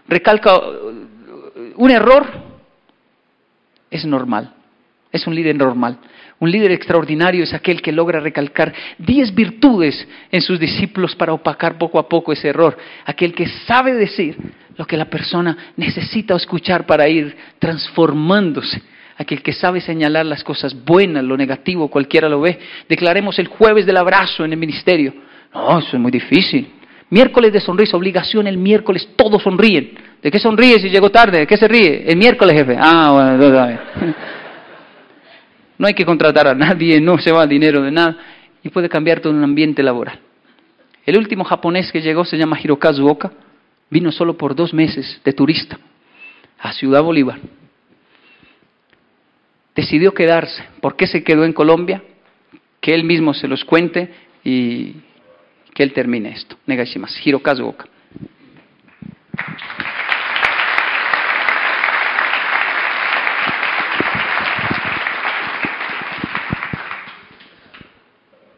[0.09, 0.59] recalca
[1.77, 2.27] un error
[3.89, 4.55] es normal.
[5.11, 5.97] Es un líder normal.
[6.39, 11.77] Un líder extraordinario es aquel que logra recalcar diez virtudes en sus discípulos para opacar
[11.77, 12.75] poco a poco ese error.
[13.05, 14.37] Aquel que sabe decir
[14.77, 18.81] lo que la persona necesita escuchar para ir transformándose.
[19.17, 22.57] Aquel que sabe señalar las cosas buenas, lo negativo, cualquiera lo ve.
[22.89, 25.13] Declaremos el jueves del abrazo en el ministerio.
[25.53, 26.71] No, eso es muy difícil.
[27.11, 29.91] Miércoles de sonrisa, obligación, el miércoles todos sonríen.
[30.23, 31.39] ¿De qué sonríe si llegó tarde?
[31.39, 32.05] ¿De qué se ríe?
[32.07, 32.77] El miércoles, jefe.
[32.79, 34.13] Ah, bueno, no
[35.87, 38.17] hay que contratar a nadie, no se va dinero de nada
[38.63, 40.19] y puede cambiar todo un ambiente laboral.
[41.05, 43.31] El último japonés que llegó se llama Hirokazu Oka,
[43.89, 45.79] vino solo por dos meses de turista
[46.59, 47.39] a Ciudad Bolívar.
[49.75, 50.63] Decidió quedarse.
[50.79, 52.03] ¿Por qué se quedó en Colombia?
[52.79, 54.13] Que él mismo se los cuente
[54.43, 54.95] y
[55.73, 56.57] que él termine esto.
[56.67, 57.19] Negashimasu.
[57.23, 57.85] Hirokazu Oka.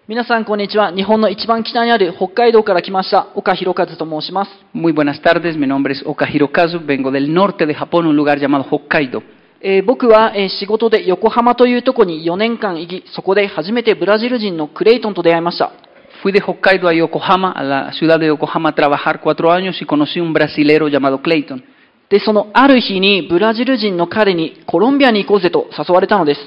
[0.05, 0.91] 皆さん、こんにちは。
[0.93, 4.51] 日本の一番北にある北海道から来ました岡弘和と申します。
[4.73, 8.65] Muy buenas tardes, mi nombre es Oka Hirokazu, vengo del norte de Japón, un lugar llamado
[8.69, 9.21] Hokkaido.
[9.61, 15.71] えー僕は、えー仕事で横浜というところに4年間行き、そこで初めてブラジル人のクレイトンと出会いました。
[16.21, 20.19] Fui de Hokkaido a Yokohama, a la ciudad de Yokohama, a trabajar cuatro años y conocí
[20.19, 21.63] un brasilero llamado Clayton.
[22.09, 26.41] で、そのある日にブラジル人の彼にコロンビアに行こうぜと誘われたのです。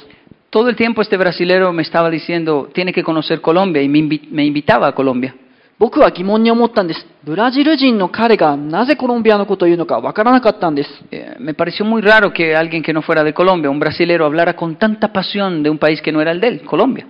[0.56, 4.28] Todo el tiempo este brasilero me estaba diciendo, tiene que conocer Colombia y me, invi-
[4.30, 5.34] me invitaba a Colombia.
[5.80, 7.08] 僕は疑問に思ったんです。
[7.24, 10.90] ブラジル人の彼がなぜコロンビアのことを言うのかわからなかったんです。
[11.10, 14.56] Eh, me pareció muy raro que alguien que no fuera de Colombia, un brasilero, hablara
[14.56, 17.08] con tanta pasión de un país que no era el de él, Colombia.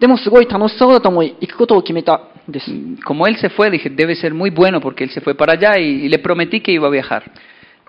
[0.00, 2.70] でもすごい楽しそうだと思い、行くことを決めたんです。
[3.04, 5.78] Como él se fue, dije, debe ser muy bueno porque él se fue para allá
[5.78, 7.24] y, y le prometí que iba a viajar.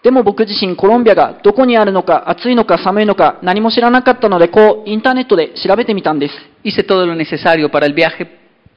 [0.02, 6.34] でも僕自身コロンビアがどこにあるのか、暑いのか寒いのか何も知らなかったので、こうインターネットで調べてみたんです。
[6.64, 8.26] Hice todo lo necesario para el viaje,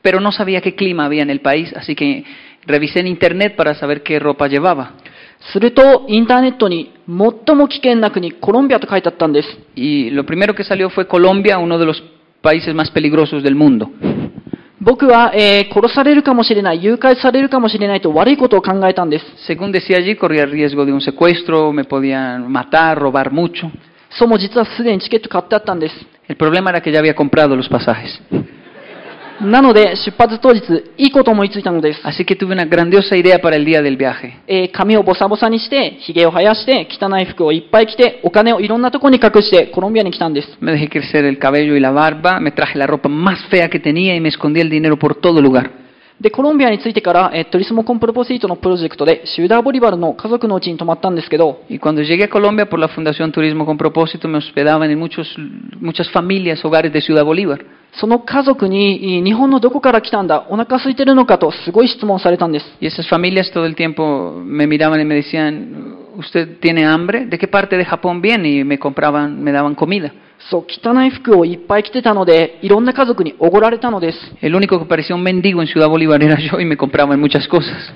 [0.01, 2.25] pero no sabía qué clima había en el país, así que
[2.65, 4.95] revisé en internet para saber qué ropa llevaba.
[5.51, 9.47] すると、インターネットに最も危険な国、コロンビアと書いてあったんです。
[9.75, 12.03] Y lo primero que salió fue Colombia, uno de los
[12.41, 13.89] países más peligrosos del mundo.
[14.83, 19.25] 僕は、えー殺されるかもしれない、誘拐されるかもしれないと悪いことを考えたんです。
[19.47, 23.71] Según decía allí, corría el riesgo de un secuestro, me podían matar, robar mucho.
[24.11, 25.95] そうも実はすでにチケット買ってあったんです。
[26.27, 28.21] El problema era que ya había comprado los pasajes.
[29.43, 30.61] なので、出発当日、
[30.97, 32.01] いいこと思いついたのです。
[32.03, 34.33] Así que tuve una grandiosa idea para el día del viaje.
[34.47, 40.47] えー髪をボサボサにして、髭を生やして、汚い服をいっぱい着て、お金をいろんなとこに隠して、コロンビアに来たんです。
[40.61, 44.15] Me dejé crecer el cabello y la barba, me traje la ropa más fea que tenía
[44.15, 45.82] y me escondí el dinero por todo lugar.
[46.23, 55.27] で、コロンビアに着いてから、えートリスモコンプロポシートのプロジェクトで、シューダーボリバルの家族のうちに泊まったんですけど、Y cuando llegué a Colombia por la Fundación Turismo con Propósito, me hospedaban en muchos,
[55.81, 57.59] muchas familias, hogares de Ciudad Bolívar.
[57.99, 62.65] その家族に、い日本のどこから来たんだ、お腹空いてるのかと、すごい質問されたんです。
[62.81, 67.26] Y esas familias todo el tiempo me miraban y me decían, ¿usted tiene hambre?
[67.26, 68.48] ¿De qué parte de Japón viene?
[68.48, 70.12] Y me compraban, me daban comida.
[70.50, 74.18] そう、汚い服をいっぱい着てたので、いろんな家族におごられたのです。
[74.40, 77.46] El único que parecía un mendigo en Ciudad Bolívar era yo y me compraban muchas
[77.48, 77.92] cosas.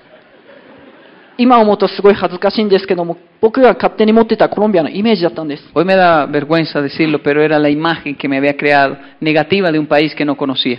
[1.39, 5.62] 今思うとすごい恥ずかしいんですけども、僕が勝手に持ってたコロンビアのイメージだったんです。
[5.74, 9.78] Hoy me da vergüenza decirlo, pero era la imagen que me había creado, negativa de
[9.78, 10.78] un país que no conocía.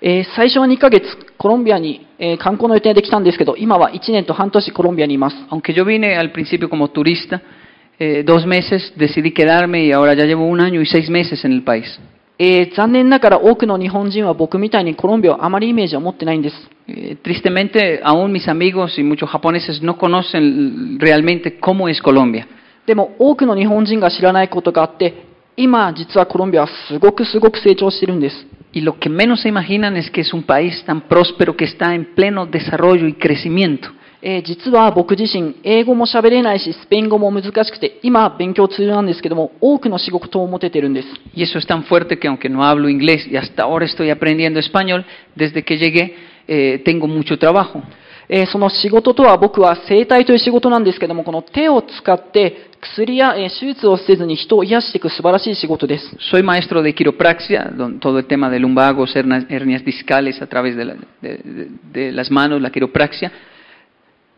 [0.00, 1.04] えー最初は2ヶ月、
[1.36, 5.36] コロンビアに、えー観光の予定で来たんですけど、今は1年と半年コロンビアにいます。
[5.50, 7.40] Aunque yo vine al principio como turista,
[7.98, 11.52] eh, dos meses decidí quedarme y ahora ya llevo un año y seis meses en
[11.52, 11.84] el país.
[12.38, 16.56] えー残念ながら多くの日本人は僕みたいにコロンビアをあまりイメージを持ってないんです。
[16.86, 22.46] Eh, tristemente, aún mis amigos y muchos japoneses no conocen realmente cómo es Colombia.
[22.86, 25.26] でも多くの日本人が知らないことがあって、
[25.56, 28.36] 今実はコロンビアはすごくすごく成長してるんです。
[28.72, 32.14] Y lo que menos se imaginan es que es un país tan próspero que está en
[32.14, 33.88] pleno desarrollo y crecimiento.
[34.20, 41.08] えー実は僕自身、英語も喋れないし、スペイン語も難しくて、今勉強中なんですけども、多くの仕事を持ててるんです。
[41.34, 45.04] Y eso es tan fuerte que aunque no hablo inglés y hasta ahora estoy aprendiendo español,
[45.36, 46.16] desde que llegué
[46.48, 47.80] eh, tengo mucho trabajo.
[48.28, 56.16] えーその仕事とは僕は整体という仕事なんですけども、この手を使って薬や、えー手術をせずに人を癒していく素晴らしい仕事です。
[56.32, 61.38] Soy maestro de quiropraxia, todo el tema de lumbagos, hernias discales a través de, la- de-
[61.38, 63.30] de- de las manos, la quiropraxia.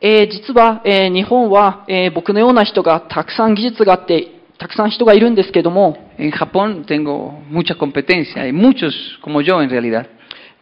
[0.00, 8.92] えー実は、えー日本は、えー僕のような人がたくさん技術があって、たくさん人がいるんですけども、En Japón tengo mucha competencia, hay muchos
[9.22, 10.06] como yo en realidad.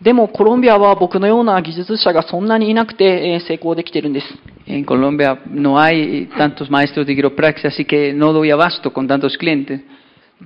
[0.02, 4.26] でもコロンビアは僕のような技術者がそんなにいなくて成功できているんです。
[4.86, 9.80] コロンビアのはいたんとマイストディギロプラクシャー、ノドイアバストコンタントスクリエンテ。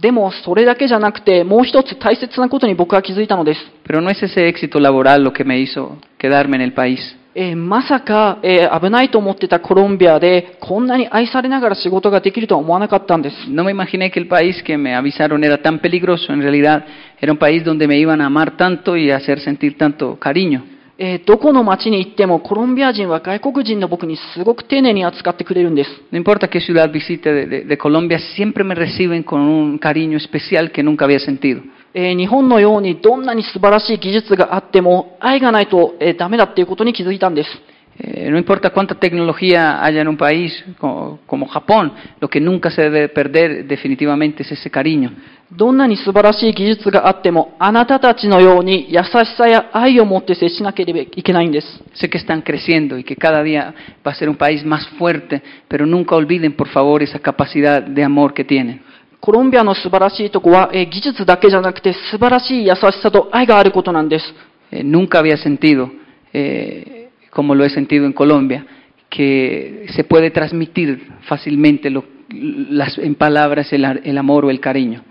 [0.01, 3.61] でもそれだけじゃなくてもう一つ大切なことに僕は気づいたのです。
[3.85, 7.22] プロノエセセエクシトラボラロケメイソ、ケダーメンエルパイス。
[7.35, 13.37] えーまさか、えー危ないと思ってたコロンビアでこんなに愛されながら仕事ができるとは思わなかったんです。
[13.51, 16.33] No me imaginé que el país que me avisaron era tan peligroso.
[16.33, 16.85] En realidad
[17.21, 20.63] era un país donde me iban a amar tanto y a hacer sentir tanto cariño.
[20.99, 25.91] えーどこの町に行ってもコロンビア人は外国人の僕にすごく丁寧に扱ってくれるんです。
[26.13, 30.71] No importa qué ciudad visite de, de- de Colombia, siempre me reciben con un cariño especial
[30.71, 31.63] que nunca había sentido.
[31.95, 37.51] えー日本のようにどんなに素晴らしい技術があっても愛がないと、えーダメだっていうことに気づいたんです。
[37.99, 42.83] Eh, no importa cuánta tecnología haya en un país como, como Japón, lo que nunca se
[42.83, 45.13] debe perder definitivamente es ese cariño.
[45.51, 51.67] どんなに素晴らしい技術があってもあなたたちのように優しさや愛を持って接しなければいけないんです。
[51.95, 53.75] Sé que están creciendo y que cada día
[54.05, 58.03] va a ser un país más fuerte, pero nunca olviden, por favor, esa capacidad de
[58.03, 58.81] amor que tienen.
[59.22, 64.26] コロンビアの素晴らしいとこは、えー技術だけじゃなくて素晴らしい優しさと愛があることなんです。
[64.72, 65.90] Eh, nunca había sentido,
[66.34, 68.66] eh, como lo he sentido en Colombia,
[69.10, 74.60] que se puede transmitir fácilmente lo- las, en palabras el, ar- el amor o el
[74.60, 75.04] cariño.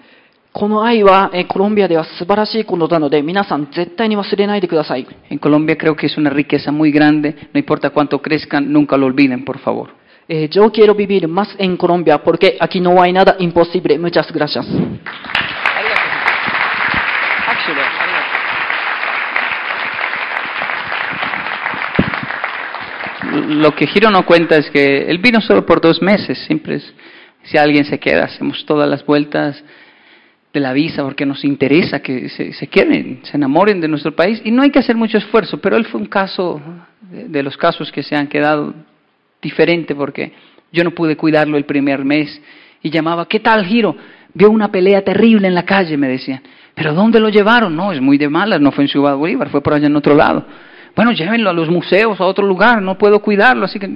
[0.52, 5.06] この愛は、えーコロンビアでは素晴らしいことなので皆さん絶対に忘れないでください。
[5.30, 9.06] En Colombia creo que es una riqueza muy grande, no importa cuánto crezcan, nunca lo
[9.06, 9.90] olviden, por favor.
[10.27, 13.97] Eh, yo quiero vivir más en Colombia porque aquí no hay nada imposible.
[13.97, 14.65] Muchas gracias.
[23.47, 26.93] Lo que Giro no cuenta es que él vino solo por dos meses, siempre es,
[27.43, 29.63] si alguien se queda, hacemos todas las vueltas
[30.53, 34.41] de la visa porque nos interesa que se, se queden, se enamoren de nuestro país
[34.43, 36.61] y no hay que hacer mucho esfuerzo, pero él fue un caso
[37.09, 38.73] de los casos que se han quedado
[39.41, 40.31] diferente porque
[40.71, 42.41] yo no pude cuidarlo el primer mes
[42.81, 43.95] y llamaba, ¿qué tal Giro?
[44.33, 46.41] Vio una pelea terrible en la calle, me decían.
[46.73, 47.75] ¿Pero dónde lo llevaron?
[47.75, 50.15] No, es muy de malas, no fue en Ciudad Bolívar, fue por allá en otro
[50.15, 50.45] lado.
[50.95, 53.89] Bueno, llévenlo a los museos, a otro lugar, no puedo cuidarlo, así que...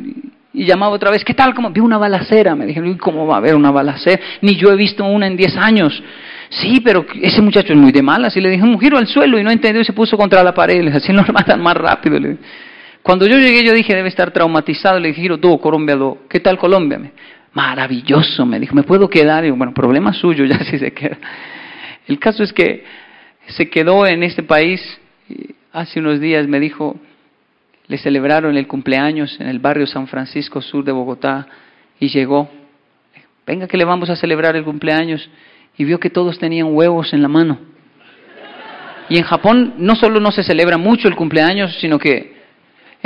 [0.57, 1.53] Y llamaba otra vez, ¿qué tal?
[1.53, 1.69] ¿Cómo?
[1.69, 4.21] Vi una balacera, me dijeron, "¿Y ¿cómo va a haber una balacera?
[4.41, 6.01] Ni yo he visto una en 10 años.
[6.47, 8.37] Sí, pero ese muchacho es muy de malas.
[8.37, 10.53] Y le dije, un giro al suelo y no entendió y se puso contra la
[10.53, 10.77] pared.
[10.79, 12.17] Le dije, así lo matan más rápido.
[12.17, 12.41] Le dije.
[13.05, 14.99] Cuando yo llegué, yo dije, debe estar traumatizado.
[14.99, 15.95] Le dije, tú, Colombia.
[16.27, 16.97] ¿qué tal Colombia?
[16.97, 17.11] Me-
[17.53, 19.45] Maravilloso, me dijo, ¿me puedo quedar?
[19.45, 21.15] Y bueno, problema suyo, ya si se queda.
[22.07, 22.83] El caso es que
[23.45, 24.81] se quedó en este país.
[25.29, 26.99] y hace unos días me dijo,
[27.85, 31.45] le celebraron el cumpleaños en el barrio San Francisco Sur de Bogotá
[31.99, 32.49] y llegó.
[33.45, 35.29] Venga que le vamos a celebrar el cumpleaños
[35.77, 37.59] y vio que todos tenían huevos en la mano.
[39.09, 42.33] Y en Japón no solo no se celebra mucho el cumpleaños, sino que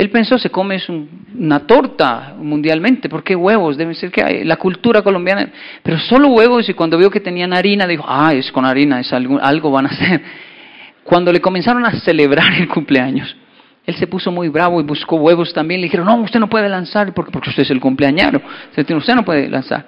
[0.00, 0.80] él pensó se come
[1.38, 3.76] una torta mundialmente, ¿por qué huevos?
[3.76, 5.50] Debe ser que hay la cultura colombiana,
[5.82, 9.12] pero solo huevos y cuando vio que tenían harina dijo, ah, es con harina, es
[9.12, 10.22] algo, algo van a hacer.
[11.04, 13.36] Cuando le comenzaron a celebrar el cumpleaños,
[13.84, 15.82] él se puso muy bravo y buscó huevos también.
[15.82, 18.40] Le dijeron, no, usted no puede lanzar porque, usted es el cumpleañero.
[18.74, 19.86] Usted no puede lanzar.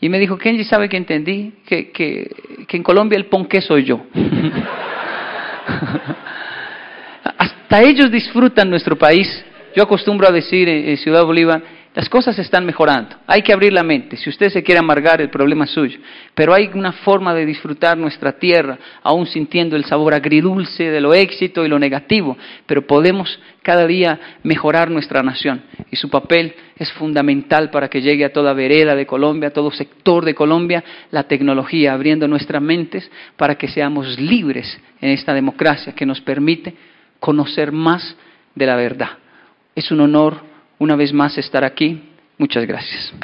[0.00, 1.54] Y me dijo, Kenji, ¿sabe que entendí?
[1.66, 2.30] Que, que,
[2.68, 4.00] que en Colombia el ponqué soy yo.
[7.82, 9.44] Ellos disfrutan nuestro país.
[9.74, 11.62] Yo acostumbro a decir en, en Ciudad Bolívar
[11.94, 13.16] Las cosas están mejorando.
[13.26, 14.16] Hay que abrir la mente.
[14.16, 16.00] Si usted se quiere amargar, el problema es suyo.
[16.34, 21.14] Pero hay una forma de disfrutar nuestra tierra, aún sintiendo el sabor agridulce de lo
[21.14, 22.36] éxito y lo negativo.
[22.66, 25.62] Pero podemos cada día mejorar nuestra nación.
[25.90, 29.70] Y su papel es fundamental para que llegue a toda vereda de Colombia, a todo
[29.70, 30.82] sector de Colombia,
[31.12, 36.74] la tecnología, abriendo nuestras mentes para que seamos libres en esta democracia que nos permite
[37.24, 38.14] conocer más
[38.54, 39.08] de la verdad.
[39.74, 40.42] Es un honor
[40.78, 42.02] una vez más estar aquí.
[42.36, 43.14] Muchas gracias.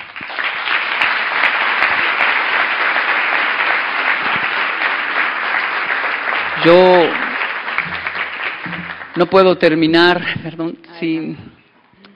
[6.65, 7.11] Yo
[9.17, 11.37] no puedo terminar, perdón, si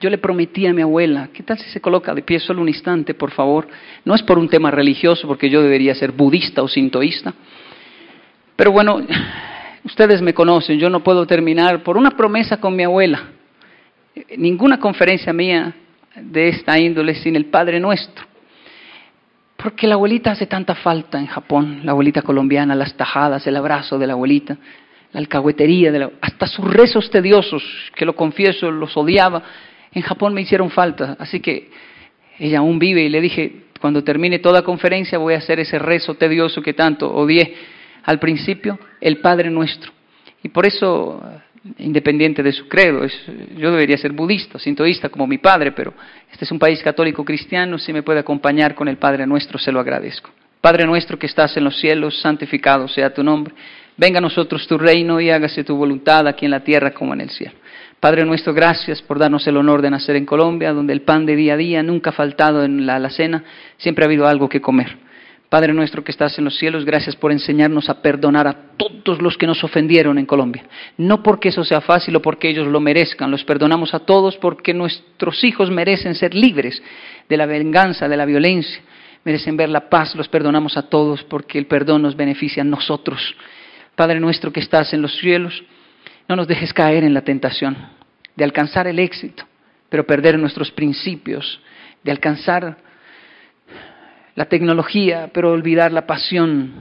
[0.01, 2.67] yo le prometí a mi abuela, ¿qué tal si se coloca de pie solo un
[2.67, 3.67] instante, por favor?
[4.03, 7.31] No es por un tema religioso, porque yo debería ser budista o sintoísta,
[8.55, 9.01] pero bueno,
[9.85, 13.29] ustedes me conocen, yo no puedo terminar por una promesa con mi abuela
[14.37, 15.73] ninguna conferencia mía
[16.15, 18.25] de esta índole sin el Padre Nuestro.
[19.57, 23.97] Porque la abuelita hace tanta falta en Japón, la abuelita colombiana, las tajadas, el abrazo
[23.97, 24.57] de la abuelita,
[25.11, 27.63] la alcahuetería, de hasta sus rezos tediosos,
[27.95, 29.43] que lo confieso, los odiaba,
[29.93, 31.15] en Japón me hicieron falta.
[31.19, 31.69] Así que
[32.37, 36.15] ella aún vive y le dije, cuando termine toda conferencia voy a hacer ese rezo
[36.15, 37.55] tedioso que tanto odié
[38.05, 39.91] al principio, el Padre Nuestro.
[40.41, 41.21] Y por eso
[41.79, 43.05] independiente de su credo.
[43.57, 45.93] yo debería ser budista, sintoísta como mi padre, pero
[46.31, 49.71] este es un país católico cristiano, si me puede acompañar con el Padre nuestro, se
[49.71, 50.29] lo agradezco.
[50.61, 53.53] Padre nuestro que estás en los cielos, santificado sea tu nombre.
[53.97, 57.21] Venga a nosotros tu reino y hágase tu voluntad aquí en la tierra como en
[57.21, 57.53] el cielo.
[57.99, 61.35] Padre nuestro, gracias por darnos el honor de nacer en Colombia, donde el pan de
[61.35, 63.43] día a día nunca ha faltado en la alacena,
[63.77, 65.04] siempre ha habido algo que comer.
[65.55, 69.37] Padre nuestro que estás en los cielos, gracias por enseñarnos a perdonar a todos los
[69.37, 70.65] que nos ofendieron en Colombia.
[70.97, 74.73] No porque eso sea fácil o porque ellos lo merezcan, los perdonamos a todos porque
[74.73, 76.83] nuestros hijos merecen ser libres
[77.29, 78.81] de la venganza, de la violencia,
[79.23, 83.33] merecen ver la paz, los perdonamos a todos porque el perdón nos beneficia a nosotros.
[83.95, 85.63] Padre nuestro que estás en los cielos,
[86.27, 87.77] no nos dejes caer en la tentación
[88.35, 89.45] de alcanzar el éxito,
[89.87, 91.61] pero perder nuestros principios,
[92.03, 92.75] de alcanzar
[94.35, 96.73] la tecnología, pero olvidar la pasión.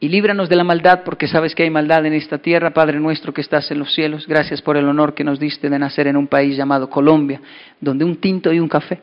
[0.00, 3.32] Y líbranos de la maldad, porque sabes que hay maldad en esta tierra, Padre nuestro
[3.32, 4.26] que estás en los cielos.
[4.26, 7.40] Gracias por el honor que nos diste de nacer en un país llamado Colombia,
[7.80, 9.00] donde un tinto y un café,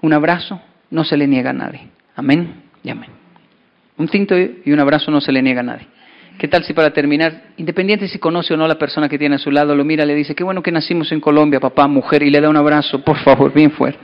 [0.00, 0.60] un abrazo,
[0.90, 1.88] no se le niega a nadie.
[2.16, 3.10] Amén y amén.
[3.98, 5.86] Un tinto y un abrazo no se le niega a nadie.
[6.38, 9.38] ¿Qué tal si para terminar, independiente si conoce o no la persona que tiene a
[9.38, 12.30] su lado, lo mira, le dice, qué bueno que nacimos en Colombia, papá, mujer, y
[12.30, 14.00] le da un abrazo, por favor, bien fuerte.